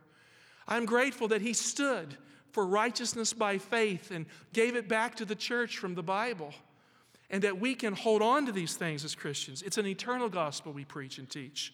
I'm 0.66 0.86
grateful 0.86 1.28
that 1.28 1.42
he 1.42 1.52
stood 1.52 2.16
for 2.52 2.66
righteousness 2.66 3.34
by 3.34 3.58
faith 3.58 4.12
and 4.12 4.26
gave 4.54 4.78
it 4.78 4.88
back 4.88 5.16
to 5.16 5.26
the 5.26 5.36
church 5.36 5.78
from 5.78 5.96
the 5.96 6.04
Bible, 6.04 6.54
and 7.30 7.42
that 7.42 7.60
we 7.60 7.76
can 7.76 7.94
hold 7.94 8.22
on 8.22 8.46
to 8.46 8.54
these 8.54 8.76
things 8.76 9.04
as 9.04 9.14
Christians. 9.14 9.62
It's 9.62 9.78
an 9.78 9.88
eternal 9.88 10.30
gospel 10.30 10.72
we 10.72 10.86
preach 10.86 11.18
and 11.18 11.30
teach. 11.30 11.74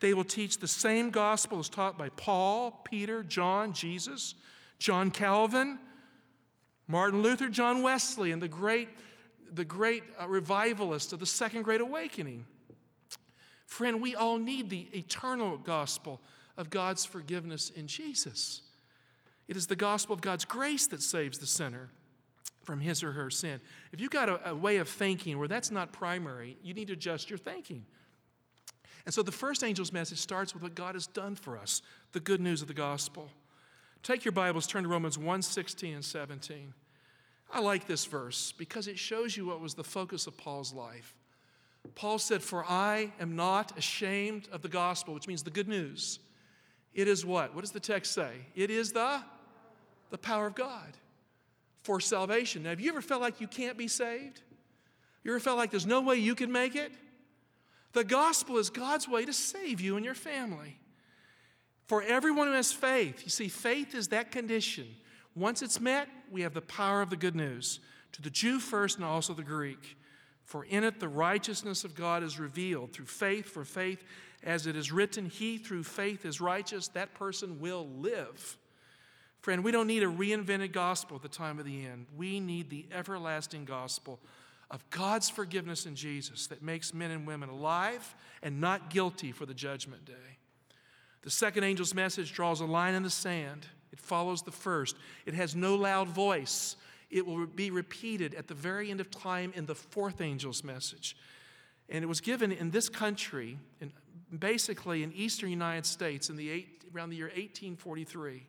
They 0.00 0.12
will 0.12 0.24
teach 0.24 0.58
the 0.58 0.68
same 0.68 1.08
gospel 1.08 1.58
as 1.58 1.70
taught 1.70 1.96
by 1.96 2.10
Paul, 2.10 2.82
Peter, 2.84 3.22
John, 3.22 3.72
Jesus, 3.72 4.34
John 4.78 5.10
Calvin, 5.10 5.78
Martin 6.88 7.22
Luther, 7.22 7.48
John 7.48 7.82
Wesley, 7.82 8.32
and 8.32 8.42
the 8.42 8.48
great, 8.48 8.90
the 9.50 9.64
great 9.64 10.02
uh, 10.20 10.28
revivalist 10.28 11.14
of 11.14 11.20
the 11.20 11.26
Second 11.26 11.62
Great 11.62 11.80
Awakening. 11.80 12.44
Friend, 13.66 14.00
we 14.00 14.14
all 14.14 14.38
need 14.38 14.70
the 14.70 14.88
eternal 14.94 15.58
gospel 15.58 16.20
of 16.56 16.70
God's 16.70 17.04
forgiveness 17.04 17.70
in 17.70 17.86
Jesus. 17.86 18.62
It 19.48 19.56
is 19.56 19.66
the 19.66 19.76
gospel 19.76 20.14
of 20.14 20.20
God's 20.20 20.44
grace 20.44 20.86
that 20.88 21.02
saves 21.02 21.38
the 21.38 21.46
sinner 21.46 21.90
from 22.62 22.80
his 22.80 23.02
or 23.02 23.12
her 23.12 23.30
sin. 23.30 23.60
If 23.92 24.00
you've 24.00 24.10
got 24.10 24.28
a, 24.28 24.50
a, 24.50 24.54
way 24.54 24.78
of 24.78 24.88
thinking 24.88 25.38
where 25.38 25.46
that's 25.46 25.70
not 25.70 25.92
primary, 25.92 26.56
you 26.62 26.74
need 26.74 26.88
to 26.88 26.94
adjust 26.94 27.30
your 27.30 27.38
thinking. 27.38 27.84
And 29.04 29.14
so 29.14 29.22
the 29.22 29.32
first 29.32 29.62
angel's 29.62 29.92
message 29.92 30.18
starts 30.18 30.52
with 30.52 30.64
what 30.64 30.74
God 30.74 30.96
has 30.96 31.06
done 31.06 31.36
for 31.36 31.56
us, 31.56 31.80
the 32.12 32.18
good 32.18 32.40
news 32.40 32.62
of 32.62 32.68
the 32.68 32.74
gospel. 32.74 33.30
Take 34.02 34.24
your 34.24 34.32
Bibles, 34.32 34.66
turn 34.66 34.82
to 34.82 34.88
Romans 34.88 35.16
1 35.16 35.42
16 35.42 35.94
and 35.94 36.04
17. 36.04 36.74
I 37.52 37.60
like 37.60 37.86
this 37.86 38.04
verse 38.04 38.52
because 38.58 38.88
it 38.88 38.98
shows 38.98 39.36
you 39.36 39.46
what 39.46 39.60
was 39.60 39.74
the 39.74 39.84
focus 39.84 40.26
of 40.26 40.36
Paul's 40.36 40.72
life. 40.72 41.14
Paul 41.94 42.18
said, 42.18 42.42
For 42.42 42.64
I 42.64 43.12
am 43.20 43.36
not 43.36 43.76
ashamed 43.78 44.48
of 44.52 44.62
the 44.62 44.68
gospel, 44.68 45.14
which 45.14 45.28
means 45.28 45.42
the 45.42 45.50
good 45.50 45.68
news. 45.68 46.18
It 46.94 47.08
is 47.08 47.24
what? 47.24 47.54
What 47.54 47.60
does 47.60 47.72
the 47.72 47.80
text 47.80 48.12
say? 48.12 48.32
It 48.54 48.70
is 48.70 48.92
the, 48.92 49.22
the 50.10 50.18
power 50.18 50.46
of 50.46 50.54
God 50.54 50.96
for 51.82 52.00
salvation. 52.00 52.64
Now, 52.64 52.70
have 52.70 52.80
you 52.80 52.90
ever 52.90 53.02
felt 53.02 53.20
like 53.20 53.40
you 53.40 53.46
can't 53.46 53.76
be 53.76 53.86
saved? 53.86 54.40
You 55.22 55.32
ever 55.32 55.40
felt 55.40 55.58
like 55.58 55.70
there's 55.70 55.86
no 55.86 56.00
way 56.00 56.16
you 56.16 56.34
can 56.34 56.50
make 56.50 56.74
it? 56.74 56.92
The 57.92 58.04
gospel 58.04 58.58
is 58.58 58.70
God's 58.70 59.08
way 59.08 59.24
to 59.24 59.32
save 59.32 59.80
you 59.80 59.96
and 59.96 60.04
your 60.04 60.14
family. 60.14 60.78
For 61.86 62.02
everyone 62.02 62.48
who 62.48 62.54
has 62.54 62.72
faith, 62.72 63.22
you 63.24 63.30
see, 63.30 63.48
faith 63.48 63.94
is 63.94 64.08
that 64.08 64.32
condition. 64.32 64.86
Once 65.34 65.62
it's 65.62 65.80
met, 65.80 66.08
we 66.30 66.42
have 66.42 66.54
the 66.54 66.60
power 66.60 67.02
of 67.02 67.10
the 67.10 67.16
good 67.16 67.36
news. 67.36 67.80
To 68.12 68.22
the 68.22 68.30
Jew 68.30 68.58
first 68.58 68.96
and 68.96 69.04
also 69.04 69.34
the 69.34 69.42
Greek. 69.42 69.96
For 70.46 70.64
in 70.64 70.84
it 70.84 71.00
the 71.00 71.08
righteousness 71.08 71.82
of 71.84 71.96
God 71.96 72.22
is 72.22 72.38
revealed 72.38 72.92
through 72.92 73.06
faith, 73.06 73.46
for 73.46 73.64
faith, 73.64 74.04
as 74.44 74.68
it 74.68 74.76
is 74.76 74.92
written, 74.92 75.26
He 75.26 75.58
through 75.58 75.82
faith 75.82 76.24
is 76.24 76.40
righteous, 76.40 76.86
that 76.88 77.14
person 77.14 77.60
will 77.60 77.88
live. 77.98 78.56
Friend, 79.40 79.62
we 79.62 79.72
don't 79.72 79.88
need 79.88 80.04
a 80.04 80.06
reinvented 80.06 80.72
gospel 80.72 81.16
at 81.16 81.22
the 81.22 81.28
time 81.28 81.58
of 81.58 81.64
the 81.64 81.84
end. 81.84 82.06
We 82.16 82.38
need 82.38 82.70
the 82.70 82.86
everlasting 82.92 83.64
gospel 83.64 84.20
of 84.70 84.88
God's 84.90 85.28
forgiveness 85.28 85.84
in 85.84 85.96
Jesus 85.96 86.46
that 86.46 86.62
makes 86.62 86.94
men 86.94 87.10
and 87.10 87.26
women 87.26 87.48
alive 87.48 88.14
and 88.40 88.60
not 88.60 88.88
guilty 88.88 89.32
for 89.32 89.46
the 89.46 89.54
judgment 89.54 90.04
day. 90.04 90.38
The 91.22 91.30
second 91.30 91.64
angel's 91.64 91.94
message 91.94 92.32
draws 92.32 92.60
a 92.60 92.66
line 92.66 92.94
in 92.94 93.02
the 93.02 93.10
sand. 93.10 93.66
It 93.92 93.98
follows 93.98 94.42
the 94.42 94.52
first. 94.52 94.96
It 95.26 95.34
has 95.34 95.56
no 95.56 95.74
loud 95.74 96.08
voice. 96.08 96.76
It 97.10 97.26
will 97.26 97.46
be 97.46 97.70
repeated 97.70 98.34
at 98.34 98.48
the 98.48 98.54
very 98.54 98.90
end 98.90 99.00
of 99.00 99.10
time 99.10 99.52
in 99.54 99.66
the 99.66 99.74
fourth 99.74 100.20
angel's 100.20 100.64
message. 100.64 101.16
And 101.88 102.02
it 102.02 102.06
was 102.06 102.20
given 102.20 102.50
in 102.50 102.70
this 102.70 102.88
country, 102.88 103.58
in, 103.80 103.92
basically 104.36 105.02
in 105.02 105.12
eastern 105.12 105.50
United 105.50 105.86
States, 105.86 106.30
in 106.30 106.36
the 106.36 106.50
eight, 106.50 106.84
around 106.94 107.10
the 107.10 107.16
year 107.16 107.26
1843. 107.26 108.44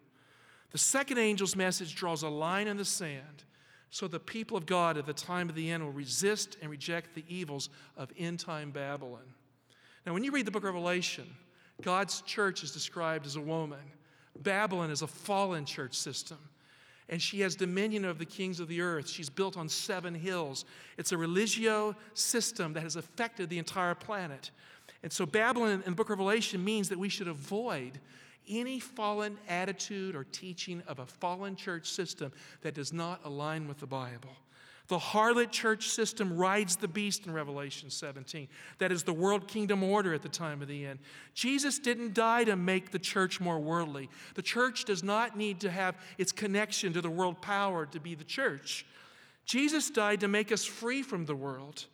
The 0.71 0.77
second 0.77 1.17
angel's 1.17 1.55
message 1.55 1.95
draws 1.95 2.23
a 2.23 2.29
line 2.29 2.67
in 2.67 2.77
the 2.77 2.85
sand 2.85 3.43
so 3.89 4.07
the 4.07 4.19
people 4.19 4.57
of 4.57 4.65
God 4.65 4.97
at 4.97 5.05
the 5.05 5.13
time 5.13 5.49
of 5.49 5.55
the 5.55 5.71
end 5.71 5.83
will 5.83 5.91
resist 5.91 6.57
and 6.61 6.69
reject 6.69 7.15
the 7.15 7.23
evils 7.27 7.69
of 7.95 8.11
end 8.17 8.39
time 8.39 8.71
Babylon. 8.71 9.33
Now, 10.05 10.13
when 10.13 10.23
you 10.23 10.31
read 10.31 10.45
the 10.45 10.51
book 10.51 10.63
of 10.63 10.73
Revelation, 10.73 11.25
God's 11.81 12.21
church 12.21 12.63
is 12.63 12.71
described 12.71 13.25
as 13.25 13.35
a 13.35 13.41
woman. 13.41 13.79
Babylon 14.41 14.91
is 14.91 15.01
a 15.01 15.07
fallen 15.07 15.65
church 15.65 15.95
system 15.95 16.37
and 17.09 17.21
she 17.21 17.39
has 17.41 17.55
dominion 17.55 18.03
of 18.05 18.19
the 18.19 18.25
kings 18.25 18.59
of 18.59 18.67
the 18.67 18.81
earth. 18.81 19.07
She's 19.07 19.29
built 19.29 19.57
on 19.57 19.69
seven 19.69 20.13
hills. 20.13 20.65
It's 20.97 21.11
a 21.11 21.17
religio 21.17 21.95
system 22.13 22.73
that 22.73 22.83
has 22.83 22.95
affected 22.95 23.49
the 23.49 23.57
entire 23.57 23.95
planet. 23.95 24.51
And 25.03 25.11
so, 25.11 25.25
Babylon 25.25 25.83
in 25.85 25.91
the 25.91 25.91
book 25.91 26.09
of 26.09 26.19
Revelation 26.19 26.63
means 26.63 26.89
that 26.89 26.99
we 26.99 27.09
should 27.09 27.27
avoid 27.27 27.99
any 28.49 28.79
fallen 28.79 29.37
attitude 29.47 30.15
or 30.15 30.23
teaching 30.23 30.81
of 30.87 30.99
a 30.99 31.05
fallen 31.05 31.55
church 31.55 31.89
system 31.89 32.31
that 32.61 32.73
does 32.73 32.93
not 32.93 33.21
align 33.23 33.67
with 33.67 33.79
the 33.79 33.87
Bible. 33.87 34.35
The 34.87 34.97
harlot 34.97 35.51
church 35.51 35.89
system 35.89 36.37
rides 36.37 36.77
the 36.77 36.87
beast 36.87 37.25
in 37.25 37.33
Revelation 37.33 37.89
17. 37.89 38.47
That 38.77 38.91
is 38.91 39.03
the 39.03 39.13
world 39.13 39.47
kingdom 39.47 39.83
order 39.83 40.13
at 40.13 40.21
the 40.21 40.29
time 40.29 40.61
of 40.61 40.69
the 40.69 40.85
end. 40.85 40.99
Jesus 41.33 41.77
didn't 41.77 42.13
die 42.13 42.45
to 42.45 42.55
make 42.55 42.91
the 42.91 42.99
church 42.99 43.41
more 43.41 43.59
worldly. 43.59 44.09
The 44.35 44.41
church 44.41 44.85
does 44.85 45.03
not 45.03 45.35
need 45.37 45.59
to 45.61 45.69
have 45.69 45.95
its 46.17 46.31
connection 46.31 46.93
to 46.93 47.01
the 47.01 47.09
world 47.09 47.41
power 47.41 47.85
to 47.87 47.99
be 47.99 48.15
the 48.15 48.23
church. 48.23 48.85
Jesus 49.45 49.89
died 49.89 50.21
to 50.21 50.29
make 50.29 50.53
us 50.53 50.63
free 50.63 51.01
from 51.01 51.25
the 51.25 51.35
world. 51.35 51.85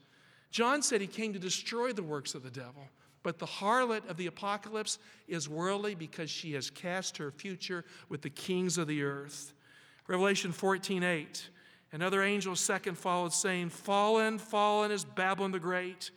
John 0.52 0.84
said 0.84 1.02
he 1.02 1.08
came 1.08 1.34
to 1.34 1.40
destroy 1.40 1.94
the 1.94 2.04
works 2.04 2.36
of 2.36 2.44
the 2.44 2.52
devil. 2.52 2.88
But 3.24 3.40
the 3.40 3.48
harlot 3.48 4.08
of 4.08 4.18
the 4.18 4.28
apocalypse 4.28 5.00
is 5.28 5.50
worldly 5.50 5.96
because 5.96 6.30
she 6.30 6.54
has 6.54 6.70
cast 6.70 7.18
her 7.18 7.32
future 7.32 7.86
with 8.10 8.22
the 8.22 8.30
kings 8.30 8.78
of 8.78 8.88
the 8.88 9.02
earth. 9.02 9.54
Revelation 10.08 10.52
14 10.52 11.02
8. 11.02 11.50
Another 11.94 12.24
angel 12.24 12.56
second 12.56 12.98
followed, 12.98 13.34
saying, 13.34 13.70
Fallen, 13.70 14.40
fallen 14.40 14.92
is 14.92 15.06
Babylon 15.06 15.52
the 15.52 15.60
Great, 15.60 16.10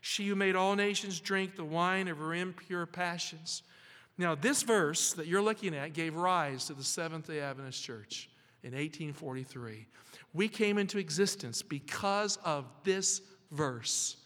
she 0.00 0.28
who 0.28 0.36
made 0.36 0.54
all 0.54 0.76
nations 0.76 1.18
drink 1.18 1.56
the 1.56 1.64
wine 1.64 2.06
of 2.06 2.18
her 2.18 2.32
impure 2.32 2.86
passions. 2.86 3.64
Now, 4.16 4.36
this 4.36 4.62
verse 4.62 5.12
that 5.14 5.26
you're 5.26 5.42
looking 5.42 5.74
at 5.74 5.92
gave 5.92 6.14
rise 6.14 6.66
to 6.66 6.74
the 6.74 6.84
Seventh 6.84 7.26
day 7.26 7.40
Adventist 7.40 7.82
Church 7.82 8.30
in 8.62 8.70
1843. 8.70 9.86
We 10.32 10.48
came 10.48 10.78
into 10.78 10.98
existence 10.98 11.62
because 11.62 12.38
of 12.44 12.66
this 12.84 13.20
verse. 13.50 14.16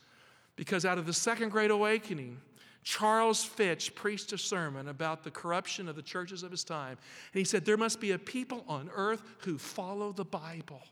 Because 0.56 0.84
out 0.84 0.98
of 0.98 1.06
the 1.06 1.12
Second 1.14 1.50
Great 1.50 1.70
Awakening, 1.70 2.38
Charles 2.82 3.44
Fitch 3.44 3.94
preached 3.94 4.32
a 4.32 4.38
sermon 4.38 4.88
about 4.88 5.22
the 5.22 5.30
corruption 5.30 5.88
of 5.88 5.96
the 5.96 6.02
churches 6.02 6.42
of 6.42 6.50
his 6.50 6.64
time. 6.64 6.98
And 7.32 7.38
he 7.38 7.44
said, 7.44 7.64
There 7.64 7.76
must 7.76 8.00
be 8.00 8.10
a 8.10 8.18
people 8.18 8.64
on 8.68 8.90
earth 8.94 9.22
who 9.38 9.56
follow 9.56 10.12
the 10.12 10.24
Bible. 10.24 10.82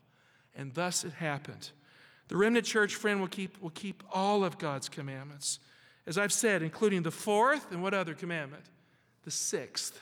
And 0.57 0.73
thus 0.73 1.05
it 1.05 1.13
happened. 1.13 1.69
The 2.27 2.35
remnant 2.35 2.65
church, 2.65 2.95
friend, 2.95 3.21
will 3.21 3.29
keep, 3.29 3.61
will 3.61 3.69
keep 3.69 4.03
all 4.11 4.43
of 4.43 4.57
God's 4.57 4.89
commandments. 4.89 5.59
As 6.05 6.17
I've 6.17 6.33
said, 6.33 6.61
including 6.61 7.03
the 7.03 7.11
fourth 7.11 7.71
and 7.71 7.81
what 7.81 7.93
other 7.93 8.13
commandment? 8.13 8.63
The 9.23 9.31
sixth. 9.31 10.01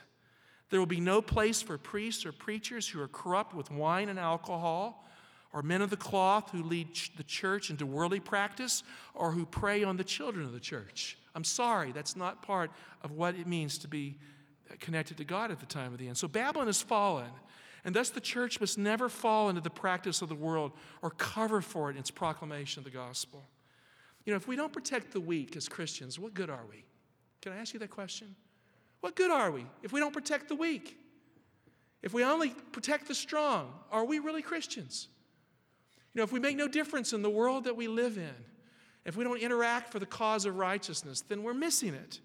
There 0.70 0.80
will 0.80 0.88
be 0.88 0.99
no 0.99 1.22
place 1.22 1.62
for 1.62 1.78
priests 1.78 2.26
or 2.26 2.32
preachers 2.32 2.88
who 2.88 3.01
are 3.01 3.08
corrupt 3.08 3.53
with 3.53 3.70
wine 3.70 4.10
and 4.10 4.18
alcohol, 4.18 5.08
or 5.53 5.62
men 5.62 5.82
of 5.82 5.89
the 5.89 5.97
cloth 5.97 6.49
who 6.51 6.64
lead 6.64 6.88
the 7.18 7.24
church 7.24 7.70
into 7.70 7.86
worldly 7.86 8.20
practice, 8.20 8.84
or 9.14 9.32
who 9.32 9.45
prey 9.45 9.84
on 9.84 9.97
the 9.97 10.03
children 10.03 10.45
of 10.45 10.53
the 10.53 10.60
church. 10.60 11.18
I'm 11.36 11.43
sorry, 11.43 11.91
that's 11.91 12.16
not 12.16 12.41
part 12.41 12.72
of 13.03 13.12
what 13.12 13.36
it 13.36 13.45
means 13.45 13.78
to 13.80 13.88
be 13.88 14.18
connected 14.80 15.18
to 15.18 15.26
God 15.26 15.51
at 15.51 15.60
the 15.60 15.66
time 15.66 15.91
of 15.93 15.99
the 15.99 16.08
end. 16.08 16.18
So 16.18 16.28
Babylon 16.28 16.68
has 16.68 16.82
fallen. 16.82 17.30
And 17.86 17.96
thus, 17.96 18.10
the 18.10 18.20
church 18.20 18.60
must 18.60 18.80
never 18.80 19.08
fall 19.08 19.48
into 19.48 19.62
the 19.62 19.70
practice 19.70 20.24
of 20.24 20.28
the 20.28 20.36
world 20.36 20.72
or 21.04 21.12
cover 21.12 21.62
for 21.62 21.90
it 21.90 21.94
in 21.94 22.00
its 22.00 22.10
proclamation 22.10 22.80
of 22.80 22.84
the 22.84 22.90
gospel. 22.90 23.46
You 24.26 24.34
know, 24.34 24.38
if 24.38 24.48
we 24.48 24.56
don't 24.56 24.74
protect 24.74 25.14
the 25.14 25.20
weak 25.20 25.56
as 25.56 25.70
Christians, 25.70 26.18
what 26.18 26.34
good 26.34 26.50
are 26.50 26.66
we? 26.68 26.84
Can 27.42 27.54
I 27.54 27.58
ask 27.58 27.74
you 27.74 27.80
that 27.80 27.92
question? 27.92 28.36
What 29.02 29.16
good 29.16 29.30
are 29.30 29.52
we 29.52 29.68
if 29.84 29.94
we 29.94 30.00
don't 30.00 30.14
protect 30.14 30.50
the 30.50 30.56
weak? 30.56 30.98
If 32.02 32.12
we 32.12 32.24
only 32.24 32.50
protect 32.72 33.08
the 33.08 33.14
strong, 33.14 33.72
are 33.92 34.04
we 34.04 34.18
really 34.18 34.42
Christians? 34.42 35.08
You 36.14 36.20
know, 36.20 36.24
if 36.24 36.32
we 36.32 36.40
make 36.40 36.58
no 36.58 36.68
difference 36.68 37.14
in 37.14 37.22
the 37.22 37.30
world 37.30 37.66
that 37.66 37.76
we 37.76 37.88
live 37.88 38.18
in, 38.18 38.34
if 39.06 39.16
we 39.16 39.24
don't 39.24 39.40
interact 39.40 39.92
for 39.92 40.00
the 40.00 40.06
cause 40.08 40.46
of 40.46 40.56
righteousness, 40.56 41.22
then 41.22 41.44
we're 41.44 41.54
missing 41.54 41.94
it. 41.94 42.20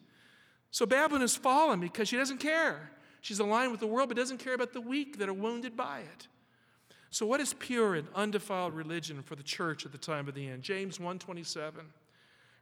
So 0.70 0.86
Babylon 0.86 1.20
has 1.20 1.36
fallen 1.36 1.80
because 1.80 2.08
she 2.08 2.16
doesn't 2.16 2.38
care. 2.38 2.90
She's 3.20 3.40
aligned 3.40 3.70
with 3.70 3.80
the 3.80 3.86
world, 3.86 4.08
but 4.08 4.16
doesn't 4.16 4.38
care 4.38 4.54
about 4.54 4.72
the 4.72 4.80
weak 4.80 5.18
that 5.18 5.28
are 5.28 5.34
wounded 5.34 5.76
by 5.76 6.00
it. 6.00 6.26
So, 7.10 7.26
what 7.26 7.40
is 7.40 7.54
pure 7.54 7.94
and 7.96 8.08
undefiled 8.14 8.72
religion 8.72 9.22
for 9.22 9.34
the 9.34 9.42
church 9.42 9.84
at 9.84 9.92
the 9.92 9.98
time 9.98 10.28
of 10.28 10.34
the 10.34 10.48
end? 10.48 10.62
James 10.62 10.98
1:27. 10.98 11.92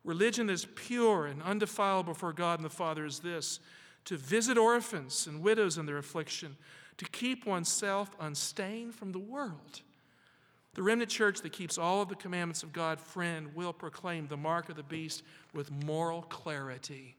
Religion 0.05 0.47
that 0.47 0.55
is 0.55 0.67
pure 0.75 1.27
and 1.27 1.43
undefiled 1.43 2.07
before 2.07 2.33
God 2.33 2.59
and 2.59 2.65
the 2.65 2.71
Father 2.71 3.05
is 3.05 3.21
this: 3.21 3.61
to 4.07 4.17
visit 4.17 4.57
orphans 4.57 5.27
and 5.27 5.43
widows 5.43 5.77
in 5.77 5.85
their 5.85 5.99
affliction, 5.99 6.57
to 6.97 7.05
keep 7.05 7.45
oneself 7.45 8.17
unstained 8.19 8.95
from 8.95 9.13
the 9.13 9.19
world. 9.19 9.83
The 10.73 10.83
remnant 10.83 11.11
church 11.11 11.43
that 11.43 11.53
keeps 11.53 11.77
all 11.77 12.01
of 12.01 12.09
the 12.09 12.15
commandments 12.15 12.63
of 12.63 12.73
God, 12.73 12.99
friend, 13.01 13.55
will 13.55 13.75
proclaim 13.75 14.29
the 14.29 14.37
mark 14.39 14.71
of 14.71 14.77
the 14.77 14.83
beast 14.83 15.25
with 15.53 15.71
moral 15.71 16.23
clarity. 16.23 17.18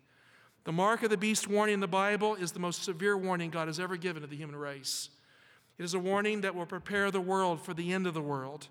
The 0.70 0.74
mark 0.74 1.02
of 1.02 1.10
the 1.10 1.18
beast 1.18 1.48
warning 1.48 1.74
in 1.74 1.80
the 1.80 1.88
Bible 1.88 2.36
is 2.36 2.52
the 2.52 2.60
most 2.60 2.84
severe 2.84 3.18
warning 3.18 3.50
God 3.50 3.68
has 3.68 3.80
ever 3.80 3.98
given 3.98 4.22
to 4.22 4.28
the 4.28 4.36
human 4.36 4.56
race. 4.56 5.10
It 5.80 5.84
is 5.84 5.96
a 5.96 6.00
warning 6.00 6.42
that 6.42 6.54
will 6.54 6.68
prepare 6.68 7.10
the 7.10 7.20
world 7.20 7.60
for 7.60 7.74
the 7.74 7.92
end 7.92 8.06
of 8.06 8.14
the 8.14 8.22
world. 8.22 8.68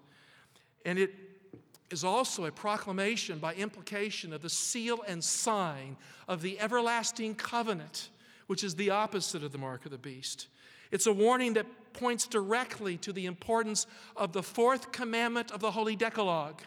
And 0.86 0.96
it 0.96 1.12
is 1.90 2.04
also 2.04 2.44
a 2.44 2.52
proclamation 2.52 3.40
by 3.40 3.54
implication 3.54 4.32
of 4.32 4.42
the 4.42 4.48
seal 4.48 5.00
and 5.08 5.24
sign 5.24 5.96
of 6.28 6.40
the 6.40 6.60
everlasting 6.60 7.34
covenant, 7.34 8.10
which 8.46 8.62
is 8.62 8.76
the 8.76 8.90
opposite 8.90 9.42
of 9.42 9.50
the 9.50 9.58
mark 9.58 9.84
of 9.84 9.90
the 9.90 9.98
beast. 9.98 10.46
It's 10.92 11.08
a 11.08 11.12
warning 11.12 11.54
that 11.54 11.66
points 11.94 12.28
directly 12.28 12.96
to 12.98 13.12
the 13.12 13.26
importance 13.26 13.88
of 14.14 14.32
the 14.32 14.44
fourth 14.44 14.92
commandment 14.92 15.50
of 15.50 15.58
the 15.58 15.72
Holy 15.72 15.96
Decalogue 15.96 16.62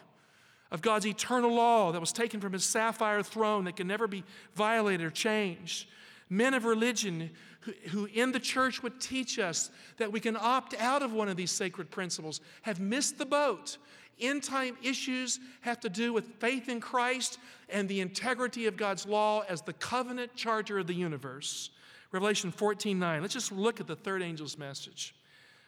of 0.72 0.80
God's 0.80 1.06
eternal 1.06 1.54
law 1.54 1.92
that 1.92 2.00
was 2.00 2.12
taken 2.12 2.40
from 2.40 2.54
his 2.54 2.64
sapphire 2.64 3.22
throne 3.22 3.64
that 3.64 3.76
can 3.76 3.86
never 3.86 4.08
be 4.08 4.24
violated 4.54 5.06
or 5.06 5.10
changed. 5.10 5.86
Men 6.30 6.54
of 6.54 6.64
religion 6.64 7.30
who, 7.60 7.72
who, 7.90 8.06
in 8.06 8.32
the 8.32 8.40
church 8.40 8.82
would 8.82 8.98
teach 8.98 9.38
us 9.38 9.70
that 9.98 10.10
we 10.10 10.18
can 10.18 10.34
opt 10.34 10.74
out 10.80 11.02
of 11.02 11.12
one 11.12 11.28
of 11.28 11.36
these 11.36 11.50
sacred 11.50 11.90
principles 11.90 12.40
have 12.62 12.80
missed 12.80 13.18
the 13.18 13.26
boat. 13.26 13.76
End 14.18 14.42
time 14.42 14.76
issues 14.82 15.40
have 15.60 15.78
to 15.80 15.90
do 15.90 16.12
with 16.12 16.26
faith 16.38 16.70
in 16.70 16.80
Christ 16.80 17.38
and 17.68 17.86
the 17.86 18.00
integrity 18.00 18.66
of 18.66 18.76
God's 18.76 19.06
law 19.06 19.44
as 19.48 19.60
the 19.60 19.74
covenant 19.74 20.34
charter 20.34 20.78
of 20.78 20.86
the 20.86 20.94
universe. 20.94 21.68
Revelation 22.12 22.50
14 22.50 22.98
9. 22.98 23.20
Let's 23.20 23.34
just 23.34 23.52
look 23.52 23.78
at 23.78 23.86
the 23.86 23.96
third 23.96 24.22
angel's 24.22 24.56
message. 24.56 25.14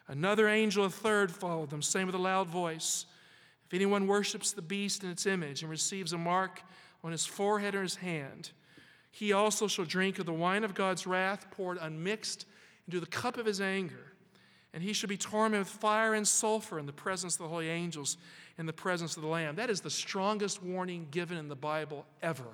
Another 0.09 0.49
angel, 0.49 0.87
a 0.87 0.91
third, 0.91 1.31
followed 1.31 1.69
them, 1.71 1.83
saying 1.83 2.07
with 2.07 2.15
a 2.15 2.19
loud 2.19 2.49
voice, 2.49 3.07
if 3.67 3.75
anyone 3.75 4.07
worships 4.07 4.53
the 4.53 4.63
beast 4.63 5.05
in 5.05 5.11
its 5.11 5.27
image 5.27 5.63
and 5.63 5.71
receives 5.71 6.13
a 6.13 6.19
mark 6.19 6.63
on 7.03 7.13
his 7.13 7.27
forehead 7.27 7.75
or 7.75 7.83
his 7.83 7.97
hand, 7.97 8.51
he 9.11 9.33
also 9.33 9.69
shall 9.69 9.85
drink 9.85 10.19
of 10.19 10.27
the 10.27 10.33
wine 10.33 10.65
of 10.65 10.75
God's 10.75 11.07
wrath 11.07 11.51
poured 11.51 11.79
unmixed 11.81 12.47
into 12.87 13.01
the 13.01 13.07
cup 13.07 13.39
of 13.39 13.47
his 13.47 13.61
anger. 13.61 14.13
And 14.73 14.83
he 14.83 14.93
shall 14.93 15.09
be 15.09 15.17
tormented 15.17 15.67
with 15.67 15.69
fire 15.69 16.15
and 16.15 16.27
sulfur 16.27 16.81
in 16.81 16.87
the 16.87 16.93
presence 16.93 17.35
of 17.35 17.43
the 17.43 17.49
holy 17.49 17.69
angels, 17.69 18.17
in 18.59 18.67
the 18.67 18.73
presence 18.73 19.17
of 19.17 19.23
the 19.23 19.29
Lamb. 19.29 19.55
That 19.55 19.71
is 19.71 19.81
the 19.81 19.91
strongest 19.91 20.63
warning 20.63 21.07
given 21.13 21.39
in 21.39 21.49
the 21.49 21.55
Bible 21.55 22.07
ever. 22.23 22.49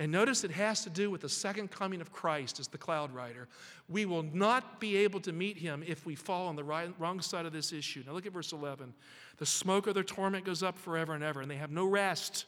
And 0.00 0.12
notice 0.12 0.44
it 0.44 0.52
has 0.52 0.84
to 0.84 0.90
do 0.90 1.10
with 1.10 1.22
the 1.22 1.28
second 1.28 1.72
coming 1.72 2.00
of 2.00 2.12
Christ 2.12 2.60
as 2.60 2.68
the 2.68 2.78
cloud 2.78 3.12
rider. 3.12 3.48
We 3.88 4.06
will 4.06 4.22
not 4.22 4.78
be 4.78 4.96
able 4.98 5.18
to 5.20 5.32
meet 5.32 5.58
him 5.58 5.82
if 5.84 6.06
we 6.06 6.14
fall 6.14 6.46
on 6.46 6.54
the 6.54 6.62
right, 6.62 6.88
wrong 7.00 7.20
side 7.20 7.46
of 7.46 7.52
this 7.52 7.72
issue. 7.72 8.04
Now 8.06 8.12
look 8.12 8.24
at 8.24 8.32
verse 8.32 8.52
11. 8.52 8.94
The 9.38 9.46
smoke 9.46 9.88
of 9.88 9.94
their 9.94 10.04
torment 10.04 10.44
goes 10.44 10.62
up 10.62 10.78
forever 10.78 11.14
and 11.14 11.24
ever, 11.24 11.40
and 11.40 11.50
they 11.50 11.56
have 11.56 11.72
no 11.72 11.84
rest. 11.84 12.44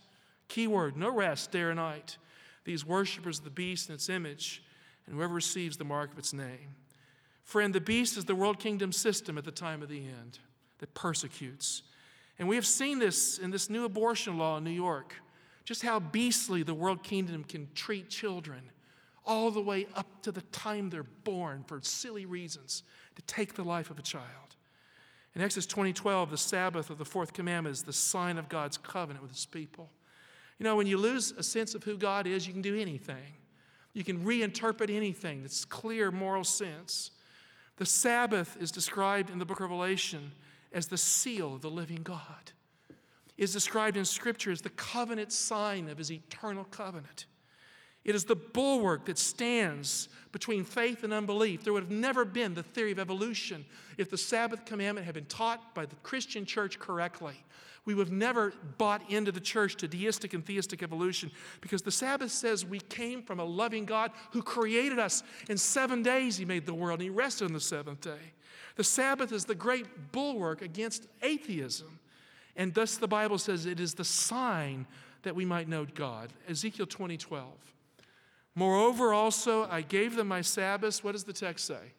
Keyword, 0.46 0.96
no 0.96 1.10
rest 1.10 1.50
day 1.50 1.62
or 1.62 1.74
night. 1.74 2.18
These 2.64 2.86
worshippers 2.86 3.38
of 3.38 3.44
the 3.44 3.50
beast 3.50 3.88
and 3.88 3.96
its 3.96 4.08
image, 4.08 4.62
and 5.06 5.16
whoever 5.16 5.34
receives 5.34 5.76
the 5.76 5.84
mark 5.84 6.12
of 6.12 6.18
its 6.18 6.32
name. 6.32 6.76
Friend, 7.42 7.74
the 7.74 7.80
beast 7.80 8.16
is 8.16 8.26
the 8.26 8.34
world 8.36 8.60
kingdom 8.60 8.92
system 8.92 9.36
at 9.36 9.44
the 9.44 9.50
time 9.50 9.82
of 9.82 9.88
the 9.88 9.98
end 9.98 10.38
that 10.78 10.94
persecutes. 10.94 11.82
And 12.38 12.48
we 12.48 12.54
have 12.54 12.66
seen 12.66 13.00
this 13.00 13.38
in 13.38 13.50
this 13.50 13.68
new 13.68 13.84
abortion 13.84 14.38
law 14.38 14.58
in 14.58 14.64
New 14.64 14.70
York 14.70 15.16
just 15.64 15.82
how 15.82 16.00
beastly 16.00 16.62
the 16.62 16.74
world 16.74 17.02
kingdom 17.02 17.44
can 17.44 17.68
treat 17.74 18.08
children, 18.08 18.70
all 19.24 19.50
the 19.50 19.60
way 19.60 19.86
up 19.94 20.22
to 20.22 20.32
the 20.32 20.42
time 20.42 20.90
they're 20.90 21.02
born 21.02 21.62
for 21.66 21.80
silly 21.82 22.26
reasons 22.26 22.82
to 23.14 23.22
take 23.22 23.54
the 23.54 23.64
life 23.64 23.90
of 23.90 23.98
a 23.98 24.02
child. 24.02 24.56
In 25.34 25.42
Exodus 25.42 25.66
20:12, 25.66 26.30
the 26.30 26.38
Sabbath 26.38 26.90
of 26.90 26.98
the 26.98 27.04
fourth 27.04 27.32
commandment 27.32 27.74
is 27.74 27.84
the 27.84 27.92
sign 27.92 28.38
of 28.38 28.48
God's 28.48 28.76
covenant 28.76 29.22
with 29.22 29.32
his 29.32 29.46
people. 29.46 29.90
You 30.58 30.64
know, 30.64 30.76
when 30.76 30.86
you 30.86 30.98
lose 30.98 31.30
a 31.32 31.42
sense 31.42 31.74
of 31.74 31.84
who 31.84 31.96
God 31.96 32.26
is, 32.26 32.46
you 32.46 32.52
can 32.52 32.62
do 32.62 32.78
anything. 32.78 33.36
You 33.92 34.04
can 34.04 34.24
reinterpret 34.24 34.90
anything 34.90 35.42
that's 35.42 35.64
clear 35.64 36.10
moral 36.10 36.44
sense. 36.44 37.12
The 37.76 37.86
Sabbath 37.86 38.56
is 38.60 38.70
described 38.70 39.30
in 39.30 39.38
the 39.38 39.44
book 39.44 39.58
of 39.60 39.70
Revelation 39.70 40.32
as 40.72 40.88
the 40.88 40.98
seal 40.98 41.54
of 41.54 41.62
the 41.62 41.70
living 41.70 42.02
God 42.02 42.52
is 43.40 43.54
described 43.54 43.96
in 43.96 44.04
Scripture 44.04 44.52
as 44.52 44.60
the 44.60 44.70
covenant 44.70 45.32
sign 45.32 45.88
of 45.88 45.96
his 45.96 46.12
eternal 46.12 46.64
covenant. 46.64 47.24
It 48.04 48.14
is 48.14 48.24
the 48.24 48.36
bulwark 48.36 49.06
that 49.06 49.16
stands 49.16 50.10
between 50.30 50.62
faith 50.62 51.04
and 51.04 51.12
unbelief. 51.12 51.64
There 51.64 51.72
would 51.72 51.84
have 51.84 51.90
never 51.90 52.26
been 52.26 52.54
the 52.54 52.62
theory 52.62 52.92
of 52.92 52.98
evolution 52.98 53.64
if 53.96 54.10
the 54.10 54.18
Sabbath 54.18 54.66
commandment 54.66 55.06
had 55.06 55.14
been 55.14 55.24
taught 55.24 55.74
by 55.74 55.86
the 55.86 55.96
Christian 55.96 56.44
church 56.44 56.78
correctly. 56.78 57.34
We 57.86 57.94
would 57.94 58.08
have 58.08 58.16
never 58.16 58.52
bought 58.76 59.10
into 59.10 59.32
the 59.32 59.40
church 59.40 59.76
to 59.76 59.88
deistic 59.88 60.34
and 60.34 60.44
theistic 60.44 60.82
evolution 60.82 61.30
because 61.62 61.80
the 61.80 61.90
Sabbath 61.90 62.30
says 62.30 62.66
we 62.66 62.80
came 62.80 63.22
from 63.22 63.40
a 63.40 63.44
loving 63.44 63.86
God 63.86 64.12
who 64.32 64.42
created 64.42 64.98
us. 64.98 65.22
In 65.48 65.56
seven 65.56 66.02
days, 66.02 66.36
He 66.36 66.44
made 66.44 66.66
the 66.66 66.74
world 66.74 67.00
and 67.00 67.04
He 67.04 67.10
rested 67.10 67.46
on 67.46 67.54
the 67.54 67.60
seventh 67.60 68.02
day. 68.02 68.34
The 68.76 68.84
Sabbath 68.84 69.32
is 69.32 69.46
the 69.46 69.54
great 69.54 70.12
bulwark 70.12 70.60
against 70.60 71.06
atheism. 71.22 72.00
And 72.56 72.74
thus 72.74 72.96
the 72.96 73.08
Bible 73.08 73.38
says 73.38 73.66
it 73.66 73.80
is 73.80 73.94
the 73.94 74.04
sign 74.04 74.86
that 75.22 75.34
we 75.34 75.44
might 75.44 75.68
know 75.68 75.86
God. 75.94 76.32
Ezekiel 76.48 76.86
20 76.86 77.16
12. 77.16 77.46
Moreover, 78.54 79.12
also, 79.12 79.68
I 79.70 79.82
gave 79.82 80.16
them 80.16 80.28
my 80.28 80.40
Sabbaths. 80.40 81.04
What 81.04 81.12
does 81.12 81.24
the 81.24 81.32
text 81.32 81.66
say? 81.66 81.92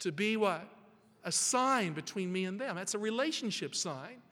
To 0.00 0.12
be 0.12 0.36
what? 0.36 0.68
A 1.24 1.32
sign 1.32 1.92
between 1.92 2.32
me 2.32 2.44
and 2.44 2.60
them. 2.60 2.76
That's 2.76 2.94
a 2.94 2.98
relationship 2.98 3.74
sign 3.74 4.22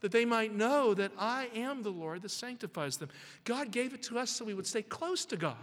that 0.00 0.12
they 0.12 0.24
might 0.24 0.54
know 0.54 0.94
that 0.94 1.12
I 1.18 1.48
am 1.54 1.82
the 1.82 1.90
Lord 1.90 2.22
that 2.22 2.30
sanctifies 2.30 2.96
them. 2.96 3.08
God 3.44 3.70
gave 3.70 3.94
it 3.94 4.02
to 4.04 4.18
us 4.18 4.30
so 4.30 4.44
we 4.44 4.54
would 4.54 4.66
stay 4.66 4.82
close 4.82 5.24
to 5.26 5.36
God. 5.36 5.54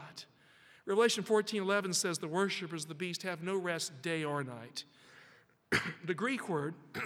Revelation 0.85 1.23
14 1.23 1.61
11 1.61 1.93
says, 1.93 2.17
The 2.17 2.27
worshippers 2.27 2.83
of 2.83 2.89
the 2.89 2.95
beast 2.95 3.23
have 3.23 3.43
no 3.43 3.55
rest 3.57 4.01
day 4.01 4.23
or 4.23 4.43
night. 4.43 4.85
the 6.05 6.13
Greek 6.13 6.49
word 6.49 6.73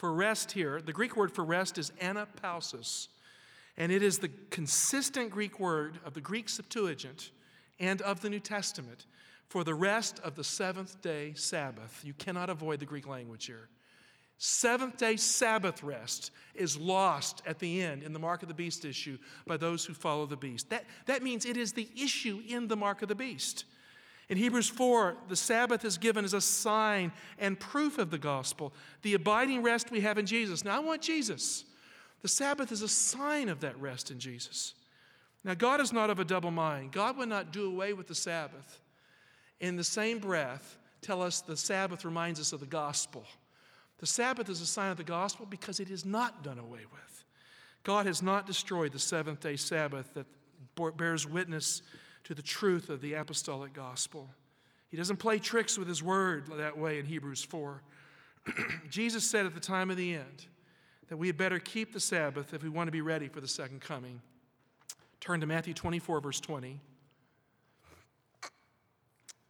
for 0.00 0.14
rest 0.14 0.52
here, 0.52 0.80
the 0.80 0.94
Greek 0.94 1.14
word 1.14 1.30
for 1.30 1.44
rest 1.44 1.76
is 1.76 1.92
anapausis, 2.00 3.08
and 3.76 3.92
it 3.92 4.02
is 4.02 4.18
the 4.18 4.30
consistent 4.48 5.30
Greek 5.30 5.60
word 5.60 5.98
of 6.06 6.14
the 6.14 6.22
Greek 6.22 6.48
Septuagint 6.48 7.32
and 7.78 8.00
of 8.00 8.22
the 8.22 8.30
New 8.30 8.40
Testament 8.40 9.04
for 9.48 9.62
the 9.62 9.74
rest 9.74 10.18
of 10.20 10.36
the 10.36 10.42
seventh 10.42 11.02
day 11.02 11.34
Sabbath. 11.34 12.00
You 12.02 12.14
cannot 12.14 12.48
avoid 12.48 12.80
the 12.80 12.86
Greek 12.86 13.06
language 13.06 13.44
here. 13.44 13.68
Seventh 14.38 14.96
day 14.96 15.16
Sabbath 15.16 15.82
rest 15.82 16.30
is 16.54 16.78
lost 16.78 17.42
at 17.44 17.58
the 17.58 17.82
end 17.82 18.02
in 18.02 18.14
the 18.14 18.18
mark 18.18 18.40
of 18.40 18.48
the 18.48 18.54
beast 18.54 18.86
issue 18.86 19.18
by 19.46 19.58
those 19.58 19.84
who 19.84 19.92
follow 19.92 20.24
the 20.24 20.34
beast. 20.34 20.70
That, 20.70 20.86
that 21.04 21.22
means 21.22 21.44
it 21.44 21.58
is 21.58 21.74
the 21.74 21.90
issue 21.94 22.40
in 22.48 22.68
the 22.68 22.76
mark 22.76 23.02
of 23.02 23.08
the 23.08 23.14
beast. 23.14 23.66
In 24.30 24.36
Hebrews 24.36 24.68
4, 24.68 25.16
the 25.28 25.34
Sabbath 25.34 25.84
is 25.84 25.98
given 25.98 26.24
as 26.24 26.34
a 26.34 26.40
sign 26.40 27.10
and 27.40 27.58
proof 27.58 27.98
of 27.98 28.12
the 28.12 28.18
gospel, 28.18 28.72
the 29.02 29.14
abiding 29.14 29.60
rest 29.60 29.90
we 29.90 30.00
have 30.02 30.18
in 30.18 30.24
Jesus. 30.24 30.64
Now, 30.64 30.76
I 30.76 30.78
want 30.78 31.02
Jesus. 31.02 31.64
The 32.22 32.28
Sabbath 32.28 32.70
is 32.70 32.80
a 32.80 32.88
sign 32.88 33.48
of 33.48 33.58
that 33.60 33.76
rest 33.80 34.12
in 34.12 34.20
Jesus. 34.20 34.74
Now, 35.42 35.54
God 35.54 35.80
is 35.80 35.92
not 35.92 36.10
of 36.10 36.20
a 36.20 36.24
double 36.24 36.52
mind. 36.52 36.92
God 36.92 37.16
would 37.16 37.28
not 37.28 37.52
do 37.52 37.66
away 37.66 37.92
with 37.92 38.06
the 38.06 38.14
Sabbath. 38.14 38.80
In 39.58 39.74
the 39.74 39.82
same 39.82 40.20
breath, 40.20 40.78
tell 41.02 41.22
us 41.22 41.40
the 41.40 41.56
Sabbath 41.56 42.04
reminds 42.04 42.38
us 42.38 42.52
of 42.52 42.60
the 42.60 42.66
gospel. 42.66 43.24
The 43.98 44.06
Sabbath 44.06 44.48
is 44.48 44.60
a 44.60 44.66
sign 44.66 44.92
of 44.92 44.96
the 44.96 45.02
gospel 45.02 45.44
because 45.44 45.80
it 45.80 45.90
is 45.90 46.04
not 46.04 46.44
done 46.44 46.58
away 46.60 46.84
with. 46.92 47.24
God 47.82 48.06
has 48.06 48.22
not 48.22 48.46
destroyed 48.46 48.92
the 48.92 48.98
seventh 49.00 49.40
day 49.40 49.56
Sabbath 49.56 50.14
that 50.14 50.26
bears 50.96 51.26
witness 51.26 51.82
to 52.30 52.34
the 52.36 52.42
truth 52.42 52.90
of 52.90 53.00
the 53.00 53.14
apostolic 53.14 53.72
gospel. 53.72 54.30
He 54.88 54.96
doesn't 54.96 55.16
play 55.16 55.40
tricks 55.40 55.76
with 55.76 55.88
his 55.88 56.00
word 56.00 56.46
that 56.58 56.78
way 56.78 57.00
in 57.00 57.04
Hebrews 57.04 57.42
4. 57.42 57.82
Jesus 58.88 59.28
said 59.28 59.46
at 59.46 59.54
the 59.54 59.58
time 59.58 59.90
of 59.90 59.96
the 59.96 60.14
end 60.14 60.46
that 61.08 61.16
we 61.16 61.26
had 61.26 61.36
better 61.36 61.58
keep 61.58 61.92
the 61.92 61.98
Sabbath 61.98 62.54
if 62.54 62.62
we 62.62 62.68
want 62.68 62.86
to 62.86 62.92
be 62.92 63.00
ready 63.00 63.26
for 63.26 63.40
the 63.40 63.48
second 63.48 63.80
coming. 63.80 64.20
Turn 65.18 65.40
to 65.40 65.46
Matthew 65.46 65.74
24, 65.74 66.20
verse 66.20 66.38
20. 66.38 66.78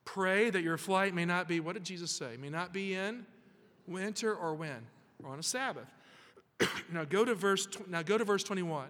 Pray 0.06 0.48
that 0.48 0.62
your 0.62 0.78
flight 0.78 1.12
may 1.12 1.26
not 1.26 1.48
be, 1.48 1.60
what 1.60 1.74
did 1.74 1.84
Jesus 1.84 2.10
say? 2.10 2.38
May 2.38 2.48
not 2.48 2.72
be 2.72 2.94
in 2.94 3.26
winter 3.86 4.34
or 4.34 4.54
when? 4.54 4.86
Or 5.22 5.34
on 5.34 5.38
a 5.38 5.42
Sabbath. 5.42 5.92
now 6.90 7.04
go 7.04 7.26
to 7.26 7.34
verse 7.34 7.68
now 7.88 8.00
go 8.00 8.16
to 8.16 8.24
verse 8.24 8.42
21. 8.42 8.88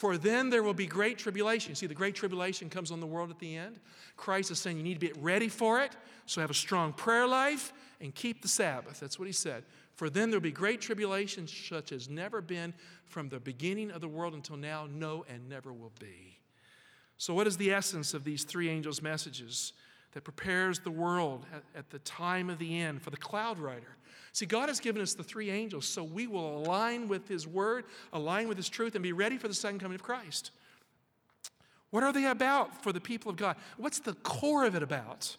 For 0.00 0.16
then 0.16 0.48
there 0.48 0.62
will 0.62 0.72
be 0.72 0.86
great 0.86 1.18
tribulation. 1.18 1.74
See, 1.74 1.84
the 1.84 1.92
great 1.92 2.14
tribulation 2.14 2.70
comes 2.70 2.90
on 2.90 3.00
the 3.00 3.06
world 3.06 3.28
at 3.28 3.38
the 3.38 3.54
end. 3.54 3.78
Christ 4.16 4.50
is 4.50 4.58
saying 4.58 4.78
you 4.78 4.82
need 4.82 4.98
to 4.98 5.06
be 5.06 5.12
ready 5.20 5.48
for 5.48 5.82
it, 5.82 5.92
so 6.24 6.40
have 6.40 6.48
a 6.48 6.54
strong 6.54 6.94
prayer 6.94 7.26
life 7.26 7.74
and 8.00 8.14
keep 8.14 8.40
the 8.40 8.48
Sabbath. 8.48 8.98
That's 8.98 9.18
what 9.18 9.26
he 9.26 9.32
said. 9.32 9.62
For 9.96 10.08
then 10.08 10.30
there 10.30 10.38
will 10.38 10.42
be 10.44 10.52
great 10.52 10.80
tribulation 10.80 11.46
such 11.46 11.92
as 11.92 12.08
never 12.08 12.40
been 12.40 12.72
from 13.04 13.28
the 13.28 13.40
beginning 13.40 13.90
of 13.90 14.00
the 14.00 14.08
world 14.08 14.32
until 14.32 14.56
now, 14.56 14.88
no, 14.90 15.26
and 15.28 15.50
never 15.50 15.70
will 15.70 15.92
be. 16.00 16.38
So, 17.18 17.34
what 17.34 17.46
is 17.46 17.58
the 17.58 17.70
essence 17.70 18.14
of 18.14 18.24
these 18.24 18.44
three 18.44 18.70
angels' 18.70 19.02
messages 19.02 19.74
that 20.12 20.24
prepares 20.24 20.80
the 20.80 20.90
world 20.90 21.46
at, 21.54 21.62
at 21.76 21.90
the 21.90 21.98
time 22.00 22.50
of 22.50 22.58
the 22.58 22.80
end 22.80 23.02
for 23.02 23.10
the 23.10 23.16
cloud 23.16 23.58
rider? 23.58 23.96
See, 24.32 24.46
God 24.46 24.68
has 24.68 24.80
given 24.80 25.02
us 25.02 25.14
the 25.14 25.22
three 25.22 25.50
angels 25.50 25.86
so 25.86 26.04
we 26.04 26.26
will 26.26 26.58
align 26.58 27.08
with 27.08 27.28
His 27.28 27.46
word, 27.46 27.84
align 28.12 28.48
with 28.48 28.56
His 28.56 28.68
truth, 28.68 28.94
and 28.94 29.02
be 29.02 29.12
ready 29.12 29.38
for 29.38 29.48
the 29.48 29.54
second 29.54 29.80
coming 29.80 29.96
of 29.96 30.02
Christ. 30.02 30.50
What 31.90 32.04
are 32.04 32.12
they 32.12 32.26
about 32.26 32.82
for 32.82 32.92
the 32.92 33.00
people 33.00 33.30
of 33.30 33.36
God? 33.36 33.56
What's 33.76 33.98
the 33.98 34.14
core 34.14 34.64
of 34.64 34.76
it 34.76 34.82
about? 34.82 35.36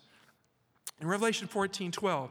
In 1.00 1.08
Revelation 1.08 1.48
14 1.48 1.92
12, 1.92 2.30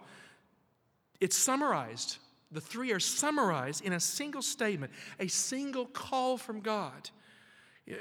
it's 1.20 1.36
summarized. 1.36 2.18
The 2.52 2.60
three 2.60 2.92
are 2.92 3.00
summarized 3.00 3.84
in 3.84 3.92
a 3.92 4.00
single 4.00 4.42
statement, 4.42 4.92
a 5.18 5.28
single 5.28 5.86
call 5.86 6.36
from 6.36 6.60
God. 6.60 7.10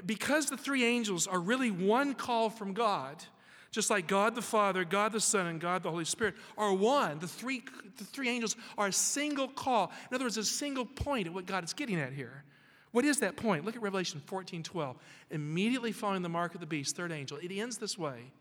Because 0.06 0.48
the 0.48 0.58
three 0.58 0.84
angels 0.84 1.28
are 1.28 1.40
really 1.40 1.72
one 1.72 2.14
call 2.14 2.50
from 2.50 2.74
God, 2.74 3.24
just 3.72 3.90
like 3.90 4.08
God 4.08 4.36
the 4.36 4.42
Father, 4.42 4.84
God 4.84 5.12
the 5.12 5.20
Son, 5.20 5.48
and 5.48 5.60
God 5.60 5.84
the 5.84 5.92
Holy 5.92 6.06
Spirit 6.06 6.36
are 6.58 6.74
one. 6.74 7.20
The 7.20 7.28
three, 7.28 7.64
the 7.98 8.04
three 8.04 8.30
angels 8.30 8.56
are 8.78 8.88
a 8.88 8.94
single 8.94 9.48
call. 9.48 9.92
In 10.10 10.16
other 10.16 10.26
words, 10.26 10.38
a 10.38 10.44
single 10.44 10.86
point 10.86 11.28
at 11.28 11.34
what 11.34 11.46
God 11.46 11.64
is 11.64 11.74
getting 11.74 12.00
at 12.00 12.14
here. 12.14 12.44
What 12.92 13.06
is 13.06 13.20
that 13.20 13.36
point? 13.36 13.66
Look 13.66 13.76
at 13.76 13.82
Revelation 13.82 14.22
14 14.26 14.64
12. 14.64 14.98
Immediately 15.30 15.92
following 15.92 16.24
the 16.24 16.30
mark 16.30 16.56
of 16.56 16.62
the 16.62 16.66
beast, 16.66 16.96
third 16.96 17.12
angel, 17.12 17.38
it 17.42 17.52
ends 17.52 17.78
this 17.78 17.98
way 17.98 18.32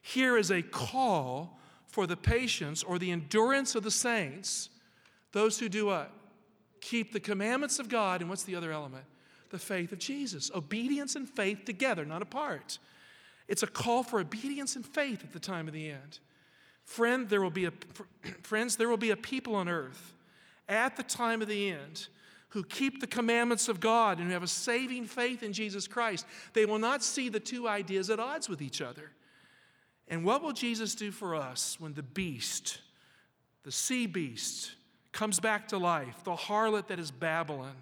Here 0.00 0.38
is 0.38 0.50
a 0.50 0.62
call 0.62 1.58
for 1.86 2.06
the 2.06 2.16
patience 2.16 2.82
or 2.82 2.98
the 2.98 3.10
endurance 3.10 3.74
of 3.74 3.82
the 3.82 3.90
saints, 3.90 4.70
those 5.32 5.58
who 5.58 5.68
do 5.68 5.86
what? 5.86 6.10
Keep 6.80 7.12
the 7.12 7.20
commandments 7.20 7.78
of 7.78 7.88
God, 7.88 8.20
and 8.20 8.30
what's 8.30 8.44
the 8.44 8.56
other 8.56 8.72
element? 8.72 9.04
The 9.50 9.58
faith 9.58 9.92
of 9.92 9.98
Jesus. 9.98 10.50
Obedience 10.54 11.16
and 11.16 11.28
faith 11.28 11.64
together, 11.64 12.04
not 12.04 12.22
apart. 12.22 12.78
It's 13.50 13.64
a 13.64 13.66
call 13.66 14.04
for 14.04 14.20
obedience 14.20 14.76
and 14.76 14.86
faith 14.86 15.24
at 15.24 15.32
the 15.32 15.40
time 15.40 15.66
of 15.66 15.74
the 15.74 15.90
end. 15.90 16.20
Friend, 16.84 17.28
there 17.28 17.42
will 17.42 17.50
be 17.50 17.64
a, 17.66 17.72
friends, 18.42 18.76
there 18.76 18.88
will 18.88 18.96
be 18.96 19.10
a 19.10 19.16
people 19.16 19.56
on 19.56 19.68
earth 19.68 20.14
at 20.68 20.96
the 20.96 21.02
time 21.02 21.42
of 21.42 21.48
the 21.48 21.72
end 21.72 22.06
who 22.50 22.62
keep 22.62 23.00
the 23.00 23.06
commandments 23.08 23.68
of 23.68 23.80
God 23.80 24.18
and 24.18 24.28
who 24.28 24.32
have 24.32 24.44
a 24.44 24.48
saving 24.48 25.04
faith 25.04 25.42
in 25.42 25.52
Jesus 25.52 25.88
Christ. 25.88 26.26
They 26.52 26.64
will 26.64 26.78
not 26.78 27.02
see 27.02 27.28
the 27.28 27.40
two 27.40 27.66
ideas 27.66 28.08
at 28.08 28.20
odds 28.20 28.48
with 28.48 28.62
each 28.62 28.80
other. 28.80 29.10
And 30.06 30.24
what 30.24 30.42
will 30.42 30.52
Jesus 30.52 30.94
do 30.94 31.10
for 31.10 31.34
us 31.34 31.76
when 31.80 31.94
the 31.94 32.02
beast 32.02 32.78
the 33.62 33.72
sea 33.72 34.06
beast 34.06 34.72
comes 35.12 35.38
back 35.38 35.68
to 35.68 35.76
life, 35.76 36.24
the 36.24 36.34
harlot 36.34 36.86
that 36.86 36.98
is 36.98 37.10
Babylon, 37.10 37.76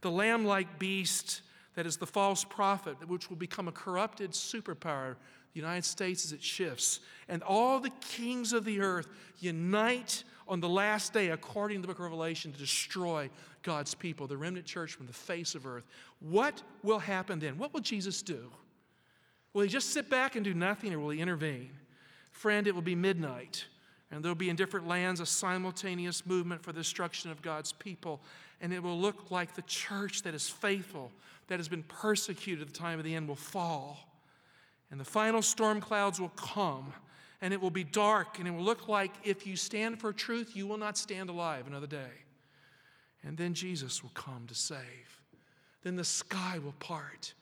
the 0.00 0.10
lamb 0.10 0.44
like 0.44 0.80
beast 0.80 1.42
that 1.74 1.86
is 1.86 1.96
the 1.96 2.06
false 2.06 2.44
prophet, 2.44 2.96
which 3.08 3.30
will 3.30 3.36
become 3.36 3.68
a 3.68 3.72
corrupted 3.72 4.32
superpower, 4.32 5.16
the 5.54 5.60
United 5.60 5.84
States 5.84 6.24
as 6.24 6.32
it 6.32 6.42
shifts. 6.42 7.00
And 7.28 7.42
all 7.42 7.80
the 7.80 7.92
kings 8.00 8.52
of 8.52 8.64
the 8.64 8.80
earth 8.80 9.08
unite 9.40 10.24
on 10.48 10.60
the 10.60 10.68
last 10.68 11.12
day, 11.12 11.30
according 11.30 11.78
to 11.78 11.82
the 11.82 11.88
book 11.88 11.98
of 11.98 12.04
Revelation, 12.04 12.52
to 12.52 12.58
destroy 12.58 13.30
God's 13.62 13.94
people, 13.94 14.26
the 14.26 14.36
remnant 14.36 14.66
church 14.66 14.94
from 14.94 15.06
the 15.06 15.12
face 15.12 15.54
of 15.54 15.66
earth. 15.66 15.84
What 16.20 16.62
will 16.82 16.98
happen 16.98 17.38
then? 17.38 17.58
What 17.58 17.72
will 17.72 17.80
Jesus 17.80 18.22
do? 18.22 18.50
Will 19.52 19.62
he 19.62 19.68
just 19.68 19.90
sit 19.90 20.10
back 20.10 20.34
and 20.34 20.44
do 20.44 20.54
nothing, 20.54 20.92
or 20.92 20.98
will 20.98 21.10
he 21.10 21.20
intervene? 21.20 21.70
Friend, 22.30 22.66
it 22.66 22.74
will 22.74 22.82
be 22.82 22.94
midnight, 22.94 23.66
and 24.10 24.22
there'll 24.22 24.34
be 24.34 24.50
in 24.50 24.56
different 24.56 24.88
lands 24.88 25.20
a 25.20 25.26
simultaneous 25.26 26.26
movement 26.26 26.62
for 26.62 26.72
the 26.72 26.80
destruction 26.80 27.30
of 27.30 27.42
God's 27.42 27.72
people. 27.72 28.20
And 28.62 28.72
it 28.72 28.82
will 28.82 28.98
look 28.98 29.30
like 29.30 29.54
the 29.54 29.62
church 29.62 30.22
that 30.22 30.34
is 30.34 30.48
faithful, 30.48 31.10
that 31.48 31.58
has 31.58 31.68
been 31.68 31.82
persecuted 31.82 32.66
at 32.66 32.72
the 32.72 32.78
time 32.78 32.98
of 32.98 33.04
the 33.04 33.14
end, 33.14 33.28
will 33.28 33.36
fall. 33.36 33.98
And 34.90 34.98
the 34.98 35.04
final 35.04 35.42
storm 35.42 35.80
clouds 35.80 36.20
will 36.20 36.30
come, 36.30 36.94
and 37.42 37.52
it 37.52 37.60
will 37.60 37.70
be 37.70 37.84
dark, 37.84 38.38
and 38.38 38.48
it 38.48 38.52
will 38.52 38.62
look 38.62 38.88
like 38.88 39.12
if 39.24 39.46
you 39.46 39.56
stand 39.56 40.00
for 40.00 40.12
truth, 40.12 40.56
you 40.56 40.66
will 40.66 40.78
not 40.78 40.96
stand 40.96 41.28
alive 41.28 41.66
another 41.66 41.86
day. 41.86 42.22
And 43.24 43.36
then 43.36 43.52
Jesus 43.52 44.02
will 44.02 44.12
come 44.14 44.44
to 44.48 44.54
save. 44.54 45.20
Then 45.82 45.96
the 45.96 46.04
sky 46.04 46.58
will 46.62 46.74
part 46.78 47.34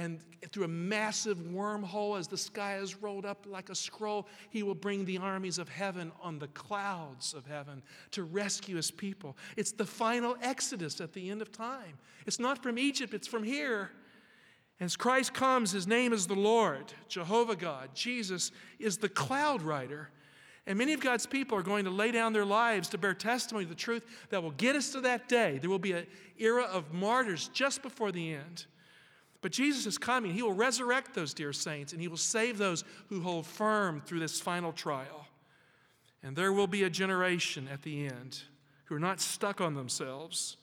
and 0.00 0.18
through 0.50 0.64
a 0.64 0.68
massive 0.68 1.36
wormhole, 1.36 2.18
as 2.18 2.26
the 2.26 2.36
sky 2.36 2.78
is 2.78 3.02
rolled 3.02 3.26
up 3.26 3.44
like 3.46 3.68
a 3.68 3.74
scroll, 3.74 4.26
he 4.48 4.62
will 4.62 4.74
bring 4.74 5.04
the 5.04 5.18
armies 5.18 5.58
of 5.58 5.68
heaven 5.68 6.10
on 6.22 6.38
the 6.38 6.48
clouds 6.48 7.34
of 7.34 7.44
heaven 7.44 7.82
to 8.12 8.22
rescue 8.22 8.76
his 8.76 8.90
people. 8.90 9.36
It's 9.58 9.72
the 9.72 9.84
final 9.84 10.38
exodus 10.40 11.02
at 11.02 11.12
the 11.12 11.28
end 11.28 11.42
of 11.42 11.52
time. 11.52 11.98
It's 12.26 12.40
not 12.40 12.62
from 12.62 12.78
Egypt, 12.78 13.12
it's 13.12 13.28
from 13.28 13.44
here. 13.44 13.90
As 14.80 14.96
Christ 14.96 15.34
comes, 15.34 15.70
his 15.72 15.86
name 15.86 16.14
is 16.14 16.26
the 16.26 16.34
Lord, 16.34 16.94
Jehovah 17.06 17.54
God. 17.56 17.90
Jesus 17.92 18.52
is 18.78 18.96
the 18.96 19.10
cloud 19.10 19.60
rider. 19.60 20.08
And 20.66 20.78
many 20.78 20.94
of 20.94 21.00
God's 21.00 21.26
people 21.26 21.58
are 21.58 21.62
going 21.62 21.84
to 21.84 21.90
lay 21.90 22.10
down 22.10 22.32
their 22.32 22.46
lives 22.46 22.88
to 22.90 22.98
bear 22.98 23.12
testimony 23.12 23.66
to 23.66 23.68
the 23.68 23.74
truth 23.74 24.06
that 24.30 24.42
will 24.42 24.52
get 24.52 24.76
us 24.76 24.92
to 24.92 25.02
that 25.02 25.28
day. 25.28 25.58
There 25.58 25.68
will 25.68 25.78
be 25.78 25.92
an 25.92 26.06
era 26.38 26.64
of 26.64 26.90
martyrs 26.90 27.50
just 27.52 27.82
before 27.82 28.12
the 28.12 28.32
end. 28.32 28.64
But 29.42 29.52
Jesus 29.52 29.86
is 29.86 29.98
coming. 29.98 30.32
He 30.32 30.42
will 30.42 30.52
resurrect 30.52 31.14
those 31.14 31.32
dear 31.32 31.52
saints 31.52 31.92
and 31.92 32.00
he 32.00 32.08
will 32.08 32.16
save 32.16 32.58
those 32.58 32.84
who 33.08 33.22
hold 33.22 33.46
firm 33.46 34.02
through 34.04 34.20
this 34.20 34.40
final 34.40 34.72
trial. 34.72 35.26
And 36.22 36.36
there 36.36 36.52
will 36.52 36.66
be 36.66 36.82
a 36.82 36.90
generation 36.90 37.68
at 37.72 37.82
the 37.82 38.06
end 38.06 38.42
who 38.84 38.94
are 38.94 39.00
not 39.00 39.20
stuck 39.20 39.60
on 39.60 39.74
themselves, 39.74 40.56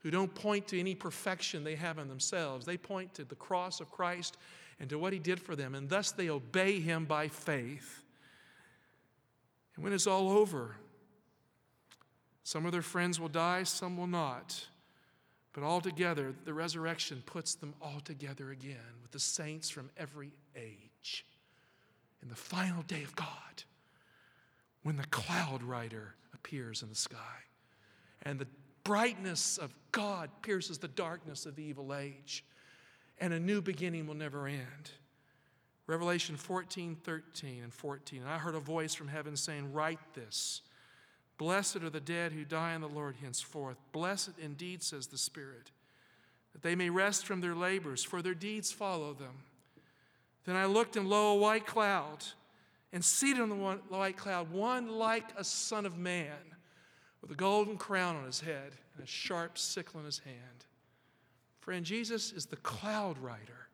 who 0.00 0.10
don't 0.10 0.34
point 0.34 0.68
to 0.68 0.78
any 0.78 0.94
perfection 0.94 1.64
they 1.64 1.76
have 1.76 1.98
in 1.98 2.08
themselves. 2.08 2.66
They 2.66 2.76
point 2.76 3.14
to 3.14 3.24
the 3.24 3.34
cross 3.34 3.80
of 3.80 3.90
Christ 3.90 4.36
and 4.80 4.90
to 4.90 4.98
what 4.98 5.12
he 5.12 5.18
did 5.18 5.40
for 5.40 5.56
them, 5.56 5.74
and 5.74 5.88
thus 5.88 6.12
they 6.12 6.28
obey 6.28 6.80
him 6.80 7.04
by 7.04 7.28
faith. 7.28 8.02
And 9.74 9.84
when 9.84 9.92
it's 9.92 10.06
all 10.06 10.30
over, 10.30 10.76
some 12.44 12.66
of 12.66 12.72
their 12.72 12.82
friends 12.82 13.18
will 13.18 13.28
die, 13.28 13.62
some 13.62 13.96
will 13.96 14.06
not. 14.06 14.66
But 15.58 15.66
altogether, 15.66 16.32
the 16.44 16.54
resurrection 16.54 17.20
puts 17.26 17.56
them 17.56 17.74
all 17.82 17.98
together 18.04 18.52
again 18.52 18.76
with 19.02 19.10
the 19.10 19.18
saints 19.18 19.68
from 19.68 19.90
every 19.96 20.30
age. 20.54 21.26
In 22.22 22.28
the 22.28 22.36
final 22.36 22.82
day 22.82 23.02
of 23.02 23.16
God, 23.16 23.64
when 24.84 24.96
the 24.96 25.06
cloud 25.06 25.64
rider 25.64 26.14
appears 26.32 26.82
in 26.82 26.90
the 26.90 26.94
sky 26.94 27.40
and 28.22 28.38
the 28.38 28.46
brightness 28.84 29.58
of 29.58 29.74
God 29.90 30.30
pierces 30.42 30.78
the 30.78 30.86
darkness 30.86 31.44
of 31.44 31.56
the 31.56 31.64
evil 31.64 31.92
age, 31.92 32.44
and 33.20 33.32
a 33.32 33.40
new 33.40 33.60
beginning 33.60 34.06
will 34.06 34.14
never 34.14 34.46
end. 34.46 34.92
Revelation 35.88 36.36
14, 36.36 36.94
13, 37.02 37.64
and 37.64 37.74
14. 37.74 38.20
And 38.20 38.30
I 38.30 38.38
heard 38.38 38.54
a 38.54 38.60
voice 38.60 38.94
from 38.94 39.08
heaven 39.08 39.36
saying, 39.36 39.72
Write 39.72 40.14
this 40.14 40.62
Blessed 41.38 41.76
are 41.76 41.90
the 41.90 42.00
dead 42.00 42.32
who 42.32 42.44
die 42.44 42.74
in 42.74 42.80
the 42.80 42.88
Lord 42.88 43.14
henceforth. 43.22 43.76
Blessed 43.92 44.32
indeed, 44.42 44.82
says 44.82 45.06
the 45.06 45.16
Spirit, 45.16 45.70
that 46.52 46.62
they 46.62 46.74
may 46.74 46.90
rest 46.90 47.24
from 47.24 47.40
their 47.40 47.54
labors, 47.54 48.02
for 48.02 48.20
their 48.20 48.34
deeds 48.34 48.72
follow 48.72 49.14
them. 49.14 49.44
Then 50.44 50.56
I 50.56 50.66
looked, 50.66 50.96
and 50.96 51.08
lo, 51.08 51.32
a 51.32 51.36
white 51.36 51.66
cloud, 51.66 52.24
and 52.92 53.04
seated 53.04 53.40
on 53.40 53.50
the 53.50 53.54
white 53.54 54.16
cloud, 54.16 54.50
one 54.50 54.88
like 54.88 55.26
a 55.36 55.44
son 55.44 55.86
of 55.86 55.96
man, 55.96 56.36
with 57.20 57.30
a 57.30 57.34
golden 57.34 57.76
crown 57.76 58.16
on 58.16 58.24
his 58.24 58.40
head 58.40 58.72
and 58.94 59.04
a 59.04 59.06
sharp 59.06 59.58
sickle 59.58 60.00
in 60.00 60.06
his 60.06 60.18
hand. 60.20 60.64
Friend, 61.60 61.84
Jesus 61.84 62.32
is 62.32 62.46
the 62.46 62.56
cloud 62.56 63.18
rider, 63.18 63.68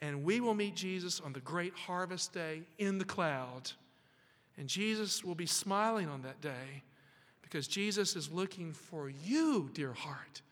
and 0.00 0.24
we 0.24 0.40
will 0.40 0.54
meet 0.54 0.74
Jesus 0.74 1.20
on 1.20 1.32
the 1.32 1.40
great 1.40 1.74
harvest 1.74 2.32
day 2.32 2.62
in 2.78 2.98
the 2.98 3.04
cloud. 3.04 3.70
And 4.56 4.68
Jesus 4.68 5.24
will 5.24 5.34
be 5.34 5.46
smiling 5.46 6.08
on 6.08 6.22
that 6.22 6.40
day 6.40 6.82
because 7.42 7.66
Jesus 7.66 8.16
is 8.16 8.30
looking 8.30 8.72
for 8.72 9.08
you, 9.08 9.70
dear 9.72 9.92
heart, 9.92 10.42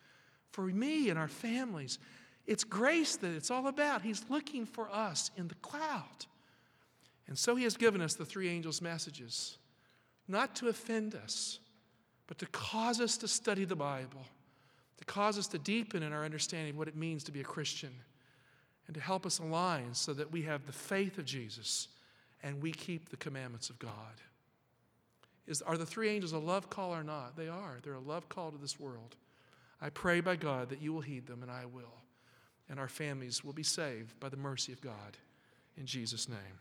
for 0.50 0.66
me 0.66 1.09
and 1.09 1.18
our 1.18 1.28
families. 1.28 1.98
It's 2.46 2.64
grace 2.64 3.16
that 3.16 3.32
it's 3.32 3.50
all 3.50 3.68
about. 3.68 4.03
He's 4.03 4.24
looking 4.28 4.66
for 4.66 4.88
us 4.90 5.30
in 5.36 5.48
the 5.48 5.55
cloud. 5.57 6.26
And 7.28 7.38
so 7.38 7.55
he 7.55 7.64
has 7.64 7.76
given 7.76 8.00
us 8.00 8.14
the 8.14 8.24
three 8.24 8.48
angels' 8.48 8.82
messages, 8.82 9.57
not 10.26 10.57
to 10.57 10.68
offend 10.68 11.14
us, 11.14 11.61
but 12.26 12.38
to 12.38 12.46
cause 12.46 13.00
us 13.00 13.16
to 13.18 13.28
study 13.28 13.64
the 13.64 13.76
Bible, 13.76 14.26
to 14.98 15.05
cause 15.05 15.38
us 15.38 15.46
to 15.48 15.59
deepen 15.59 16.03
in 16.03 16.12
our 16.12 16.24
understanding 16.24 16.74
of 16.74 16.78
what 16.78 16.88
it 16.88 16.96
means 16.96 17.24
to 17.24 17.32
be 17.32 17.40
a 17.40 17.44
Christian, 17.44 17.92
and 18.86 18.94
to 18.94 19.00
help 19.00 19.24
us 19.24 19.38
align 19.38 19.94
so 19.94 20.12
that 20.12 20.32
we 20.32 20.42
have 20.42 20.66
the 20.66 20.72
faith 20.72 21.18
of 21.18 21.24
Jesus 21.24 21.88
and 22.43 22.62
we 22.62 22.72
keep 22.72 23.09
the 23.09 23.16
commandments 23.16 23.70
of 23.70 23.78
God. 23.78 24.20
Is, 25.47 25.62
are 25.62 25.76
the 25.76 25.86
three 25.86 26.09
angels 26.09 26.32
a 26.32 26.38
love 26.38 26.70
call 26.70 26.95
or 26.95 27.03
not? 27.03 27.36
They 27.36 27.49
are. 27.49 27.78
They're 27.82 27.95
a 27.95 28.01
love 28.01 28.28
call 28.28 28.51
to 28.53 28.59
this 28.59 28.78
world. 28.78 29.16
I 29.80 29.90
pray 29.90 30.20
by 30.20 30.36
God 30.36 30.68
that 30.68 30.80
you 30.80 30.93
will 30.93 31.01
heed 31.01 31.26
them, 31.26 31.43
and 31.43 31.51
I 31.51 31.66
will. 31.66 32.03
And 32.68 32.78
our 32.78 32.88
families 32.88 33.43
will 33.43 33.53
be 33.53 33.64
saved 33.64 34.18
by 34.20 34.28
the 34.28 34.36
mercy 34.36 34.72
of 34.72 34.80
God. 34.80 35.16
In 35.76 35.86
Jesus' 35.86 36.28
name. 36.28 36.61